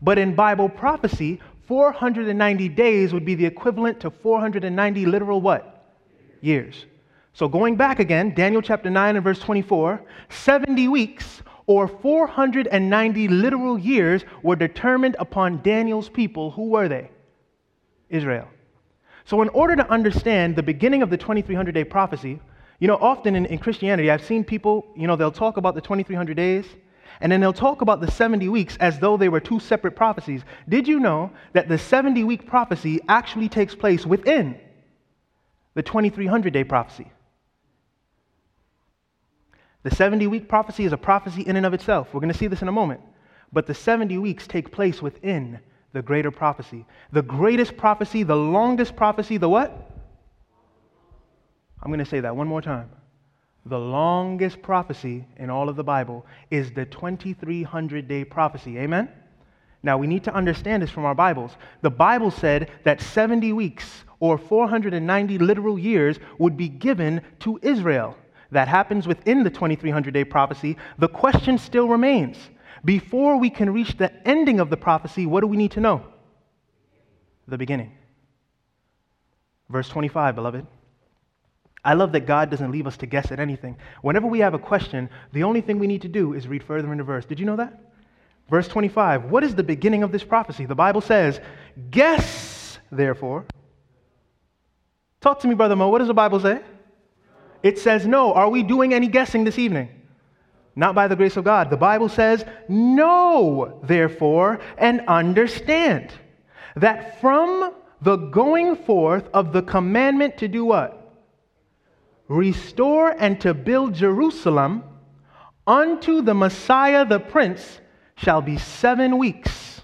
But 0.00 0.18
in 0.18 0.34
Bible 0.34 0.68
prophecy, 0.68 1.40
490 1.66 2.68
days 2.70 3.12
would 3.12 3.24
be 3.24 3.34
the 3.34 3.46
equivalent 3.46 4.00
to 4.00 4.10
490 4.10 5.06
literal 5.06 5.40
what? 5.40 5.94
Years. 6.40 6.86
So 7.32 7.48
going 7.48 7.76
back 7.76 7.98
again, 7.98 8.34
Daniel 8.34 8.62
chapter 8.62 8.88
9 8.88 9.16
and 9.16 9.24
verse 9.24 9.40
24, 9.40 10.00
70 10.28 10.88
weeks 10.88 11.42
or 11.66 11.88
490 11.88 13.28
literal 13.28 13.78
years 13.78 14.24
were 14.42 14.56
determined 14.56 15.16
upon 15.18 15.62
Daniel's 15.62 16.08
people. 16.08 16.52
Who 16.52 16.70
were 16.70 16.88
they? 16.88 17.10
Israel. 18.08 18.48
So, 19.24 19.42
in 19.42 19.48
order 19.48 19.74
to 19.74 19.90
understand 19.90 20.54
the 20.54 20.62
beginning 20.62 21.02
of 21.02 21.10
the 21.10 21.16
2300 21.16 21.74
day 21.74 21.82
prophecy, 21.82 22.38
you 22.78 22.88
know, 22.88 22.96
often 22.96 23.36
in, 23.36 23.46
in 23.46 23.58
Christianity, 23.58 24.10
I've 24.10 24.24
seen 24.24 24.44
people, 24.44 24.86
you 24.96 25.06
know, 25.06 25.16
they'll 25.16 25.30
talk 25.30 25.56
about 25.56 25.74
the 25.74 25.80
2300 25.80 26.36
days 26.36 26.66
and 27.20 27.32
then 27.32 27.40
they'll 27.40 27.52
talk 27.52 27.80
about 27.80 28.00
the 28.00 28.10
70 28.10 28.48
weeks 28.48 28.76
as 28.78 28.98
though 28.98 29.16
they 29.16 29.28
were 29.28 29.40
two 29.40 29.58
separate 29.60 29.96
prophecies. 29.96 30.42
Did 30.68 30.86
you 30.86 31.00
know 31.00 31.30
that 31.52 31.68
the 31.68 31.78
70 31.78 32.24
week 32.24 32.46
prophecy 32.46 33.00
actually 33.08 33.48
takes 33.48 33.74
place 33.74 34.04
within 34.04 34.58
the 35.74 35.82
2300 35.82 36.52
day 36.52 36.64
prophecy? 36.64 37.10
The 39.82 39.94
70 39.94 40.26
week 40.26 40.48
prophecy 40.48 40.84
is 40.84 40.92
a 40.92 40.98
prophecy 40.98 41.42
in 41.42 41.56
and 41.56 41.64
of 41.64 41.72
itself. 41.72 42.12
We're 42.12 42.20
going 42.20 42.32
to 42.32 42.38
see 42.38 42.48
this 42.48 42.62
in 42.62 42.68
a 42.68 42.72
moment. 42.72 43.00
But 43.52 43.66
the 43.66 43.74
70 43.74 44.18
weeks 44.18 44.46
take 44.46 44.72
place 44.72 45.00
within 45.00 45.60
the 45.92 46.02
greater 46.02 46.30
prophecy. 46.30 46.84
The 47.12 47.22
greatest 47.22 47.76
prophecy, 47.76 48.22
the 48.22 48.36
longest 48.36 48.96
prophecy, 48.96 49.38
the 49.38 49.48
what? 49.48 49.95
I'm 51.82 51.90
going 51.90 51.98
to 51.98 52.04
say 52.04 52.20
that 52.20 52.36
one 52.36 52.48
more 52.48 52.62
time 52.62 52.90
the 53.66 53.78
longest 53.78 54.62
prophecy 54.62 55.26
in 55.38 55.50
all 55.50 55.68
of 55.68 55.74
the 55.74 55.82
Bible 55.82 56.24
is 56.50 56.70
the 56.70 56.84
2300 56.86 58.06
day 58.06 58.24
prophecy. 58.24 58.78
Amen? 58.78 59.08
Now, 59.82 59.98
we 59.98 60.06
need 60.06 60.24
to 60.24 60.34
understand 60.34 60.82
this 60.82 60.90
from 60.90 61.04
our 61.04 61.14
Bibles. 61.14 61.52
The 61.82 61.90
Bible 61.90 62.30
said 62.30 62.70
that 62.84 63.00
70 63.00 63.52
weeks 63.52 64.04
or 64.20 64.38
490 64.38 65.38
literal 65.38 65.78
years 65.78 66.18
would 66.38 66.56
be 66.56 66.68
given 66.68 67.20
to 67.40 67.58
Israel. 67.62 68.16
That 68.52 68.68
happens 68.68 69.06
within 69.06 69.42
the 69.42 69.50
2300 69.50 70.14
day 70.14 70.24
prophecy. 70.24 70.76
The 70.98 71.08
question 71.08 71.58
still 71.58 71.88
remains 71.88 72.36
before 72.84 73.38
we 73.38 73.50
can 73.50 73.72
reach 73.72 73.96
the 73.96 74.12
ending 74.26 74.60
of 74.60 74.70
the 74.70 74.76
prophecy, 74.76 75.26
what 75.26 75.40
do 75.40 75.48
we 75.48 75.56
need 75.56 75.72
to 75.72 75.80
know? 75.80 76.04
The 77.48 77.58
beginning. 77.58 77.92
Verse 79.68 79.88
25, 79.88 80.36
beloved. 80.36 80.66
I 81.86 81.94
love 81.94 82.10
that 82.12 82.26
God 82.26 82.50
doesn't 82.50 82.72
leave 82.72 82.88
us 82.88 82.96
to 82.96 83.06
guess 83.06 83.30
at 83.30 83.38
anything. 83.38 83.76
Whenever 84.02 84.26
we 84.26 84.40
have 84.40 84.54
a 84.54 84.58
question, 84.58 85.08
the 85.32 85.44
only 85.44 85.60
thing 85.60 85.78
we 85.78 85.86
need 85.86 86.02
to 86.02 86.08
do 86.08 86.34
is 86.34 86.48
read 86.48 86.64
further 86.64 86.90
in 86.90 86.98
the 86.98 87.04
verse. 87.04 87.24
Did 87.24 87.38
you 87.38 87.46
know 87.46 87.54
that? 87.54 87.78
Verse 88.50 88.66
25. 88.66 89.30
What 89.30 89.44
is 89.44 89.54
the 89.54 89.62
beginning 89.62 90.02
of 90.02 90.10
this 90.10 90.24
prophecy? 90.24 90.66
The 90.66 90.74
Bible 90.74 91.00
says, 91.00 91.40
Guess, 91.92 92.80
therefore. 92.90 93.46
Talk 95.20 95.38
to 95.40 95.48
me, 95.48 95.54
Brother 95.54 95.76
Mo. 95.76 95.88
What 95.88 95.98
does 95.98 96.08
the 96.08 96.14
Bible 96.14 96.40
say? 96.40 96.60
It 97.62 97.78
says 97.78 98.04
no. 98.04 98.34
Are 98.34 98.50
we 98.50 98.64
doing 98.64 98.92
any 98.92 99.06
guessing 99.06 99.44
this 99.44 99.56
evening? 99.56 99.88
Not 100.74 100.96
by 100.96 101.06
the 101.06 101.14
grace 101.14 101.36
of 101.36 101.44
God. 101.44 101.70
The 101.70 101.76
Bible 101.76 102.08
says, 102.08 102.44
Know, 102.68 103.78
therefore, 103.84 104.58
and 104.76 105.02
understand 105.06 106.12
that 106.74 107.20
from 107.20 107.74
the 108.02 108.16
going 108.16 108.74
forth 108.74 109.28
of 109.32 109.52
the 109.52 109.62
commandment 109.62 110.38
to 110.38 110.48
do 110.48 110.64
what? 110.64 111.05
Restore 112.28 113.10
and 113.10 113.40
to 113.40 113.54
build 113.54 113.94
Jerusalem 113.94 114.84
unto 115.66 116.22
the 116.22 116.34
Messiah 116.34 117.04
the 117.04 117.20
Prince 117.20 117.80
shall 118.16 118.40
be 118.40 118.56
seven 118.58 119.18
weeks 119.18 119.82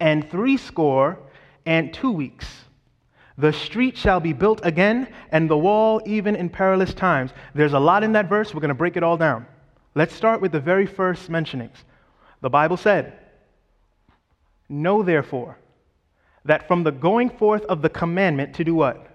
and 0.00 0.30
threescore 0.30 1.18
and 1.64 1.92
two 1.92 2.12
weeks. 2.12 2.46
The 3.38 3.52
street 3.52 3.98
shall 3.98 4.20
be 4.20 4.32
built 4.32 4.60
again, 4.64 5.08
and 5.30 5.50
the 5.50 5.58
wall 5.58 6.00
even 6.06 6.36
in 6.36 6.48
perilous 6.48 6.94
times. 6.94 7.32
There's 7.54 7.74
a 7.74 7.78
lot 7.78 8.02
in 8.02 8.12
that 8.12 8.28
verse. 8.28 8.54
We're 8.54 8.60
going 8.60 8.68
to 8.68 8.74
break 8.74 8.96
it 8.96 9.02
all 9.02 9.18
down. 9.18 9.46
Let's 9.94 10.14
start 10.14 10.40
with 10.40 10.52
the 10.52 10.60
very 10.60 10.86
first 10.86 11.28
mentionings. 11.28 11.76
The 12.40 12.50
Bible 12.50 12.76
said, 12.76 13.18
Know 14.68 15.02
therefore 15.02 15.58
that 16.44 16.66
from 16.66 16.82
the 16.82 16.92
going 16.92 17.30
forth 17.30 17.62
of 17.64 17.82
the 17.82 17.88
commandment 17.88 18.54
to 18.54 18.64
do 18.64 18.74
what? 18.74 19.06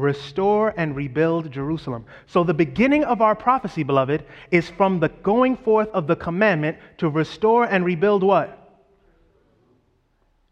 Restore 0.00 0.74
and 0.76 0.96
rebuild 0.96 1.50
Jerusalem. 1.50 2.04
So, 2.26 2.42
the 2.42 2.54
beginning 2.54 3.04
of 3.04 3.20
our 3.20 3.34
prophecy, 3.34 3.82
beloved, 3.82 4.24
is 4.50 4.68
from 4.70 5.00
the 5.00 5.08
going 5.08 5.56
forth 5.56 5.88
of 5.90 6.06
the 6.06 6.16
commandment 6.16 6.78
to 6.98 7.08
restore 7.08 7.64
and 7.64 7.84
rebuild 7.84 8.22
what? 8.22 8.56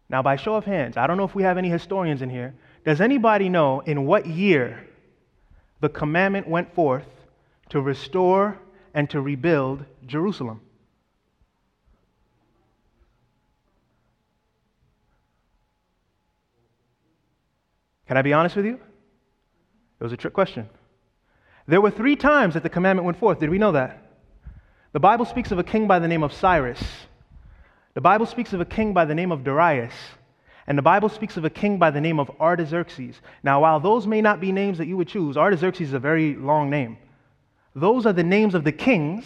Now, 0.09 0.21
by 0.23 0.35
show 0.35 0.55
of 0.55 0.65
hands, 0.65 0.97
I 0.97 1.05
don't 1.07 1.17
know 1.17 1.23
if 1.23 1.35
we 1.35 1.43
have 1.43 1.57
any 1.57 1.69
historians 1.69 2.21
in 2.21 2.29
here. 2.29 2.55
Does 2.83 3.01
anybody 3.01 3.49
know 3.49 3.81
in 3.81 4.05
what 4.05 4.25
year 4.25 4.87
the 5.81 5.89
commandment 5.89 6.47
went 6.47 6.73
forth 6.73 7.05
to 7.69 7.81
restore 7.81 8.57
and 8.93 9.09
to 9.11 9.21
rebuild 9.21 9.85
Jerusalem? 10.07 10.61
Can 18.07 18.17
I 18.17 18.23
be 18.23 18.33
honest 18.33 18.55
with 18.55 18.65
you? 18.65 18.79
It 19.99 20.03
was 20.03 20.13
a 20.13 20.17
trick 20.17 20.33
question. 20.33 20.69
There 21.67 21.81
were 21.81 21.91
three 21.91 22.15
times 22.15 22.53
that 22.53 22.63
the 22.63 22.69
commandment 22.69 23.05
went 23.05 23.19
forth. 23.19 23.39
Did 23.39 23.49
we 23.49 23.57
know 23.57 23.73
that? 23.73 24.01
The 24.91 24.99
Bible 24.99 25.25
speaks 25.25 25.51
of 25.51 25.59
a 25.59 25.63
king 25.63 25.87
by 25.87 25.99
the 25.99 26.07
name 26.07 26.23
of 26.23 26.33
Cyrus. 26.33 26.81
The 27.93 28.01
Bible 28.01 28.25
speaks 28.25 28.53
of 28.53 28.61
a 28.61 28.65
king 28.65 28.93
by 28.93 29.05
the 29.05 29.13
name 29.13 29.31
of 29.31 29.43
Darius. 29.43 29.93
And 30.65 30.77
the 30.77 30.83
Bible 30.83 31.09
speaks 31.09 31.35
of 31.35 31.45
a 31.45 31.49
king 31.49 31.77
by 31.77 31.91
the 31.91 32.01
name 32.01 32.19
of 32.19 32.31
Artaxerxes. 32.39 33.19
Now, 33.43 33.61
while 33.61 33.79
those 33.79 34.07
may 34.07 34.21
not 34.21 34.39
be 34.39 34.51
names 34.51 34.77
that 34.77 34.87
you 34.87 34.97
would 34.97 35.07
choose, 35.07 35.35
Artaxerxes 35.35 35.89
is 35.89 35.93
a 35.93 35.99
very 35.99 36.35
long 36.35 36.69
name. 36.69 36.97
Those 37.75 38.05
are 38.05 38.13
the 38.13 38.23
names 38.23 38.55
of 38.55 38.63
the 38.63 38.71
kings 38.71 39.25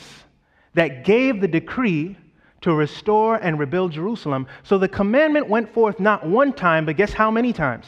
that 0.73 1.05
gave 1.05 1.39
the 1.39 1.47
decree 1.47 2.17
to 2.61 2.73
restore 2.73 3.35
and 3.35 3.59
rebuild 3.59 3.91
Jerusalem. 3.91 4.47
So 4.63 4.77
the 4.77 4.87
commandment 4.87 5.49
went 5.49 5.73
forth 5.73 5.99
not 5.99 6.25
one 6.25 6.53
time, 6.53 6.85
but 6.85 6.97
guess 6.97 7.13
how 7.13 7.29
many 7.29 7.53
times? 7.53 7.85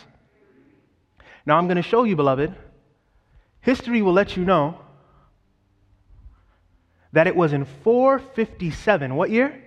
Now, 1.45 1.57
I'm 1.57 1.67
going 1.67 1.77
to 1.77 1.81
show 1.81 2.03
you, 2.03 2.15
beloved, 2.15 2.53
History 3.65 4.03
will 4.03 4.13
let 4.13 4.37
you 4.37 4.45
know 4.45 4.77
that 7.13 7.25
it 7.25 7.35
was 7.35 7.51
in 7.51 7.65
457. 7.65 9.15
What 9.15 9.31
year? 9.31 9.59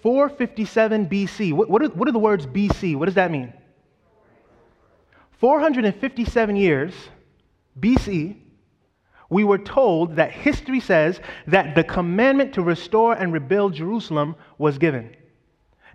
457 0.00 1.08
BC. 1.08 1.52
What, 1.52 1.68
what, 1.68 1.82
are, 1.82 1.88
what 1.88 2.08
are 2.08 2.12
the 2.12 2.20
words 2.20 2.46
BC? 2.46 2.94
What 2.94 3.06
does 3.06 3.16
that 3.16 3.32
mean? 3.32 3.52
457 5.40 6.54
years 6.54 6.94
BC, 7.80 8.36
we 9.28 9.42
were 9.42 9.58
told 9.58 10.14
that 10.14 10.30
history 10.30 10.78
says 10.78 11.18
that 11.48 11.74
the 11.74 11.82
commandment 11.82 12.54
to 12.54 12.62
restore 12.62 13.14
and 13.14 13.32
rebuild 13.32 13.74
Jerusalem 13.74 14.36
was 14.56 14.78
given. 14.78 15.16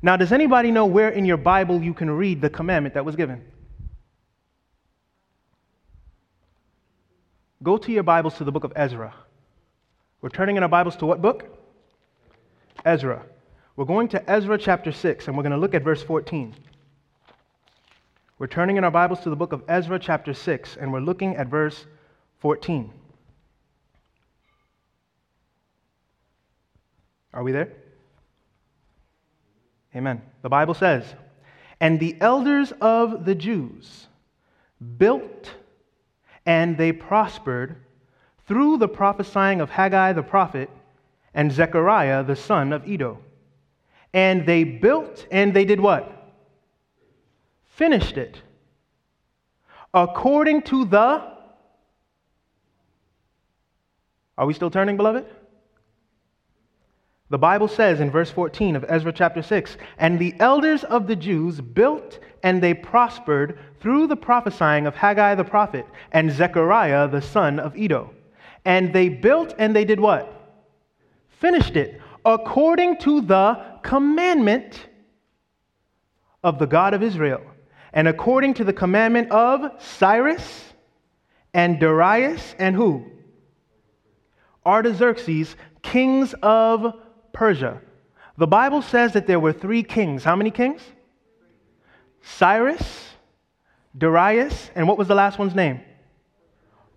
Now, 0.01 0.17
does 0.17 0.33
anybody 0.33 0.69
know 0.69 0.85
where 0.85 1.09
in 1.11 1.23
your 1.23 1.37
Bible 1.37 1.81
you 1.81 1.93
can 1.93 2.11
read 2.11 2.41
the 2.41 2.49
commandment 2.49 2.93
that 2.95 3.05
was 3.05 3.15
given? 3.15 3.41
Go 7.63 7.77
to 7.77 7.91
your 7.91 8.01
Bibles 8.01 8.37
to 8.37 8.43
the 8.43 8.51
book 8.51 8.63
of 8.63 8.73
Ezra. 8.75 9.13
We're 10.21 10.29
turning 10.29 10.57
in 10.57 10.63
our 10.63 10.69
Bibles 10.69 10.95
to 10.97 11.05
what 11.05 11.21
book? 11.21 11.45
Ezra. 12.83 13.23
We're 13.75 13.85
going 13.85 14.07
to 14.09 14.29
Ezra 14.29 14.57
chapter 14.57 14.91
6, 14.91 15.27
and 15.27 15.37
we're 15.37 15.43
going 15.43 15.51
to 15.51 15.59
look 15.59 15.75
at 15.75 15.83
verse 15.83 16.01
14. 16.01 16.55
We're 18.39 18.47
turning 18.47 18.77
in 18.77 18.83
our 18.83 18.89
Bibles 18.89 19.19
to 19.21 19.29
the 19.29 19.35
book 19.35 19.53
of 19.53 19.61
Ezra 19.67 19.99
chapter 19.99 20.33
6, 20.33 20.77
and 20.77 20.91
we're 20.91 21.01
looking 21.01 21.35
at 21.35 21.47
verse 21.47 21.85
14. 22.39 22.91
Are 27.33 27.43
we 27.43 27.51
there? 27.51 27.71
Amen. 29.95 30.23
The 30.41 30.49
Bible 30.49 30.73
says, 30.73 31.05
And 31.79 31.99
the 31.99 32.17
elders 32.19 32.73
of 32.81 33.23
the 33.23 33.35
Jews 33.35 34.07
built 34.97 35.51
and 36.45 36.77
they 36.77 36.91
prospered 36.91 37.75
through 38.47 38.77
the 38.77 38.87
prophesying 38.87 39.61
of 39.61 39.69
Haggai 39.69 40.13
the 40.13 40.23
prophet 40.23 40.69
and 41.33 41.51
Zechariah 41.51 42.23
the 42.23 42.35
son 42.35 42.73
of 42.73 42.87
Iddo. 42.87 43.19
And 44.13 44.45
they 44.45 44.63
built 44.63 45.25
and 45.31 45.53
they 45.53 45.65
did 45.65 45.79
what? 45.79 46.33
Finished 47.69 48.17
it. 48.17 48.41
According 49.93 50.63
to 50.63 50.85
the. 50.85 51.31
Are 54.37 54.45
we 54.45 54.53
still 54.53 54.71
turning, 54.71 54.97
beloved? 54.97 55.25
The 57.31 57.37
Bible 57.37 57.69
says 57.69 58.01
in 58.01 58.11
verse 58.11 58.29
14 58.29 58.75
of 58.75 58.83
Ezra 58.89 59.13
chapter 59.13 59.41
6 59.41 59.77
And 59.97 60.19
the 60.19 60.35
elders 60.41 60.83
of 60.83 61.07
the 61.07 61.15
Jews 61.15 61.61
built 61.61 62.19
and 62.43 62.61
they 62.61 62.73
prospered 62.73 63.57
through 63.79 64.07
the 64.07 64.17
prophesying 64.17 64.85
of 64.85 64.95
Haggai 64.95 65.35
the 65.35 65.45
prophet 65.45 65.85
and 66.11 66.29
Zechariah 66.29 67.07
the 67.07 67.21
son 67.21 67.57
of 67.57 67.73
Iddo. 67.77 68.13
And 68.65 68.91
they 68.91 69.07
built 69.07 69.55
and 69.57 69.73
they 69.73 69.85
did 69.85 69.97
what? 69.97 70.59
Finished 71.39 71.77
it 71.77 72.01
according 72.25 72.97
to 72.97 73.21
the 73.21 73.79
commandment 73.81 74.87
of 76.43 76.59
the 76.59 76.67
God 76.67 76.93
of 76.93 77.01
Israel, 77.01 77.43
and 77.93 78.09
according 78.09 78.55
to 78.55 78.65
the 78.65 78.73
commandment 78.73 79.31
of 79.31 79.81
Cyrus 79.81 80.65
and 81.53 81.79
Darius 81.79 82.55
and 82.59 82.75
who? 82.75 83.05
Artaxerxes, 84.65 85.55
kings 85.81 86.35
of 86.43 87.00
Persia. 87.33 87.81
The 88.37 88.47
Bible 88.47 88.81
says 88.81 89.13
that 89.13 89.27
there 89.27 89.39
were 89.39 89.53
three 89.53 89.83
kings. 89.83 90.23
How 90.23 90.35
many 90.35 90.51
kings? 90.51 90.81
Cyrus, 92.21 93.09
Darius, 93.97 94.71
and 94.75 94.87
what 94.87 94.97
was 94.97 95.07
the 95.07 95.15
last 95.15 95.39
one's 95.39 95.55
name? 95.55 95.81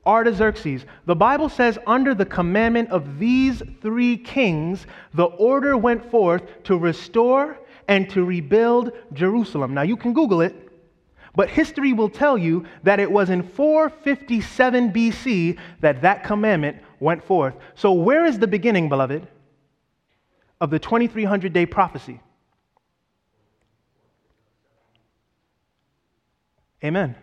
Artaxerxes. 0.07 0.85
The 1.07 1.17
Bible 1.17 1.49
says, 1.49 1.79
under 1.87 2.15
the 2.15 2.27
commandment 2.27 2.91
of 2.91 3.19
these 3.19 3.63
three 3.81 4.17
kings, 4.17 4.87
the 5.15 5.25
order 5.25 5.77
went 5.77 6.11
forth 6.11 6.43
to 6.65 6.77
restore 6.77 7.59
and 7.89 8.09
to 8.11 8.25
rebuild 8.25 8.93
Jerusalem. 9.13 9.75
Now, 9.75 9.83
you 9.83 9.97
can 9.97 10.13
Google 10.13 10.41
it, 10.41 10.55
but 11.35 11.49
history 11.49 11.93
will 11.93 12.11
tell 12.11 12.39
you 12.39 12.65
that 12.83 13.01
it 13.01 13.11
was 13.11 13.31
in 13.31 13.43
457 13.43 14.93
BC 14.93 15.59
that 15.81 16.03
that 16.03 16.23
commandment 16.23 16.79
went 17.01 17.25
forth. 17.25 17.55
So, 17.75 17.93
where 17.93 18.25
is 18.25 18.39
the 18.39 18.47
beginning, 18.47 18.89
beloved? 18.89 19.27
Of 20.65 20.71
the 20.71 20.79
2300 20.79 21.53
day 21.53 21.67
prophecy. 21.67 22.19
Amen. 26.83 27.15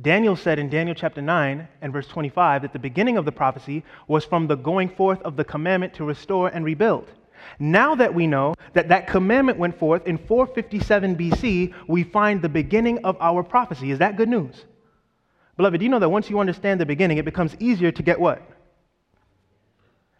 Daniel 0.00 0.36
said 0.36 0.58
in 0.58 0.70
Daniel 0.70 0.94
chapter 0.94 1.20
9 1.20 1.68
and 1.82 1.92
verse 1.92 2.06
25 2.06 2.62
that 2.62 2.72
the 2.72 2.78
beginning 2.78 3.18
of 3.18 3.26
the 3.26 3.30
prophecy 3.30 3.84
was 4.08 4.24
from 4.24 4.46
the 4.46 4.56
going 4.56 4.88
forth 4.88 5.20
of 5.20 5.36
the 5.36 5.44
commandment 5.44 5.92
to 5.92 6.04
restore 6.04 6.48
and 6.48 6.64
rebuild. 6.64 7.10
Now 7.58 7.94
that 7.94 8.14
we 8.14 8.26
know 8.26 8.54
that 8.72 8.88
that 8.88 9.06
commandment 9.06 9.58
went 9.58 9.78
forth 9.78 10.06
in 10.06 10.16
457 10.16 11.14
BC, 11.14 11.74
we 11.88 12.04
find 12.04 12.40
the 12.40 12.48
beginning 12.48 13.04
of 13.04 13.18
our 13.20 13.42
prophecy. 13.42 13.90
Is 13.90 13.98
that 13.98 14.16
good 14.16 14.30
news? 14.30 14.64
Beloved, 15.58 15.78
do 15.78 15.84
you 15.84 15.90
know 15.90 15.98
that 15.98 16.08
once 16.08 16.30
you 16.30 16.38
understand 16.38 16.80
the 16.80 16.86
beginning, 16.86 17.18
it 17.18 17.26
becomes 17.26 17.54
easier 17.60 17.92
to 17.92 18.02
get 18.02 18.18
what? 18.18 18.40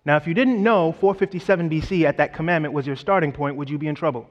Now, 0.05 0.17
if 0.17 0.27
you 0.27 0.35
didn't 0.35 0.63
know 0.63 0.93
457 0.93 1.71
BC 1.71 2.05
at 2.05 2.17
that 2.17 2.35
commandment 2.35 2.75
was 2.75 2.87
your 2.87 2.97
starting 2.97 3.33
point, 3.33 3.57
would 3.57 3.71
you 3.71 3.79
be 3.79 3.87
in 3.87 3.95
trouble? 3.95 4.29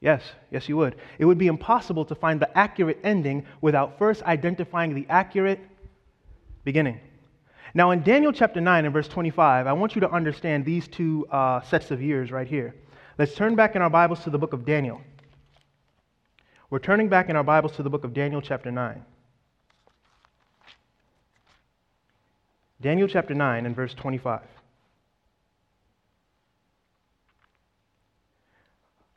Yes, 0.00 0.22
yes, 0.50 0.68
you 0.68 0.76
would. 0.76 0.96
It 1.18 1.24
would 1.24 1.38
be 1.38 1.48
impossible 1.48 2.04
to 2.06 2.14
find 2.14 2.40
the 2.40 2.56
accurate 2.56 2.98
ending 3.02 3.44
without 3.60 3.98
first 3.98 4.22
identifying 4.22 4.94
the 4.94 5.06
accurate 5.10 5.60
beginning. 6.64 7.00
Now, 7.74 7.90
in 7.90 8.02
Daniel 8.02 8.32
chapter 8.32 8.60
9 8.60 8.84
and 8.84 8.94
verse 8.94 9.08
25, 9.08 9.66
I 9.66 9.72
want 9.72 9.94
you 9.94 10.00
to 10.00 10.10
understand 10.10 10.64
these 10.64 10.88
two 10.88 11.26
uh, 11.30 11.60
sets 11.60 11.90
of 11.90 12.00
years 12.00 12.32
right 12.32 12.48
here. 12.48 12.74
Let's 13.18 13.34
turn 13.34 13.54
back 13.54 13.76
in 13.76 13.82
our 13.82 13.90
Bibles 13.90 14.24
to 14.24 14.30
the 14.30 14.38
book 14.38 14.52
of 14.52 14.64
Daniel. 14.64 15.00
We're 16.70 16.78
turning 16.78 17.08
back 17.08 17.28
in 17.28 17.36
our 17.36 17.44
Bibles 17.44 17.72
to 17.72 17.82
the 17.82 17.90
book 17.90 18.04
of 18.04 18.14
Daniel 18.14 18.40
chapter 18.40 18.70
9. 18.70 19.04
Daniel 22.80 23.08
chapter 23.08 23.34
9 23.34 23.66
and 23.66 23.76
verse 23.76 23.92
25. 23.94 24.40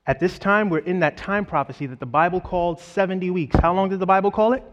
At 0.05 0.19
this 0.19 0.37
time, 0.37 0.69
we're 0.69 0.79
in 0.79 0.99
that 0.99 1.15
time 1.15 1.45
prophecy 1.45 1.85
that 1.85 1.99
the 1.99 2.05
Bible 2.05 2.41
called 2.41 2.79
70 2.81 3.29
weeks. 3.29 3.55
How 3.57 3.73
long 3.73 3.87
did 3.89 3.99
the 3.99 4.05
Bible 4.05 4.31
call 4.31 4.51
it? 4.51 4.63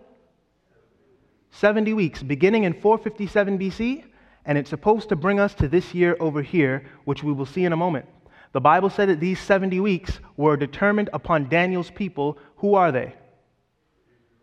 70 1.52 1.94
weeks, 1.94 2.22
beginning 2.22 2.64
in 2.64 2.72
457 2.72 3.58
BC, 3.58 4.04
and 4.44 4.58
it's 4.58 4.70
supposed 4.70 5.08
to 5.10 5.16
bring 5.16 5.38
us 5.38 5.54
to 5.54 5.68
this 5.68 5.94
year 5.94 6.16
over 6.18 6.42
here, 6.42 6.84
which 7.04 7.22
we 7.22 7.32
will 7.32 7.46
see 7.46 7.64
in 7.64 7.72
a 7.72 7.76
moment. 7.76 8.06
The 8.52 8.60
Bible 8.60 8.90
said 8.90 9.08
that 9.08 9.20
these 9.20 9.38
70 9.38 9.78
weeks 9.78 10.18
were 10.36 10.56
determined 10.56 11.10
upon 11.12 11.48
Daniel's 11.48 11.90
people. 11.90 12.36
Who 12.56 12.74
are 12.74 12.90
they? 12.90 13.14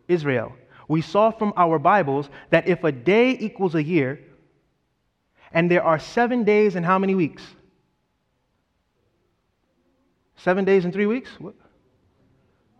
Israel. 0.06 0.54
We 0.86 1.02
saw 1.02 1.30
from 1.30 1.52
our 1.58 1.78
Bibles 1.78 2.30
that 2.48 2.66
if 2.66 2.82
a 2.84 2.92
day 2.92 3.36
equals 3.38 3.74
a 3.74 3.82
year, 3.82 4.20
and 5.52 5.70
there 5.70 5.82
are 5.82 5.98
seven 5.98 6.44
days 6.44 6.76
and 6.76 6.84
how 6.84 6.98
many 6.98 7.14
weeks? 7.14 7.42
Seven 10.36 10.64
days 10.64 10.84
and 10.84 10.92
three 10.92 11.06
weeks? 11.06 11.30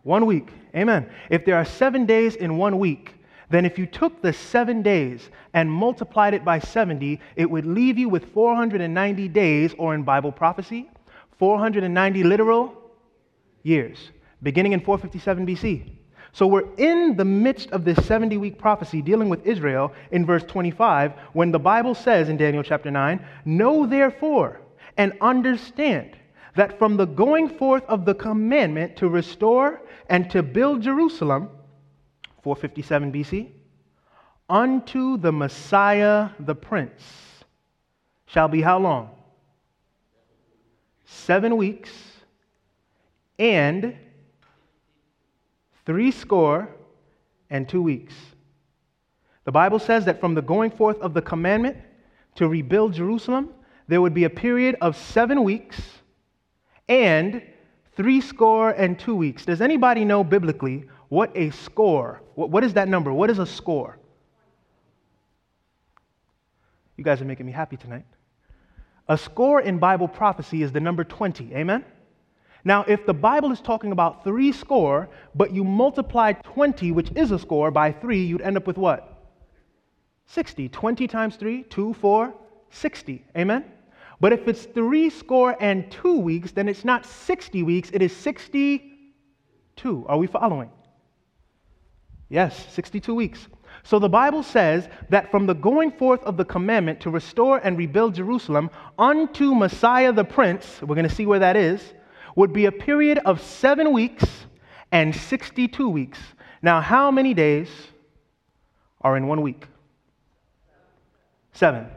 One 0.03 0.25
week. 0.25 0.49
Amen. 0.75 1.09
If 1.29 1.45
there 1.45 1.55
are 1.55 1.65
seven 1.65 2.05
days 2.05 2.35
in 2.35 2.57
one 2.57 2.79
week, 2.79 3.15
then 3.49 3.65
if 3.65 3.77
you 3.79 3.85
took 3.85 4.21
the 4.21 4.31
seven 4.31 4.81
days 4.81 5.29
and 5.53 5.69
multiplied 5.69 6.33
it 6.33 6.45
by 6.45 6.59
70, 6.59 7.19
it 7.35 7.49
would 7.49 7.65
leave 7.65 7.97
you 7.97 8.07
with 8.07 8.31
490 8.33 9.27
days, 9.29 9.73
or 9.77 9.95
in 9.95 10.03
Bible 10.03 10.31
prophecy, 10.31 10.89
490 11.37 12.23
literal 12.23 12.75
years, 13.63 14.11
beginning 14.43 14.73
in 14.73 14.79
457 14.79 15.47
BC. 15.47 15.98
So 16.31 16.45
we're 16.47 16.67
in 16.77 17.15
the 17.15 17.25
midst 17.25 17.71
of 17.71 17.83
this 17.83 18.05
70 18.05 18.37
week 18.37 18.57
prophecy 18.57 19.01
dealing 19.01 19.29
with 19.29 19.45
Israel 19.45 19.93
in 20.11 20.25
verse 20.25 20.43
25 20.43 21.13
when 21.33 21.51
the 21.51 21.59
Bible 21.59 21.95
says 21.95 22.29
in 22.29 22.37
Daniel 22.37 22.63
chapter 22.63 22.91
9, 22.91 23.25
Know 23.45 23.85
therefore 23.85 24.61
and 24.97 25.13
understand 25.21 26.11
that 26.55 26.77
from 26.77 26.97
the 26.97 27.05
going 27.05 27.49
forth 27.49 27.83
of 27.87 28.05
the 28.05 28.13
commandment 28.13 28.95
to 28.97 29.07
restore 29.07 29.81
and 30.09 30.29
to 30.31 30.43
build 30.43 30.81
Jerusalem, 30.81 31.49
457 32.43 33.11
BC, 33.11 33.49
unto 34.49 35.17
the 35.17 35.31
Messiah 35.31 36.29
the 36.39 36.55
Prince 36.55 37.01
shall 38.25 38.47
be 38.47 38.61
how 38.61 38.79
long? 38.79 39.09
Seven 41.05 41.57
weeks 41.57 41.91
and 43.37 43.95
three 45.89 46.11
score 46.11 46.69
and 47.49 47.67
two 47.67 47.81
weeks. 47.81 48.13
The 49.45 49.51
Bible 49.51 49.79
says 49.79 50.05
that 50.05 50.19
from 50.19 50.35
the 50.35 50.41
going 50.43 50.69
forth 50.69 50.99
of 50.99 51.15
the 51.15 51.21
commandment 51.23 51.77
to 52.35 52.47
rebuild 52.47 52.93
Jerusalem, 52.93 53.49
there 53.87 53.99
would 53.99 54.13
be 54.13 54.25
a 54.25 54.29
period 54.29 54.75
of 54.81 54.95
seven 54.95 55.43
weeks 55.43 55.81
and 56.87 57.41
three 57.95 58.21
score 58.21 58.69
and 58.69 58.99
two 58.99 59.15
weeks. 59.15 59.45
Does 59.45 59.61
anybody 59.61 60.05
know 60.05 60.23
biblically 60.23 60.85
what 61.07 61.31
a 61.35 61.49
score? 61.49 62.21
what 62.35 62.63
is 62.63 62.75
that 62.75 62.87
number? 62.87 63.11
What 63.11 63.31
is 63.31 63.39
a 63.39 63.47
score? 63.47 63.97
You 66.97 67.03
guys 67.03 67.19
are 67.19 67.25
making 67.25 67.47
me 67.47 67.51
happy 67.51 67.77
tonight. 67.77 68.05
A 69.07 69.17
score 69.17 69.59
in 69.59 69.79
Bible 69.79 70.07
prophecy 70.07 70.61
is 70.61 70.71
the 70.71 70.79
number 70.79 71.03
20. 71.03 71.55
Amen? 71.55 71.83
Now, 72.63 72.83
if 72.87 73.05
the 73.05 73.13
Bible 73.13 73.51
is 73.51 73.61
talking 73.61 73.91
about 73.91 74.23
three 74.23 74.51
score, 74.51 75.09
but 75.33 75.53
you 75.53 75.63
multiply 75.63 76.33
20, 76.33 76.91
which 76.91 77.11
is 77.15 77.31
a 77.31 77.39
score, 77.39 77.71
by 77.71 77.91
three, 77.91 78.23
you'd 78.23 78.41
end 78.41 78.57
up 78.57 78.67
with 78.67 78.77
what? 78.77 79.19
60. 80.27 80.69
20 80.69 81.07
times 81.07 81.35
3, 81.37 81.63
2, 81.63 81.93
4, 81.93 82.33
60. 82.69 83.25
Amen? 83.37 83.65
But 84.19 84.33
if 84.33 84.47
it's 84.47 84.65
three 84.65 85.09
score 85.09 85.55
and 85.59 85.89
two 85.89 86.19
weeks, 86.19 86.51
then 86.51 86.67
it's 86.67 86.83
not 86.83 87.05
60 87.05 87.63
weeks, 87.63 87.89
it 87.93 88.01
is 88.01 88.15
62. 88.15 90.05
Are 90.07 90.17
we 90.17 90.27
following? 90.27 90.69
Yes, 92.27 92.67
62 92.73 93.15
weeks. 93.15 93.47
So 93.83 93.97
the 93.97 94.09
Bible 94.09 94.43
says 94.43 94.89
that 95.09 95.31
from 95.31 95.45
the 95.45 95.53
going 95.53 95.91
forth 95.91 96.21
of 96.23 96.35
the 96.35 96.43
commandment 96.43 96.99
to 97.01 97.09
restore 97.09 97.59
and 97.59 97.77
rebuild 97.77 98.15
Jerusalem 98.15 98.69
unto 98.97 99.55
Messiah 99.55 100.11
the 100.11 100.25
Prince, 100.25 100.81
we're 100.81 100.95
going 100.95 101.07
to 101.07 101.15
see 101.15 101.25
where 101.25 101.39
that 101.39 101.55
is 101.55 101.93
would 102.39 102.53
be 102.53 102.67
a 102.67 102.71
period 102.71 103.19
of 103.25 103.41
seven 103.41 103.91
weeks 103.91 104.23
and 104.93 105.13
62 105.13 105.89
weeks. 105.89 106.19
Now, 106.61 106.79
how 106.79 107.11
many 107.11 107.33
days 107.33 107.67
are 109.01 109.17
in 109.17 109.27
one 109.27 109.41
week? 109.41 109.67
Seven. 111.51 111.87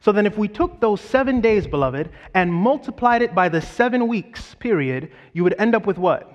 So 0.00 0.10
then, 0.10 0.26
if 0.26 0.36
we 0.36 0.48
took 0.48 0.80
those 0.80 1.00
seven 1.00 1.40
days, 1.40 1.68
beloved, 1.68 2.10
and 2.34 2.52
multiplied 2.52 3.22
it 3.22 3.36
by 3.36 3.48
the 3.48 3.60
seven 3.60 4.08
weeks 4.08 4.56
period, 4.56 5.12
you 5.32 5.44
would 5.44 5.54
end 5.60 5.76
up 5.76 5.86
with 5.86 5.96
what? 5.96 6.34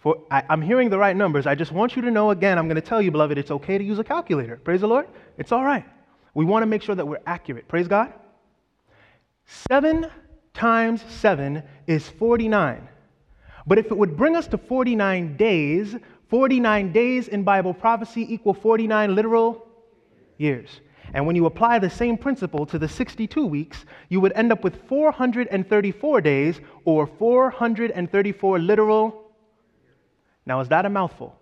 For, 0.00 0.24
I, 0.28 0.42
I'm 0.48 0.60
hearing 0.60 0.90
the 0.90 0.98
right 0.98 1.14
numbers. 1.14 1.46
I 1.46 1.54
just 1.54 1.70
want 1.70 1.94
you 1.94 2.02
to 2.02 2.10
know 2.10 2.32
again, 2.32 2.58
I'm 2.58 2.66
going 2.66 2.74
to 2.74 2.80
tell 2.80 3.00
you, 3.00 3.12
beloved, 3.12 3.38
it's 3.38 3.52
okay 3.52 3.78
to 3.78 3.84
use 3.84 4.00
a 4.00 4.04
calculator. 4.04 4.56
Praise 4.56 4.80
the 4.80 4.88
Lord. 4.88 5.06
It's 5.38 5.52
all 5.52 5.62
right. 5.62 5.84
We 6.34 6.44
want 6.44 6.64
to 6.64 6.66
make 6.66 6.82
sure 6.82 6.96
that 6.96 7.06
we're 7.06 7.20
accurate. 7.26 7.68
Praise 7.68 7.86
God. 7.86 8.12
Seven 9.50 10.06
times 10.54 11.04
seven 11.08 11.64
is 11.88 12.08
49. 12.08 12.88
But 13.66 13.78
if 13.78 13.86
it 13.86 13.98
would 13.98 14.16
bring 14.16 14.36
us 14.36 14.46
to 14.48 14.58
49 14.58 15.36
days, 15.36 15.96
49 16.28 16.92
days 16.92 17.26
in 17.26 17.42
Bible 17.42 17.74
prophecy 17.74 18.32
equal 18.32 18.54
49 18.54 19.14
literal 19.14 19.66
years. 20.38 20.80
And 21.12 21.26
when 21.26 21.34
you 21.34 21.46
apply 21.46 21.80
the 21.80 21.90
same 21.90 22.16
principle 22.16 22.64
to 22.66 22.78
the 22.78 22.88
62 22.88 23.44
weeks, 23.44 23.84
you 24.08 24.20
would 24.20 24.32
end 24.34 24.52
up 24.52 24.62
with 24.62 24.76
434 24.88 26.20
days 26.20 26.60
or 26.84 27.08
434 27.08 28.58
literal. 28.60 29.32
Now, 30.46 30.60
is 30.60 30.68
that 30.68 30.86
a 30.86 30.90
mouthful? 30.90 31.34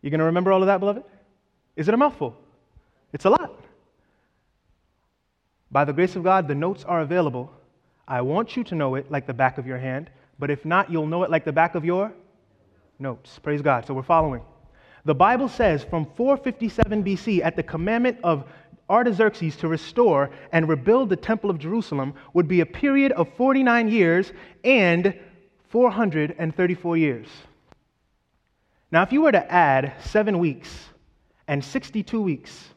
You're 0.00 0.10
going 0.10 0.20
to 0.20 0.24
remember 0.24 0.52
all 0.52 0.62
of 0.62 0.68
that, 0.68 0.80
beloved? 0.80 1.04
Is 1.76 1.86
it 1.86 1.92
a 1.92 1.98
mouthful? 1.98 2.34
It's 3.12 3.26
a 3.26 3.30
lot. 3.30 3.57
By 5.70 5.84
the 5.84 5.92
grace 5.92 6.16
of 6.16 6.24
God, 6.24 6.48
the 6.48 6.54
notes 6.54 6.84
are 6.84 7.00
available. 7.00 7.50
I 8.06 8.22
want 8.22 8.56
you 8.56 8.64
to 8.64 8.74
know 8.74 8.94
it 8.94 9.10
like 9.10 9.26
the 9.26 9.34
back 9.34 9.58
of 9.58 9.66
your 9.66 9.78
hand, 9.78 10.10
but 10.38 10.50
if 10.50 10.64
not, 10.64 10.90
you'll 10.90 11.06
know 11.06 11.24
it 11.24 11.30
like 11.30 11.44
the 11.44 11.52
back 11.52 11.74
of 11.74 11.84
your 11.84 12.12
notes. 12.98 13.38
Praise 13.38 13.60
God. 13.60 13.86
So 13.86 13.94
we're 13.94 14.02
following. 14.02 14.42
The 15.04 15.14
Bible 15.14 15.48
says 15.48 15.84
from 15.84 16.06
457 16.16 17.04
BC, 17.04 17.44
at 17.44 17.56
the 17.56 17.62
commandment 17.62 18.18
of 18.24 18.44
Artaxerxes 18.90 19.56
to 19.56 19.68
restore 19.68 20.30
and 20.52 20.68
rebuild 20.68 21.10
the 21.10 21.16
Temple 21.16 21.50
of 21.50 21.58
Jerusalem, 21.58 22.14
would 22.32 22.48
be 22.48 22.60
a 22.60 22.66
period 22.66 23.12
of 23.12 23.28
49 23.36 23.88
years 23.88 24.32
and 24.64 25.14
434 25.68 26.96
years. 26.96 27.28
Now, 28.90 29.02
if 29.02 29.12
you 29.12 29.20
were 29.20 29.32
to 29.32 29.52
add 29.52 29.92
seven 30.02 30.38
weeks 30.38 30.86
and 31.46 31.62
62 31.62 32.20
weeks, 32.20 32.68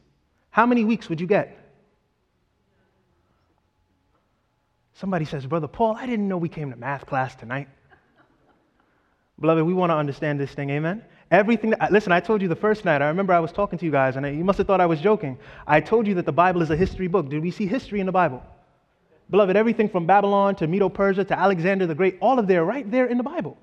how 0.50 0.66
many 0.66 0.84
weeks 0.84 1.08
would 1.08 1.20
you 1.20 1.26
get? 1.26 1.58
Somebody 5.02 5.24
says, 5.24 5.44
Brother 5.46 5.66
Paul, 5.66 5.96
I 5.96 6.06
didn't 6.06 6.28
know 6.28 6.38
we 6.38 6.48
came 6.48 6.70
to 6.70 6.76
math 6.76 7.06
class 7.06 7.34
tonight. 7.34 7.68
Beloved, 9.40 9.64
we 9.64 9.74
want 9.74 9.90
to 9.90 9.96
understand 9.96 10.38
this 10.38 10.52
thing, 10.52 10.70
amen? 10.70 11.02
Everything 11.28 11.70
that, 11.70 11.90
listen, 11.90 12.12
I 12.12 12.20
told 12.20 12.40
you 12.40 12.46
the 12.46 12.54
first 12.54 12.84
night, 12.84 13.02
I 13.02 13.08
remember 13.08 13.32
I 13.32 13.40
was 13.40 13.50
talking 13.50 13.80
to 13.80 13.84
you 13.84 13.90
guys, 13.90 14.14
and 14.14 14.24
you 14.24 14.44
must 14.44 14.58
have 14.58 14.68
thought 14.68 14.80
I 14.80 14.86
was 14.86 15.00
joking. 15.00 15.40
I 15.66 15.80
told 15.80 16.06
you 16.06 16.14
that 16.14 16.24
the 16.24 16.30
Bible 16.30 16.62
is 16.62 16.70
a 16.70 16.76
history 16.76 17.08
book. 17.08 17.28
Did 17.28 17.42
we 17.42 17.50
see 17.50 17.66
history 17.66 17.98
in 17.98 18.06
the 18.06 18.12
Bible? 18.12 18.44
Beloved, 19.28 19.56
everything 19.56 19.88
from 19.88 20.06
Babylon 20.06 20.54
to 20.54 20.68
Medo 20.68 20.88
Persia 20.88 21.24
to 21.24 21.36
Alexander 21.36 21.84
the 21.84 21.96
Great, 21.96 22.18
all 22.20 22.38
of 22.38 22.46
there, 22.46 22.64
right 22.64 22.88
there 22.88 23.06
in 23.06 23.16
the 23.16 23.24
Bible. 23.24 23.58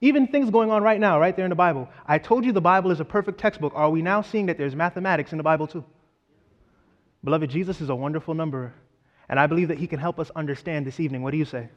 Even 0.00 0.28
things 0.28 0.48
going 0.48 0.70
on 0.70 0.82
right 0.82 0.98
now, 0.98 1.20
right 1.20 1.36
there 1.36 1.44
in 1.44 1.50
the 1.50 1.56
Bible. 1.56 1.90
I 2.06 2.16
told 2.16 2.46
you 2.46 2.52
the 2.52 2.62
Bible 2.62 2.90
is 2.90 3.00
a 3.00 3.04
perfect 3.04 3.38
textbook. 3.38 3.74
Are 3.76 3.90
we 3.90 4.00
now 4.00 4.22
seeing 4.22 4.46
that 4.46 4.56
there's 4.56 4.74
mathematics 4.74 5.32
in 5.32 5.36
the 5.36 5.44
Bible 5.44 5.66
too? 5.66 5.84
Beloved, 7.22 7.50
Jesus 7.50 7.82
is 7.82 7.90
a 7.90 7.94
wonderful 7.94 8.32
numberer. 8.32 8.72
And 9.28 9.38
I 9.38 9.46
believe 9.46 9.68
that 9.68 9.78
he 9.78 9.86
can 9.86 9.98
help 9.98 10.18
us 10.18 10.30
understand 10.34 10.86
this 10.86 11.00
evening. 11.00 11.22
What 11.22 11.32
do 11.32 11.36
you 11.36 11.44
say? 11.44 11.68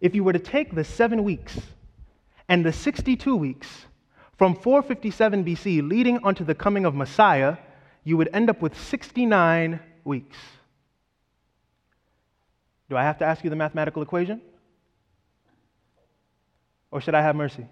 If 0.00 0.14
you 0.14 0.24
were 0.24 0.32
to 0.32 0.38
take 0.38 0.74
the 0.74 0.84
seven 0.84 1.22
weeks 1.22 1.58
and 2.48 2.64
the 2.64 2.72
62 2.72 3.36
weeks 3.36 3.68
from 4.36 4.56
457 4.56 5.44
BC 5.44 5.88
leading 5.88 6.18
onto 6.24 6.44
the 6.44 6.54
coming 6.54 6.84
of 6.84 6.94
Messiah, 6.94 7.56
you 8.02 8.16
would 8.16 8.28
end 8.32 8.50
up 8.50 8.60
with 8.60 8.76
69 8.76 9.78
weeks. 10.04 10.36
Do 12.90 12.96
I 12.96 13.04
have 13.04 13.18
to 13.18 13.24
ask 13.24 13.44
you 13.44 13.50
the 13.50 13.56
mathematical 13.56 14.02
equation? 14.02 14.40
Or 16.90 17.00
should 17.00 17.14
I 17.14 17.22
have 17.22 17.36
mercy? 17.36 17.66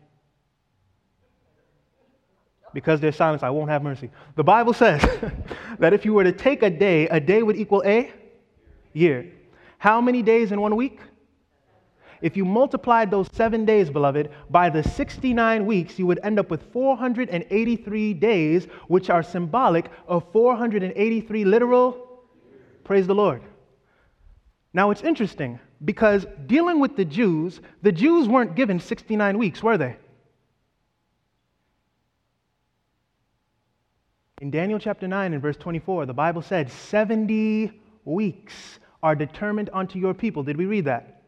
Because 2.73 3.01
there's 3.01 3.16
silence, 3.16 3.43
I 3.43 3.51
won't 3.51 3.71
have 3.71 3.83
mercy. 3.83 4.11
The 4.37 4.45
Bible 4.45 4.73
says 4.73 5.03
that 5.79 5.93
if 5.93 6.05
you 6.05 6.14
were 6.14 6.25
to 6.25 6.33
take 6.33 6.62
a 6.62 6.71
day, 6.71 7.09
a 7.09 7.21
day 7.21 7.43
would 7.43 7.57
equal 7.57 7.83
a 7.85 8.12
year. 8.93 9.33
How 9.79 10.01
many 10.01 10.23
days 10.23 10.53
in 10.53 10.61
one 10.61 10.77
week? 10.77 11.01
If 12.21 12.37
you 12.37 12.45
multiplied 12.45 13.11
those 13.11 13.29
seven 13.33 13.64
days, 13.64 13.89
beloved, 13.89 14.31
by 14.51 14.68
the 14.68 14.83
69 14.83 15.64
weeks, 15.64 15.99
you 15.99 16.07
would 16.07 16.21
end 16.23 16.39
up 16.39 16.51
with 16.51 16.71
483 16.73 18.14
days, 18.14 18.66
which 18.89 19.09
are 19.09 19.23
symbolic 19.23 19.91
of 20.07 20.31
483 20.33 21.45
literal. 21.45 22.23
Praise 22.85 23.07
the 23.07 23.14
Lord. 23.14 23.43
Now 24.73 24.91
it's 24.91 25.03
interesting 25.03 25.59
because 25.85 26.27
dealing 26.47 26.79
with 26.79 26.97
the 26.97 27.05
Jews, 27.05 27.61
the 27.83 27.93
Jews 27.93 28.29
weren't 28.29 28.55
given 28.55 28.79
69 28.79 29.39
weeks, 29.39 29.62
were 29.62 29.79
they? 29.79 29.97
In 34.41 34.51
Daniel 34.51 34.78
chapter 34.78 35.07
9 35.07 35.34
and 35.34 35.43
verse 35.43 35.59
24, 35.59 36.07
the 36.07 36.14
Bible 36.14 36.41
said 36.41 36.70
70 36.70 37.72
weeks 38.07 38.78
are 39.03 39.14
determined 39.14 39.68
unto 39.72 39.99
your 39.99 40.14
people. 40.14 40.43
Did 40.43 40.57
we 40.57 40.64
read 40.64 40.86
that? 40.86 41.22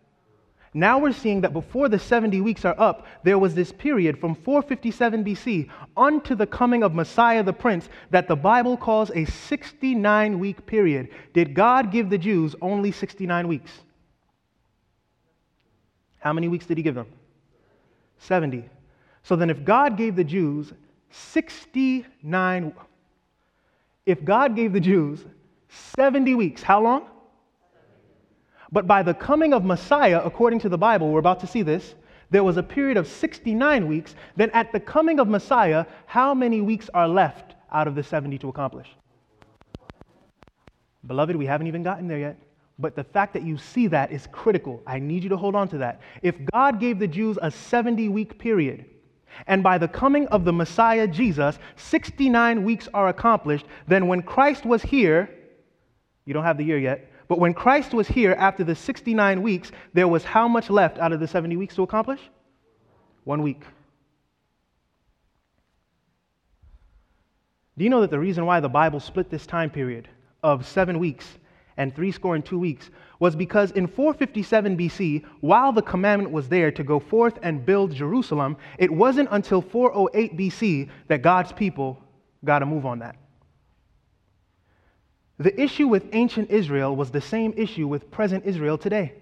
Now 0.74 0.98
we're 0.98 1.12
seeing 1.12 1.42
that 1.42 1.52
before 1.52 1.90
the 1.90 1.98
70 1.98 2.40
weeks 2.40 2.64
are 2.64 2.78
up, 2.80 3.06
there 3.22 3.38
was 3.38 3.54
this 3.54 3.70
period 3.70 4.18
from 4.18 4.34
457 4.34 5.22
BC 5.22 5.68
unto 5.98 6.34
the 6.34 6.46
coming 6.46 6.82
of 6.82 6.94
Messiah 6.94 7.42
the 7.42 7.52
Prince 7.52 7.90
that 8.10 8.26
the 8.26 8.36
Bible 8.36 8.78
calls 8.78 9.10
a 9.10 9.26
69 9.26 10.38
week 10.38 10.64
period. 10.64 11.10
Did 11.34 11.52
God 11.52 11.92
give 11.92 12.08
the 12.08 12.16
Jews 12.16 12.54
only 12.62 12.90
69 12.90 13.46
weeks? 13.46 13.70
How 16.20 16.32
many 16.32 16.48
weeks 16.48 16.64
did 16.64 16.78
He 16.78 16.82
give 16.82 16.94
them? 16.94 17.08
70. 18.16 18.64
So 19.24 19.36
then, 19.36 19.50
if 19.50 19.64
God 19.64 19.98
gave 19.98 20.16
the 20.16 20.24
Jews 20.24 20.72
69, 21.10 22.72
if 24.06 24.24
God 24.24 24.56
gave 24.56 24.72
the 24.72 24.80
Jews 24.80 25.24
70 25.68 26.34
weeks, 26.34 26.62
how 26.62 26.82
long? 26.82 27.08
But 28.70 28.86
by 28.86 29.02
the 29.02 29.14
coming 29.14 29.52
of 29.52 29.64
Messiah, 29.64 30.20
according 30.24 30.60
to 30.60 30.68
the 30.68 30.78
Bible, 30.78 31.10
we're 31.10 31.18
about 31.18 31.40
to 31.40 31.46
see 31.46 31.62
this, 31.62 31.94
there 32.30 32.42
was 32.42 32.56
a 32.56 32.62
period 32.62 32.96
of 32.96 33.06
69 33.06 33.86
weeks. 33.86 34.14
Then 34.36 34.50
at 34.50 34.72
the 34.72 34.80
coming 34.80 35.20
of 35.20 35.28
Messiah, 35.28 35.84
how 36.06 36.32
many 36.32 36.62
weeks 36.62 36.88
are 36.94 37.06
left 37.06 37.54
out 37.70 37.86
of 37.86 37.94
the 37.94 38.02
70 38.02 38.38
to 38.38 38.48
accomplish? 38.48 38.88
Beloved, 41.06 41.36
we 41.36 41.44
haven't 41.44 41.66
even 41.66 41.82
gotten 41.82 42.08
there 42.08 42.18
yet. 42.18 42.38
But 42.78 42.96
the 42.96 43.04
fact 43.04 43.34
that 43.34 43.42
you 43.42 43.58
see 43.58 43.86
that 43.88 44.10
is 44.10 44.26
critical. 44.32 44.82
I 44.86 44.98
need 44.98 45.22
you 45.22 45.28
to 45.28 45.36
hold 45.36 45.54
on 45.54 45.68
to 45.68 45.78
that. 45.78 46.00
If 46.22 46.36
God 46.50 46.80
gave 46.80 46.98
the 46.98 47.06
Jews 47.06 47.38
a 47.42 47.50
70 47.50 48.08
week 48.08 48.38
period, 48.38 48.86
and 49.46 49.62
by 49.62 49.78
the 49.78 49.88
coming 49.88 50.26
of 50.28 50.44
the 50.44 50.52
Messiah 50.52 51.06
Jesus, 51.06 51.58
69 51.76 52.64
weeks 52.64 52.88
are 52.94 53.08
accomplished, 53.08 53.66
then 53.86 54.06
when 54.06 54.22
Christ 54.22 54.64
was 54.64 54.82
here, 54.82 55.30
you 56.24 56.34
don't 56.34 56.44
have 56.44 56.58
the 56.58 56.64
year 56.64 56.78
yet, 56.78 57.10
but 57.28 57.38
when 57.38 57.54
Christ 57.54 57.94
was 57.94 58.08
here 58.08 58.32
after 58.32 58.64
the 58.64 58.74
69 58.74 59.42
weeks, 59.42 59.72
there 59.94 60.08
was 60.08 60.24
how 60.24 60.48
much 60.48 60.70
left 60.70 60.98
out 60.98 61.12
of 61.12 61.20
the 61.20 61.26
70 61.26 61.56
weeks 61.56 61.74
to 61.76 61.82
accomplish? 61.82 62.20
One 63.24 63.42
week. 63.42 63.62
Do 67.78 67.84
you 67.84 67.90
know 67.90 68.02
that 68.02 68.10
the 68.10 68.18
reason 68.18 68.44
why 68.44 68.60
the 68.60 68.68
Bible 68.68 69.00
split 69.00 69.30
this 69.30 69.46
time 69.46 69.70
period 69.70 70.08
of 70.42 70.66
seven 70.66 70.98
weeks 70.98 71.26
and 71.76 71.94
three 71.94 72.12
score 72.12 72.34
and 72.34 72.44
two 72.44 72.58
weeks 72.58 72.90
was 73.22 73.36
because 73.36 73.70
in 73.70 73.86
457 73.86 74.76
BC, 74.76 75.22
while 75.42 75.72
the 75.72 75.80
commandment 75.80 76.32
was 76.32 76.48
there 76.48 76.72
to 76.72 76.82
go 76.82 76.98
forth 76.98 77.38
and 77.44 77.64
build 77.64 77.94
Jerusalem, 77.94 78.56
it 78.78 78.90
wasn't 78.90 79.28
until 79.30 79.62
408 79.62 80.36
BC 80.36 80.90
that 81.06 81.22
God's 81.22 81.52
people 81.52 82.02
got 82.44 82.58
to 82.58 82.66
move 82.66 82.84
on 82.84 82.98
that. 82.98 83.14
The 85.38 85.54
issue 85.60 85.86
with 85.86 86.08
ancient 86.12 86.50
Israel 86.50 86.96
was 86.96 87.12
the 87.12 87.20
same 87.20 87.54
issue 87.56 87.86
with 87.86 88.10
present 88.10 88.44
Israel 88.44 88.76
today. 88.76 89.12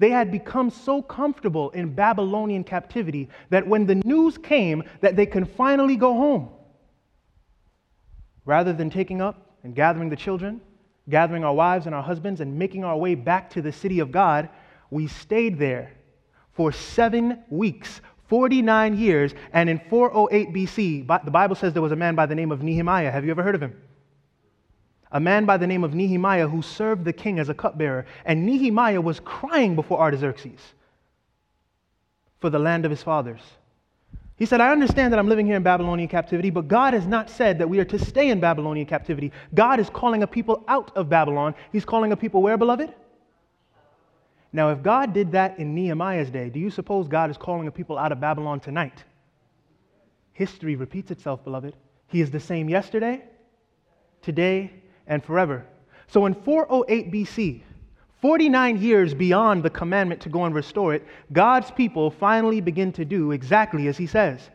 They 0.00 0.10
had 0.10 0.32
become 0.32 0.68
so 0.68 1.00
comfortable 1.00 1.70
in 1.70 1.94
Babylonian 1.94 2.64
captivity 2.64 3.28
that 3.50 3.64
when 3.64 3.86
the 3.86 3.94
news 3.94 4.38
came 4.38 4.82
that 5.02 5.14
they 5.14 5.26
can 5.26 5.44
finally 5.44 5.94
go 5.94 6.14
home, 6.14 6.48
rather 8.44 8.72
than 8.72 8.90
taking 8.90 9.22
up 9.22 9.54
and 9.62 9.72
gathering 9.72 10.10
the 10.10 10.16
children, 10.16 10.60
gathering 11.08 11.44
our 11.44 11.54
wives 11.54 11.86
and 11.86 11.94
our 11.94 12.02
husbands, 12.02 12.40
and 12.40 12.58
making 12.58 12.84
our 12.84 12.96
way 12.96 13.14
back 13.14 13.50
to 13.50 13.62
the 13.62 13.72
city 13.72 14.00
of 14.00 14.12
God, 14.12 14.48
we 14.90 15.06
stayed 15.06 15.58
there 15.58 15.92
for 16.52 16.72
seven 16.72 17.42
weeks, 17.48 18.00
49 18.28 18.96
years, 18.96 19.34
and 19.52 19.68
in 19.70 19.80
408 19.88 20.52
BC, 20.52 21.24
the 21.24 21.30
Bible 21.30 21.56
says 21.56 21.72
there 21.72 21.82
was 21.82 21.92
a 21.92 21.96
man 21.96 22.14
by 22.14 22.26
the 22.26 22.34
name 22.34 22.52
of 22.52 22.62
Nehemiah. 22.62 23.10
Have 23.10 23.24
you 23.24 23.30
ever 23.30 23.42
heard 23.42 23.54
of 23.54 23.62
him? 23.62 23.76
a 25.12 25.20
man 25.20 25.44
by 25.44 25.56
the 25.56 25.66
name 25.66 25.84
of 25.84 25.94
Nehemiah 25.94 26.48
who 26.48 26.62
served 26.62 27.04
the 27.04 27.12
king 27.12 27.38
as 27.38 27.48
a 27.48 27.54
cupbearer. 27.54 28.06
And 28.24 28.46
Nehemiah 28.46 29.00
was 29.00 29.20
crying 29.20 29.74
before 29.74 30.00
Artaxerxes 30.00 30.60
for 32.38 32.50
the 32.50 32.58
land 32.58 32.84
of 32.84 32.90
his 32.90 33.02
fathers. 33.02 33.40
He 34.40 34.46
said, 34.46 34.62
I 34.62 34.72
understand 34.72 35.12
that 35.12 35.18
I'm 35.18 35.28
living 35.28 35.44
here 35.44 35.56
in 35.56 35.62
Babylonian 35.62 36.08
captivity, 36.08 36.48
but 36.48 36.66
God 36.66 36.94
has 36.94 37.06
not 37.06 37.28
said 37.28 37.58
that 37.58 37.68
we 37.68 37.78
are 37.78 37.84
to 37.84 37.98
stay 37.98 38.30
in 38.30 38.40
Babylonian 38.40 38.86
captivity. 38.86 39.32
God 39.52 39.78
is 39.78 39.90
calling 39.90 40.22
a 40.22 40.26
people 40.26 40.64
out 40.66 40.96
of 40.96 41.10
Babylon. 41.10 41.54
He's 41.72 41.84
calling 41.84 42.12
a 42.12 42.16
people 42.16 42.40
where, 42.40 42.56
beloved? 42.56 42.90
Now, 44.50 44.70
if 44.70 44.82
God 44.82 45.12
did 45.12 45.32
that 45.32 45.58
in 45.58 45.74
Nehemiah's 45.74 46.30
day, 46.30 46.48
do 46.48 46.58
you 46.58 46.70
suppose 46.70 47.06
God 47.06 47.28
is 47.28 47.36
calling 47.36 47.66
a 47.66 47.70
people 47.70 47.98
out 47.98 48.12
of 48.12 48.20
Babylon 48.20 48.60
tonight? 48.60 49.04
History 50.32 50.74
repeats 50.74 51.10
itself, 51.10 51.44
beloved. 51.44 51.76
He 52.06 52.22
is 52.22 52.30
the 52.30 52.40
same 52.40 52.70
yesterday, 52.70 53.22
today, 54.22 54.72
and 55.06 55.22
forever. 55.22 55.66
So 56.06 56.24
in 56.24 56.32
408 56.32 57.12
BC, 57.12 57.60
49 58.20 58.80
years 58.80 59.14
beyond 59.14 59.62
the 59.62 59.70
commandment 59.70 60.20
to 60.22 60.28
go 60.28 60.44
and 60.44 60.54
restore 60.54 60.94
it, 60.94 61.06
God's 61.32 61.70
people 61.70 62.10
finally 62.10 62.60
begin 62.60 62.92
to 62.92 63.04
do 63.04 63.32
exactly 63.32 63.88
as 63.88 63.96
he 63.96 64.06
says. 64.06 64.50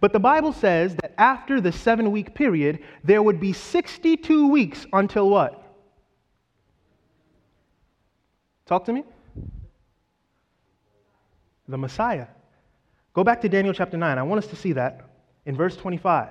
But 0.00 0.12
the 0.12 0.20
Bible 0.20 0.52
says 0.52 0.94
that 0.96 1.14
after 1.18 1.60
the 1.60 1.72
seven 1.72 2.12
week 2.12 2.34
period, 2.34 2.78
there 3.02 3.22
would 3.22 3.40
be 3.40 3.52
62 3.52 4.48
weeks 4.48 4.86
until 4.92 5.28
what? 5.28 5.60
Talk 8.66 8.84
to 8.84 8.92
me 8.92 9.02
the 11.70 11.78
Messiah. 11.78 12.26
Go 13.14 13.24
back 13.24 13.40
to 13.42 13.48
Daniel 13.48 13.74
chapter 13.74 13.96
9. 13.96 14.18
I 14.18 14.22
want 14.22 14.42
us 14.44 14.50
to 14.50 14.56
see 14.56 14.72
that 14.72 15.02
in 15.46 15.56
verse 15.56 15.76
25. 15.76 16.28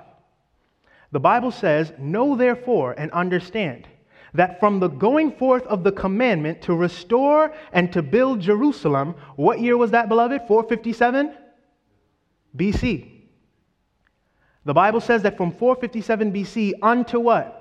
The 1.11 1.19
Bible 1.19 1.51
says, 1.51 1.91
Know 1.97 2.35
therefore 2.35 2.93
and 2.97 3.11
understand 3.11 3.87
that 4.33 4.59
from 4.59 4.79
the 4.79 4.87
going 4.87 5.31
forth 5.31 5.63
of 5.63 5.83
the 5.83 5.91
commandment 5.91 6.61
to 6.63 6.75
restore 6.75 7.53
and 7.73 7.91
to 7.93 8.01
build 8.01 8.41
Jerusalem, 8.41 9.15
what 9.35 9.59
year 9.59 9.77
was 9.77 9.91
that, 9.91 10.09
beloved? 10.09 10.41
457 10.47 11.33
BC. 12.55 13.11
The 14.65 14.73
Bible 14.73 15.01
says 15.01 15.23
that 15.23 15.37
from 15.37 15.51
457 15.51 16.31
BC 16.33 16.73
unto 16.81 17.19
what? 17.19 17.55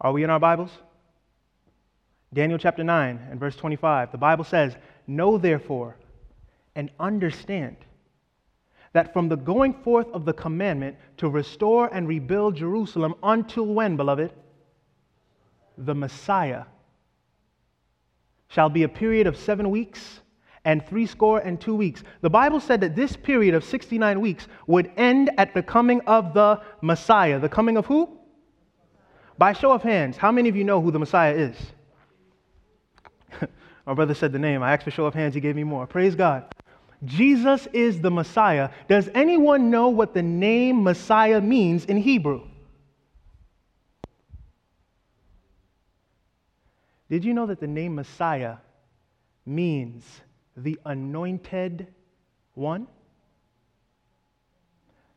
Are 0.00 0.12
we 0.12 0.24
in 0.24 0.30
our 0.30 0.40
Bibles? 0.40 0.70
Daniel 2.34 2.58
chapter 2.58 2.84
9 2.84 3.28
and 3.30 3.40
verse 3.40 3.56
25, 3.56 4.12
the 4.12 4.18
Bible 4.18 4.44
says, 4.44 4.76
Know 5.06 5.38
therefore 5.38 5.96
and 6.74 6.90
understand 7.00 7.76
that 8.96 9.12
from 9.12 9.28
the 9.28 9.36
going 9.36 9.74
forth 9.74 10.06
of 10.14 10.24
the 10.24 10.32
commandment 10.32 10.96
to 11.18 11.28
restore 11.28 11.92
and 11.92 12.08
rebuild 12.08 12.56
Jerusalem 12.56 13.14
until 13.22 13.66
when, 13.66 13.94
beloved? 13.94 14.32
The 15.76 15.94
Messiah 15.94 16.64
shall 18.48 18.70
be 18.70 18.84
a 18.84 18.88
period 18.88 19.26
of 19.26 19.36
seven 19.36 19.70
weeks 19.70 20.20
and 20.64 20.84
threescore 20.86 21.40
and 21.40 21.60
two 21.60 21.74
weeks. 21.74 22.04
The 22.22 22.30
Bible 22.30 22.58
said 22.58 22.80
that 22.80 22.96
this 22.96 23.16
period 23.16 23.54
of 23.54 23.64
69 23.64 24.18
weeks 24.18 24.48
would 24.66 24.90
end 24.96 25.30
at 25.36 25.52
the 25.52 25.62
coming 25.62 26.00
of 26.06 26.32
the 26.32 26.62
Messiah. 26.80 27.38
The 27.38 27.50
coming 27.50 27.76
of 27.76 27.84
who? 27.84 28.18
By 29.36 29.52
show 29.52 29.72
of 29.72 29.82
hands, 29.82 30.16
how 30.16 30.32
many 30.32 30.48
of 30.48 30.56
you 30.56 30.64
know 30.64 30.80
who 30.80 30.90
the 30.90 30.98
Messiah 30.98 31.34
is? 31.34 31.56
My 33.86 33.92
brother 33.92 34.14
said 34.14 34.32
the 34.32 34.38
name. 34.38 34.62
I 34.62 34.72
asked 34.72 34.84
for 34.84 34.90
show 34.90 35.04
of 35.04 35.12
hands. 35.12 35.34
He 35.34 35.40
gave 35.42 35.54
me 35.54 35.64
more. 35.64 35.86
Praise 35.86 36.14
God. 36.14 36.55
Jesus 37.06 37.66
is 37.72 38.00
the 38.00 38.10
Messiah. 38.10 38.70
Does 38.88 39.08
anyone 39.14 39.70
know 39.70 39.88
what 39.88 40.12
the 40.12 40.22
name 40.22 40.82
Messiah 40.82 41.40
means 41.40 41.84
in 41.86 41.96
Hebrew? 41.96 42.42
Did 47.08 47.24
you 47.24 47.34
know 47.34 47.46
that 47.46 47.60
the 47.60 47.68
name 47.68 47.94
Messiah 47.94 48.56
means 49.44 50.04
the 50.56 50.78
anointed 50.84 51.86
one? 52.54 52.88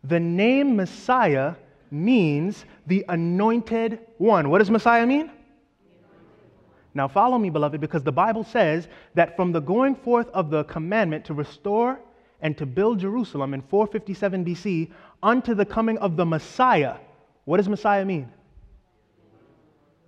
The 0.03 0.19
name 0.19 0.75
Messiah 0.75 1.55
means 1.91 2.65
the 2.85 3.03
anointed 3.09 3.99
one. 4.17 4.49
What 4.49 4.59
does 4.59 4.69
Messiah 4.69 5.05
mean? 5.05 5.31
Now, 6.93 7.07
follow 7.07 7.37
me, 7.37 7.49
beloved, 7.49 7.79
because 7.79 8.03
the 8.03 8.11
Bible 8.11 8.43
says 8.43 8.87
that 9.13 9.35
from 9.35 9.51
the 9.51 9.59
going 9.59 9.95
forth 9.95 10.27
of 10.29 10.49
the 10.49 10.63
commandment 10.63 11.25
to 11.25 11.33
restore 11.33 11.99
and 12.41 12.57
to 12.57 12.65
build 12.65 12.99
Jerusalem 12.99 13.53
in 13.53 13.61
457 13.61 14.45
BC 14.45 14.91
unto 15.21 15.53
the 15.53 15.65
coming 15.65 15.97
of 15.99 16.15
the 16.15 16.25
Messiah, 16.25 16.95
what 17.45 17.57
does 17.57 17.69
Messiah 17.69 18.05
mean? 18.05 18.31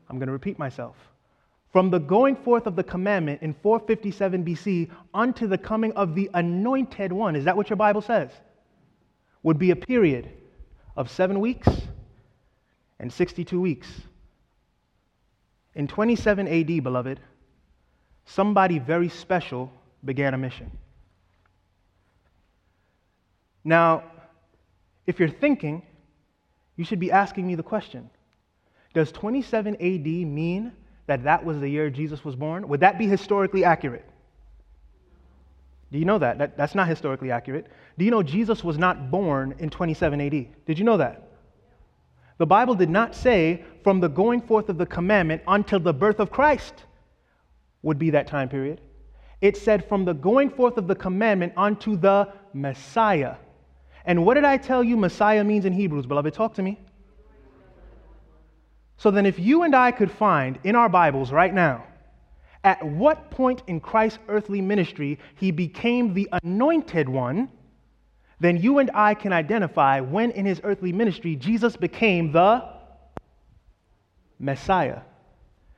I'm 0.09 0.17
going 0.17 0.27
to 0.27 0.33
repeat 0.33 0.57
myself. 0.57 0.95
From 1.71 1.89
the 1.89 1.99
going 1.99 2.35
forth 2.35 2.67
of 2.67 2.75
the 2.75 2.83
commandment 2.83 3.41
in 3.41 3.53
457 3.53 4.43
BC 4.43 4.89
unto 5.13 5.47
the 5.47 5.57
coming 5.57 5.93
of 5.93 6.15
the 6.15 6.29
anointed 6.33 7.13
one, 7.13 7.35
is 7.35 7.45
that 7.45 7.55
what 7.55 7.69
your 7.69 7.77
Bible 7.77 8.01
says? 8.01 8.29
Would 9.43 9.57
be 9.57 9.71
a 9.71 9.75
period 9.75 10.29
of 10.97 11.09
seven 11.09 11.39
weeks 11.39 11.69
and 12.99 13.11
62 13.11 13.59
weeks. 13.59 13.87
In 15.75 15.87
27 15.87 16.47
AD, 16.47 16.83
beloved, 16.83 17.19
somebody 18.25 18.79
very 18.79 19.09
special 19.09 19.71
began 20.03 20.33
a 20.33 20.37
mission. 20.37 20.71
Now, 23.63 24.03
if 25.05 25.19
you're 25.19 25.29
thinking, 25.29 25.83
you 26.75 26.83
should 26.83 26.99
be 26.99 27.11
asking 27.11 27.47
me 27.47 27.55
the 27.55 27.63
question 27.63 28.09
Does 28.93 29.11
27 29.11 29.75
AD 29.75 30.05
mean 30.05 30.73
that 31.07 31.23
that 31.23 31.43
was 31.43 31.59
the 31.59 31.69
year 31.69 31.89
Jesus 31.89 32.23
was 32.23 32.35
born? 32.35 32.67
Would 32.67 32.79
that 32.81 32.97
be 32.97 33.07
historically 33.07 33.63
accurate? 33.63 34.05
Do 35.91 35.99
you 35.99 36.05
know 36.05 36.19
that? 36.19 36.37
that? 36.37 36.57
That's 36.57 36.75
not 36.75 36.87
historically 36.87 37.31
accurate. 37.31 37.67
Do 37.97 38.05
you 38.05 38.11
know 38.11 38.23
Jesus 38.23 38.63
was 38.63 38.77
not 38.77 39.11
born 39.11 39.55
in 39.59 39.69
27 39.69 40.21
AD? 40.21 40.65
Did 40.65 40.79
you 40.79 40.85
know 40.85 40.97
that? 40.97 41.30
The 42.41 42.47
Bible 42.47 42.73
did 42.73 42.89
not 42.89 43.13
say 43.13 43.63
from 43.83 43.99
the 43.99 44.09
going 44.09 44.41
forth 44.41 44.67
of 44.69 44.79
the 44.79 44.85
commandment 44.87 45.43
until 45.47 45.79
the 45.79 45.93
birth 45.93 46.19
of 46.19 46.31
Christ 46.31 46.85
would 47.83 47.99
be 47.99 48.09
that 48.09 48.25
time 48.25 48.49
period. 48.49 48.81
It 49.41 49.55
said 49.55 49.87
from 49.87 50.05
the 50.05 50.15
going 50.15 50.49
forth 50.49 50.77
of 50.77 50.87
the 50.87 50.95
commandment 50.95 51.53
unto 51.55 51.95
the 51.95 52.33
Messiah. 52.55 53.35
And 54.05 54.25
what 54.25 54.33
did 54.33 54.43
I 54.43 54.57
tell 54.57 54.83
you 54.83 54.97
Messiah 54.97 55.43
means 55.43 55.65
in 55.65 55.73
Hebrews, 55.73 56.07
beloved? 56.07 56.33
Talk 56.33 56.55
to 56.55 56.63
me. 56.63 56.79
So 58.97 59.11
then, 59.11 59.27
if 59.27 59.37
you 59.37 59.61
and 59.61 59.75
I 59.75 59.91
could 59.91 60.09
find 60.09 60.57
in 60.63 60.75
our 60.75 60.89
Bibles 60.89 61.31
right 61.31 61.53
now, 61.53 61.83
at 62.63 62.83
what 62.83 63.29
point 63.29 63.61
in 63.67 63.79
Christ's 63.79 64.17
earthly 64.27 64.61
ministry 64.61 65.19
he 65.35 65.51
became 65.51 66.15
the 66.15 66.27
anointed 66.41 67.07
one, 67.07 67.49
then 68.41 68.57
you 68.57 68.79
and 68.79 68.89
I 68.95 69.13
can 69.13 69.33
identify 69.33 69.99
when 69.99 70.31
in 70.31 70.47
his 70.47 70.59
earthly 70.63 70.91
ministry 70.91 71.35
Jesus 71.35 71.75
became 71.77 72.31
the 72.31 72.67
Messiah. 74.39 75.01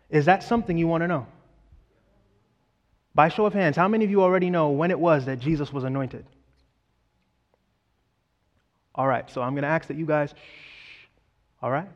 Is 0.09 0.25
that 0.25 0.43
something 0.43 0.77
you 0.77 0.87
want 0.87 1.01
to 1.01 1.09
know? 1.09 1.27
By 3.13 3.27
show 3.27 3.45
of 3.45 3.53
hands, 3.53 3.75
how 3.75 3.89
many 3.89 4.05
of 4.05 4.11
you 4.11 4.23
already 4.23 4.49
know 4.49 4.69
when 4.69 4.91
it 4.91 4.99
was 4.99 5.25
that 5.25 5.39
Jesus 5.39 5.73
was 5.73 5.83
anointed? 5.83 6.25
All 8.95 9.07
right, 9.07 9.29
so 9.29 9.41
I'm 9.41 9.53
going 9.53 9.63
to 9.63 9.67
ask 9.67 9.89
that 9.89 9.97
you 9.97 10.05
guys, 10.05 10.31
shh, 10.31 11.07
all 11.61 11.69
right? 11.69 11.89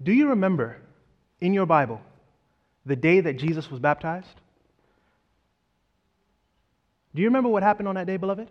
Do 0.00 0.12
you 0.12 0.28
remember 0.28 0.76
in 1.40 1.52
your 1.52 1.66
Bible 1.66 2.00
the 2.86 2.94
day 2.94 3.20
that 3.22 3.38
Jesus 3.38 3.68
was 3.68 3.80
baptized? 3.80 4.40
Do 7.14 7.22
you 7.22 7.28
remember 7.28 7.48
what 7.48 7.62
happened 7.62 7.88
on 7.88 7.94
that 7.94 8.06
day, 8.06 8.16
beloved? 8.16 8.48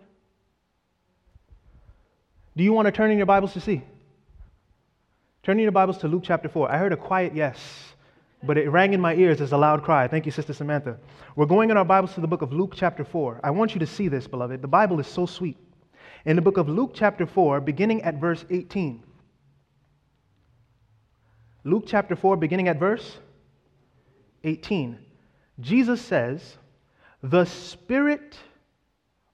Do 2.55 2.63
you 2.63 2.71
want 2.71 2.85
to 2.85 2.91
turn 2.91 3.11
in 3.11 3.17
your 3.17 3.25
Bibles 3.25 3.53
to 3.53 3.59
see? 3.59 3.81
Turn 5.41 5.57
in 5.57 5.63
your 5.63 5.73
Bibles 5.73 5.97
to 5.99 6.07
Luke 6.07 6.23
chapter 6.23 6.47
4. 6.47 6.71
I 6.71 6.77
heard 6.77 6.93
a 6.93 6.97
quiet 6.97 7.35
yes, 7.35 7.59
but 8.41 8.57
it 8.57 8.69
rang 8.69 8.93
in 8.93 9.01
my 9.01 9.15
ears 9.15 9.41
as 9.41 9.51
a 9.51 9.57
loud 9.57 9.83
cry. 9.83 10.07
Thank 10.07 10.25
you, 10.25 10.31
Sister 10.31 10.53
Samantha. 10.53 10.97
We're 11.35 11.45
going 11.45 11.71
in 11.71 11.77
our 11.77 11.83
Bibles 11.83 12.13
to 12.13 12.21
the 12.21 12.27
book 12.27 12.41
of 12.41 12.53
Luke 12.53 12.73
chapter 12.75 13.03
4. 13.03 13.41
I 13.43 13.49
want 13.49 13.73
you 13.73 13.79
to 13.79 13.87
see 13.87 14.07
this, 14.07 14.27
beloved. 14.27 14.61
The 14.61 14.67
Bible 14.67 14.99
is 15.01 15.07
so 15.07 15.25
sweet. 15.25 15.57
In 16.23 16.37
the 16.37 16.41
book 16.41 16.55
of 16.55 16.69
Luke 16.69 16.91
chapter 16.93 17.25
4, 17.25 17.59
beginning 17.59 18.03
at 18.03 18.15
verse 18.15 18.45
18. 18.49 19.03
Luke 21.65 21.83
chapter 21.85 22.15
4, 22.15 22.37
beginning 22.37 22.69
at 22.69 22.79
verse 22.79 23.17
18. 24.45 24.97
Jesus 25.59 26.01
says, 26.01 26.57
The 27.21 27.43
Spirit 27.43 28.37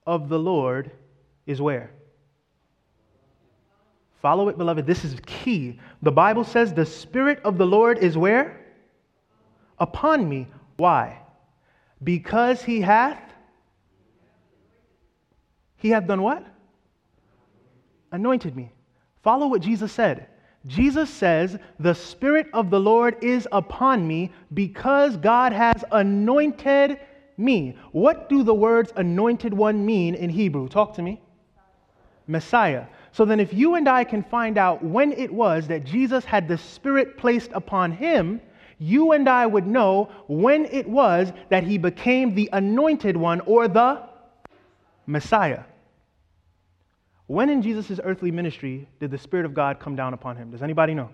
of 0.09 0.27
the 0.27 0.39
Lord 0.39 0.89
is 1.45 1.61
where? 1.61 1.91
Follow 4.23 4.49
it, 4.49 4.57
beloved. 4.57 4.87
This 4.87 5.05
is 5.05 5.15
key. 5.27 5.79
The 6.01 6.11
Bible 6.11 6.43
says 6.43 6.73
the 6.73 6.85
Spirit 6.85 7.39
of 7.45 7.59
the 7.59 7.65
Lord 7.65 7.99
is 7.99 8.17
where? 8.17 8.59
Upon 9.77 10.27
me. 10.27 10.47
Why? 10.77 11.21
Because 12.03 12.63
he 12.63 12.81
hath. 12.81 13.21
He 15.77 15.91
hath 15.91 16.07
done 16.07 16.23
what? 16.23 16.43
Anointed 18.11 18.55
me. 18.55 18.71
Follow 19.21 19.45
what 19.45 19.61
Jesus 19.61 19.91
said. 19.91 20.27
Jesus 20.65 21.09
says, 21.09 21.59
The 21.79 21.93
Spirit 21.93 22.47
of 22.51 22.71
the 22.71 22.79
Lord 22.79 23.23
is 23.23 23.47
upon 23.51 24.07
me 24.07 24.31
because 24.55 25.17
God 25.17 25.53
has 25.53 25.85
anointed 25.91 26.99
me. 27.39 27.77
What 27.91 28.29
do 28.29 28.43
the 28.43 28.53
words 28.53 28.91
anointed 28.95 29.53
one 29.53 29.85
mean 29.85 30.15
in 30.15 30.29
Hebrew? 30.29 30.67
Talk 30.67 30.93
to 30.95 31.01
me. 31.01 31.21
Messiah. 32.27 32.85
So 33.11 33.25
then, 33.25 33.39
if 33.39 33.53
you 33.53 33.75
and 33.75 33.89
I 33.89 34.03
can 34.03 34.21
find 34.21 34.57
out 34.57 34.83
when 34.83 35.11
it 35.13 35.33
was 35.33 35.67
that 35.67 35.83
Jesus 35.83 36.23
had 36.25 36.47
the 36.47 36.57
Spirit 36.57 37.17
placed 37.17 37.49
upon 37.53 37.91
him, 37.91 38.39
you 38.77 39.13
and 39.13 39.27
I 39.27 39.45
would 39.45 39.65
know 39.65 40.09
when 40.27 40.65
it 40.65 40.87
was 40.87 41.33
that 41.49 41.63
he 41.63 41.77
became 41.77 42.35
the 42.35 42.49
anointed 42.53 43.17
one 43.17 43.41
or 43.41 43.67
the 43.67 44.03
Messiah. 45.07 45.63
When 47.25 47.49
in 47.49 47.61
Jesus' 47.61 47.99
earthly 48.03 48.31
ministry 48.31 48.87
did 48.99 49.11
the 49.11 49.17
Spirit 49.17 49.45
of 49.45 49.53
God 49.53 49.79
come 49.79 49.95
down 49.95 50.13
upon 50.13 50.37
him? 50.37 50.51
Does 50.51 50.61
anybody 50.61 50.93
know? 50.93 51.09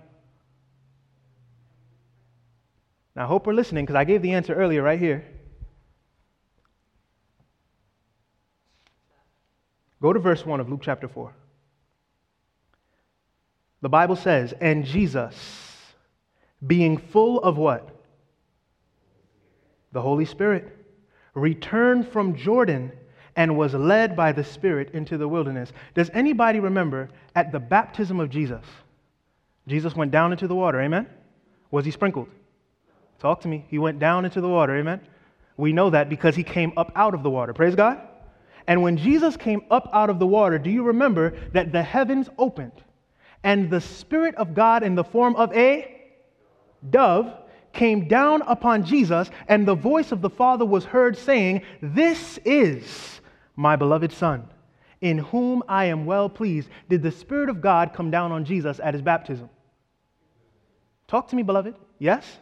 Now, 3.16 3.24
I 3.24 3.28
hope 3.28 3.48
we're 3.48 3.54
listening 3.54 3.86
because 3.86 3.96
I 3.96 4.04
gave 4.04 4.22
the 4.22 4.34
answer 4.34 4.54
earlier 4.54 4.84
right 4.84 5.00
here. 5.00 5.26
Go 10.02 10.14
to 10.14 10.20
verse 10.20 10.46
1 10.46 10.60
of 10.60 10.70
Luke 10.70 10.82
chapter 10.84 11.08
4. 11.08 11.34
The 13.82 13.90
Bible 13.90 14.16
says, 14.16 14.54
And 14.60 14.86
Jesus, 14.86 15.36
being 16.66 16.98
full 16.98 17.40
of 17.40 17.58
what? 17.58 17.90
The 19.92 20.02
Holy 20.02 20.26
Spirit, 20.26 20.76
returned 21.34 22.08
from 22.08 22.36
Jordan 22.36 22.92
and 23.36 23.58
was 23.58 23.74
led 23.74 24.16
by 24.16 24.32
the 24.32 24.44
Spirit 24.44 24.92
into 24.94 25.18
the 25.18 25.28
wilderness. 25.28 25.72
Does 25.94 26.10
anybody 26.14 26.60
remember 26.60 27.10
at 27.36 27.52
the 27.52 27.60
baptism 27.60 28.20
of 28.20 28.30
Jesus? 28.30 28.64
Jesus 29.68 29.96
went 29.96 30.12
down 30.12 30.32
into 30.32 30.48
the 30.48 30.56
water, 30.56 30.82
amen? 30.82 31.08
Was 31.72 31.86
he 31.86 31.92
sprinkled? 31.92 32.30
Talk 33.20 33.42
to 33.42 33.48
me. 33.48 33.66
He 33.70 33.80
went 33.80 34.00
down 34.00 34.26
into 34.26 34.42
the 34.42 34.48
water, 34.48 34.78
amen? 34.78 35.02
We 35.58 35.74
know 35.74 35.90
that 35.90 36.10
because 36.10 36.36
he 36.36 36.44
came 36.44 36.74
up 36.78 36.92
out 36.96 37.14
of 37.14 37.24
the 37.24 37.30
water. 37.30 37.54
Praise 37.54 37.76
God. 37.76 38.00
And 38.68 38.82
when 38.82 38.98
Jesus 38.98 39.38
came 39.38 39.62
up 39.70 39.90
out 39.94 40.10
of 40.10 40.20
the 40.20 40.28
water, 40.28 40.58
do 40.58 40.70
you 40.70 40.84
remember 40.84 41.34
that 41.52 41.72
the 41.72 41.84
heavens 41.84 42.30
opened 42.38 42.84
and 43.44 43.70
the 43.70 43.80
Spirit 43.80 44.34
of 44.36 44.56
God 44.56 44.82
in 44.82 44.96
the 44.96 45.04
form 45.04 45.36
of 45.36 45.54
a 45.54 46.02
dove 46.90 47.32
came 47.74 48.08
down 48.08 48.42
upon 48.44 48.84
Jesus, 48.84 49.30
and 49.48 49.68
the 49.68 49.76
voice 49.76 50.12
of 50.12 50.22
the 50.22 50.30
Father 50.30 50.66
was 50.66 50.84
heard 50.84 51.16
saying, 51.16 51.62
This 51.82 52.40
is 52.44 53.22
my 53.56 53.76
beloved 53.76 54.12
Son, 54.12 54.48
in 55.02 55.20
whom 55.20 55.62
I 55.68 55.86
am 55.86 56.08
well 56.08 56.28
pleased. 56.28 56.70
Did 56.90 57.04
the 57.04 57.12
Spirit 57.12 57.50
of 57.50 57.62
God 57.62 57.94
come 57.94 58.10
down 58.10 58.32
on 58.32 58.46
Jesus 58.46 58.80
at 58.80 58.96
his 58.96 59.04
baptism? 59.04 59.50
Talk 61.08 61.28
to 61.28 61.36
me, 61.36 61.44
beloved. 61.44 61.76
Yes? 62.00 62.40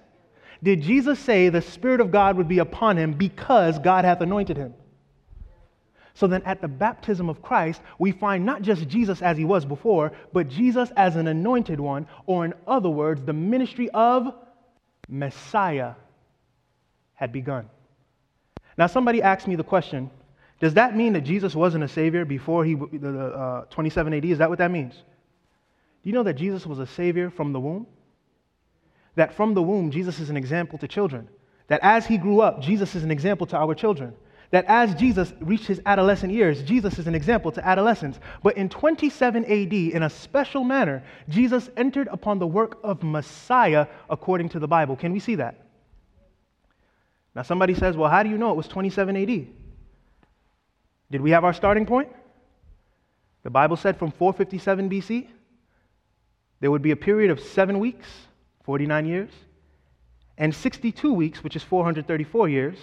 Did 0.61 0.81
Jesus 0.81 1.19
say 1.19 1.49
the 1.49 1.61
Spirit 1.61 1.99
of 1.99 2.11
God 2.11 2.37
would 2.37 2.47
be 2.47 2.59
upon 2.59 2.95
him 2.95 3.11
because 3.11 3.77
God 3.77 4.05
hath 4.05 4.21
anointed 4.21 4.55
him? 4.55 4.73
So 6.15 6.27
then, 6.27 6.43
at 6.43 6.61
the 6.61 6.67
baptism 6.67 7.27
of 7.27 7.41
Christ, 7.41 7.81
we 7.97 8.11
find 8.11 8.45
not 8.45 8.61
just 8.61 8.87
Jesus 8.87 9.21
as 9.21 9.35
he 9.35 9.45
was 9.45 9.65
before, 9.65 10.11
but 10.31 10.47
Jesus 10.47 10.91
as 10.95 11.15
an 11.15 11.27
anointed 11.27 11.79
one, 11.79 12.07
or 12.27 12.45
in 12.45 12.53
other 12.67 12.89
words, 12.89 13.23
the 13.23 13.33
ministry 13.33 13.89
of 13.89 14.33
Messiah 15.09 15.93
had 17.15 17.31
begun. 17.31 17.67
Now, 18.77 18.87
somebody 18.87 19.23
asked 19.23 19.47
me 19.47 19.55
the 19.55 19.63
question 19.63 20.11
Does 20.59 20.75
that 20.75 20.95
mean 20.95 21.13
that 21.13 21.21
Jesus 21.21 21.55
wasn't 21.55 21.83
a 21.83 21.87
Savior 21.87 22.25
before 22.25 22.63
he, 22.63 22.75
uh, 22.75 23.61
27 23.71 24.13
AD? 24.13 24.25
Is 24.25 24.37
that 24.37 24.49
what 24.49 24.59
that 24.59 24.69
means? 24.69 24.93
Do 24.93 26.09
you 26.09 26.13
know 26.13 26.23
that 26.23 26.33
Jesus 26.35 26.65
was 26.67 26.77
a 26.77 26.85
Savior 26.85 27.31
from 27.31 27.53
the 27.53 27.59
womb? 27.59 27.87
That 29.15 29.33
from 29.33 29.55
the 29.55 29.63
womb, 29.63 29.89
Jesus 29.89 30.19
is 30.19 30.29
an 30.29 30.37
example 30.37 30.77
to 30.77 30.87
children. 30.87 31.27
That 31.67 31.79
as 31.81 32.05
he 32.05 32.19
grew 32.19 32.41
up, 32.41 32.61
Jesus 32.61 32.93
is 32.93 33.03
an 33.03 33.09
example 33.09 33.47
to 33.47 33.57
our 33.57 33.73
children 33.73 34.13
that 34.53 34.65
as 34.67 34.93
Jesus 34.93 35.33
reached 35.39 35.65
his 35.65 35.81
adolescent 35.83 36.31
years, 36.31 36.61
Jesus 36.61 36.99
is 36.99 37.07
an 37.07 37.15
example 37.15 37.51
to 37.53 37.67
adolescents. 37.67 38.19
But 38.43 38.55
in 38.55 38.69
27 38.69 39.45
AD, 39.45 39.73
in 39.73 40.03
a 40.03 40.09
special 40.11 40.63
manner, 40.63 41.03
Jesus 41.27 41.71
entered 41.75 42.07
upon 42.11 42.37
the 42.37 42.45
work 42.45 42.77
of 42.83 43.01
Messiah 43.01 43.87
according 44.11 44.49
to 44.49 44.59
the 44.59 44.67
Bible. 44.67 44.95
Can 44.95 45.11
we 45.11 45.19
see 45.19 45.33
that? 45.35 45.65
Now, 47.33 47.41
somebody 47.41 47.73
says, 47.73 47.97
well, 47.97 48.11
how 48.11 48.21
do 48.21 48.29
you 48.29 48.37
know 48.37 48.51
it 48.51 48.55
was 48.55 48.67
27 48.67 49.17
AD? 49.17 49.47
Did 51.09 51.21
we 51.21 51.31
have 51.31 51.43
our 51.43 51.53
starting 51.53 51.87
point? 51.87 52.09
The 53.41 53.49
Bible 53.49 53.75
said 53.75 53.97
from 53.97 54.11
457 54.11 54.87
BC, 54.87 55.29
there 56.59 56.69
would 56.69 56.83
be 56.83 56.91
a 56.91 56.95
period 56.95 57.31
of 57.31 57.39
seven 57.39 57.79
weeks, 57.79 58.07
49 58.65 59.07
years, 59.07 59.31
and 60.37 60.53
62 60.53 61.11
weeks, 61.11 61.43
which 61.43 61.55
is 61.55 61.63
434 61.63 62.49
years 62.49 62.77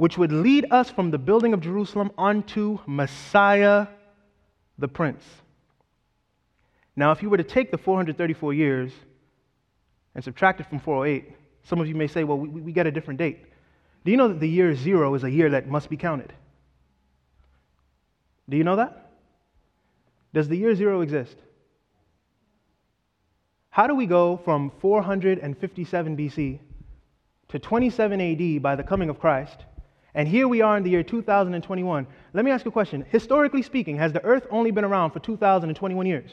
which 0.00 0.16
would 0.16 0.32
lead 0.32 0.64
us 0.70 0.88
from 0.88 1.10
the 1.10 1.18
building 1.18 1.52
of 1.52 1.60
Jerusalem 1.60 2.10
onto 2.16 2.78
Messiah 2.86 3.86
the 4.78 4.88
Prince. 4.88 5.22
Now, 6.96 7.12
if 7.12 7.22
you 7.22 7.28
were 7.28 7.36
to 7.36 7.44
take 7.44 7.70
the 7.70 7.76
434 7.76 8.54
years 8.54 8.92
and 10.14 10.24
subtract 10.24 10.58
it 10.58 10.70
from 10.70 10.80
408, 10.80 11.36
some 11.64 11.82
of 11.82 11.86
you 11.86 11.94
may 11.94 12.06
say, 12.06 12.24
well, 12.24 12.38
we, 12.38 12.48
we 12.48 12.72
get 12.72 12.86
a 12.86 12.90
different 12.90 13.18
date. 13.18 13.44
Do 14.06 14.10
you 14.10 14.16
know 14.16 14.28
that 14.28 14.40
the 14.40 14.48
year 14.48 14.74
zero 14.74 15.14
is 15.14 15.22
a 15.22 15.30
year 15.30 15.50
that 15.50 15.68
must 15.68 15.90
be 15.90 15.98
counted? 15.98 16.32
Do 18.48 18.56
you 18.56 18.64
know 18.64 18.76
that? 18.76 19.10
Does 20.32 20.48
the 20.48 20.56
year 20.56 20.74
zero 20.74 21.02
exist? 21.02 21.36
How 23.68 23.86
do 23.86 23.94
we 23.94 24.06
go 24.06 24.38
from 24.38 24.72
457 24.80 26.16
BC 26.16 26.58
to 27.48 27.58
27 27.58 28.20
AD 28.22 28.62
by 28.62 28.76
the 28.76 28.82
coming 28.82 29.10
of 29.10 29.20
Christ 29.20 29.66
and 30.14 30.26
here 30.26 30.48
we 30.48 30.60
are 30.60 30.76
in 30.76 30.82
the 30.82 30.90
year 30.90 31.02
2021. 31.02 32.06
Let 32.32 32.44
me 32.44 32.50
ask 32.50 32.64
you 32.64 32.70
a 32.70 32.72
question. 32.72 33.04
Historically 33.08 33.62
speaking, 33.62 33.96
has 33.96 34.12
the 34.12 34.24
earth 34.24 34.46
only 34.50 34.70
been 34.70 34.84
around 34.84 35.12
for 35.12 35.20
2021 35.20 36.06
years? 36.06 36.30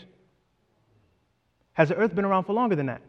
Has 1.74 1.90
the 1.90 1.96
earth 1.96 2.16
been 2.16 2.26
around 2.26 2.46
for 2.46 2.54
longer 2.54 2.76
than 2.76 2.88
that? 2.88 3.02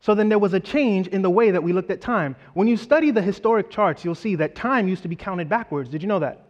So 0.00 0.14
then 0.14 0.30
there 0.30 0.38
was 0.38 0.54
a 0.54 0.60
change 0.60 1.08
in 1.08 1.20
the 1.20 1.28
way 1.28 1.50
that 1.50 1.62
we 1.62 1.74
looked 1.74 1.90
at 1.90 2.00
time. 2.00 2.34
When 2.54 2.66
you 2.66 2.78
study 2.78 3.10
the 3.10 3.20
historic 3.20 3.70
charts, 3.70 4.04
you'll 4.04 4.14
see 4.14 4.34
that 4.36 4.54
time 4.54 4.88
used 4.88 5.02
to 5.02 5.08
be 5.08 5.16
counted 5.16 5.48
backwards. 5.48 5.90
Did 5.90 6.00
you 6.00 6.08
know 6.08 6.20
that? 6.20 6.46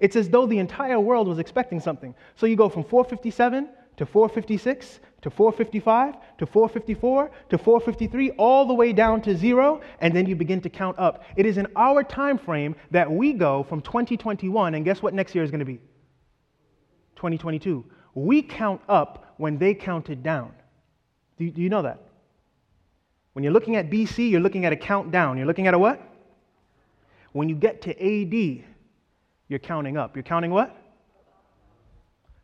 It's 0.00 0.16
as 0.16 0.30
though 0.30 0.46
the 0.46 0.58
entire 0.58 0.98
world 0.98 1.28
was 1.28 1.38
expecting 1.38 1.80
something. 1.80 2.14
So 2.36 2.46
you 2.46 2.56
go 2.56 2.70
from 2.70 2.84
457 2.84 3.68
to 3.98 4.06
456 4.06 5.00
to 5.22 5.30
455 5.30 6.14
to 6.38 6.46
454 6.46 7.30
to 7.50 7.58
453 7.58 8.30
all 8.32 8.66
the 8.66 8.74
way 8.74 8.92
down 8.92 9.20
to 9.22 9.36
0 9.36 9.80
and 10.00 10.14
then 10.14 10.26
you 10.26 10.36
begin 10.36 10.60
to 10.60 10.70
count 10.70 10.98
up. 10.98 11.24
It 11.36 11.44
is 11.44 11.58
in 11.58 11.66
our 11.74 12.04
time 12.04 12.38
frame 12.38 12.76
that 12.92 13.10
we 13.10 13.32
go 13.32 13.64
from 13.64 13.82
2021 13.82 14.74
and 14.74 14.84
guess 14.84 15.02
what 15.02 15.14
next 15.14 15.34
year 15.34 15.42
is 15.42 15.50
going 15.50 15.60
to 15.60 15.66
be? 15.66 15.78
2022. 17.16 17.84
We 18.14 18.40
count 18.40 18.80
up 18.88 19.34
when 19.36 19.58
they 19.58 19.74
counted 19.74 20.22
down. 20.22 20.52
Do 21.36 21.44
you, 21.44 21.50
do 21.50 21.60
you 21.60 21.68
know 21.68 21.82
that? 21.82 22.00
When 23.32 23.42
you're 23.42 23.52
looking 23.52 23.76
at 23.76 23.90
BC, 23.90 24.30
you're 24.30 24.40
looking 24.40 24.64
at 24.64 24.72
a 24.72 24.76
countdown. 24.76 25.36
You're 25.36 25.46
looking 25.46 25.66
at 25.66 25.74
a 25.74 25.78
what? 25.78 26.00
When 27.32 27.48
you 27.48 27.56
get 27.56 27.82
to 27.82 27.90
AD, 27.90 28.64
you're 29.48 29.58
counting 29.58 29.96
up. 29.96 30.14
You're 30.14 30.22
counting 30.22 30.52
what? 30.52 30.76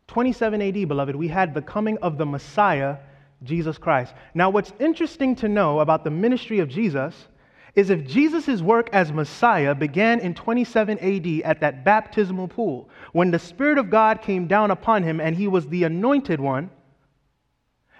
27 0.07 0.61
AD, 0.61 0.87
beloved, 0.87 1.15
we 1.15 1.27
had 1.27 1.53
the 1.53 1.61
coming 1.61 1.97
of 1.99 2.17
the 2.17 2.25
Messiah, 2.25 2.97
Jesus 3.43 3.77
Christ. 3.77 4.13
Now, 4.33 4.49
what's 4.49 4.73
interesting 4.79 5.35
to 5.37 5.47
know 5.47 5.79
about 5.79 6.03
the 6.03 6.11
ministry 6.11 6.59
of 6.59 6.69
Jesus 6.69 7.27
is 7.75 7.89
if 7.89 8.07
Jesus' 8.07 8.61
work 8.61 8.89
as 8.93 9.11
Messiah 9.11 9.75
began 9.75 10.19
in 10.19 10.33
27 10.33 10.97
AD 10.99 11.41
at 11.43 11.59
that 11.59 11.83
baptismal 11.83 12.47
pool, 12.47 12.89
when 13.11 13.31
the 13.31 13.39
Spirit 13.39 13.77
of 13.77 13.89
God 13.89 14.21
came 14.21 14.47
down 14.47 14.71
upon 14.71 15.03
him 15.03 15.19
and 15.19 15.35
he 15.35 15.47
was 15.47 15.67
the 15.67 15.83
anointed 15.83 16.39
one, 16.39 16.69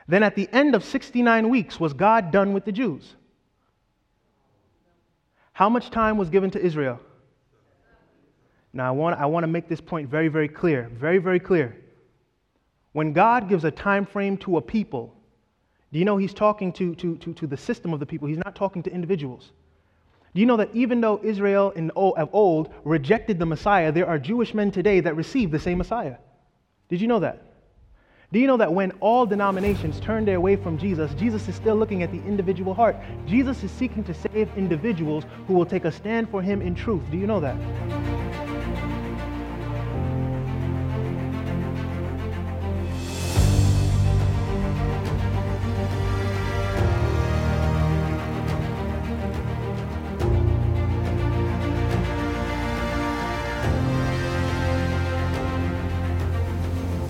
then 0.08 0.24
at 0.24 0.36
the 0.36 0.48
end 0.54 0.76
of 0.76 0.84
69 0.84 1.50
weeks 1.50 1.80
was 1.80 1.94
God 1.94 2.32
done 2.32 2.54
with 2.54 2.64
the 2.64 2.72
Jews? 2.72 3.16
How 5.52 5.70
much 5.70 5.90
time 5.90 6.18
was 6.18 6.30
given 6.30 6.52
to 6.52 6.64
Israel? 6.64 7.00
Now, 8.72 8.90
I 8.90 8.92
want, 8.92 9.20
I 9.20 9.26
want 9.26 9.44
to 9.44 9.48
make 9.48 9.68
this 9.68 9.82
point 9.82 10.10
very, 10.10 10.28
very 10.28 10.50
clear. 10.50 10.90
Very, 10.94 11.18
very 11.18 11.40
clear. 11.40 11.82
When 12.96 13.12
God 13.12 13.50
gives 13.50 13.66
a 13.66 13.72
time 13.72 14.06
frame 14.06 14.38
to 14.38 14.56
a 14.56 14.62
people, 14.62 15.14
do 15.92 16.00
you 16.00 16.06
know 16.06 16.16
he's 16.16 16.34
talking 16.34 16.72
to, 16.72 16.96
to, 16.96 17.18
to, 17.18 17.34
to 17.34 17.46
the 17.46 17.58
system 17.58 17.94
of 17.94 18.00
the 18.00 18.06
people? 18.06 18.26
He's 18.26 18.38
not 18.38 18.56
talking 18.56 18.82
to 18.84 18.90
individuals. 18.90 19.52
Do 20.34 20.40
you 20.40 20.46
know 20.46 20.56
that 20.56 20.70
even 20.74 21.02
though 21.02 21.20
Israel 21.22 21.72
in, 21.72 21.90
of 21.90 22.30
old 22.32 22.74
rejected 22.86 23.38
the 23.38 23.46
Messiah, 23.46 23.92
there 23.92 24.08
are 24.08 24.18
Jewish 24.18 24.54
men 24.54 24.72
today 24.72 25.02
that 25.02 25.14
receive 25.18 25.52
the 25.52 25.60
same 25.60 25.78
Messiah? 25.78 26.16
Did 26.88 27.02
you 27.02 27.08
know 27.08 27.20
that? 27.20 27.42
Do 28.32 28.40
you 28.40 28.48
know 28.48 28.56
that 28.56 28.74
when 28.74 28.92
all 29.02 29.26
denominations 29.26 30.00
turn 30.00 30.24
their 30.24 30.40
way 30.40 30.56
from 30.56 30.78
Jesus, 30.78 31.14
Jesus 31.16 31.50
is 31.50 31.56
still 31.56 31.76
looking 31.76 32.02
at 32.02 32.14
the 32.14 32.24
individual 32.24 32.74
heart? 32.74 32.96
Jesus 33.28 33.62
is 33.62 33.72
seeking 33.72 34.06
to 34.06 34.14
save 34.14 34.50
individuals 34.56 35.26
who 35.48 35.54
will 35.54 35.66
take 35.66 35.84
a 35.84 35.92
stand 35.92 36.30
for 36.30 36.42
him 36.42 36.62
in 36.62 36.74
truth. 36.74 37.04
Do 37.12 37.18
you 37.18 37.28
know 37.28 37.42
that? 37.42 38.45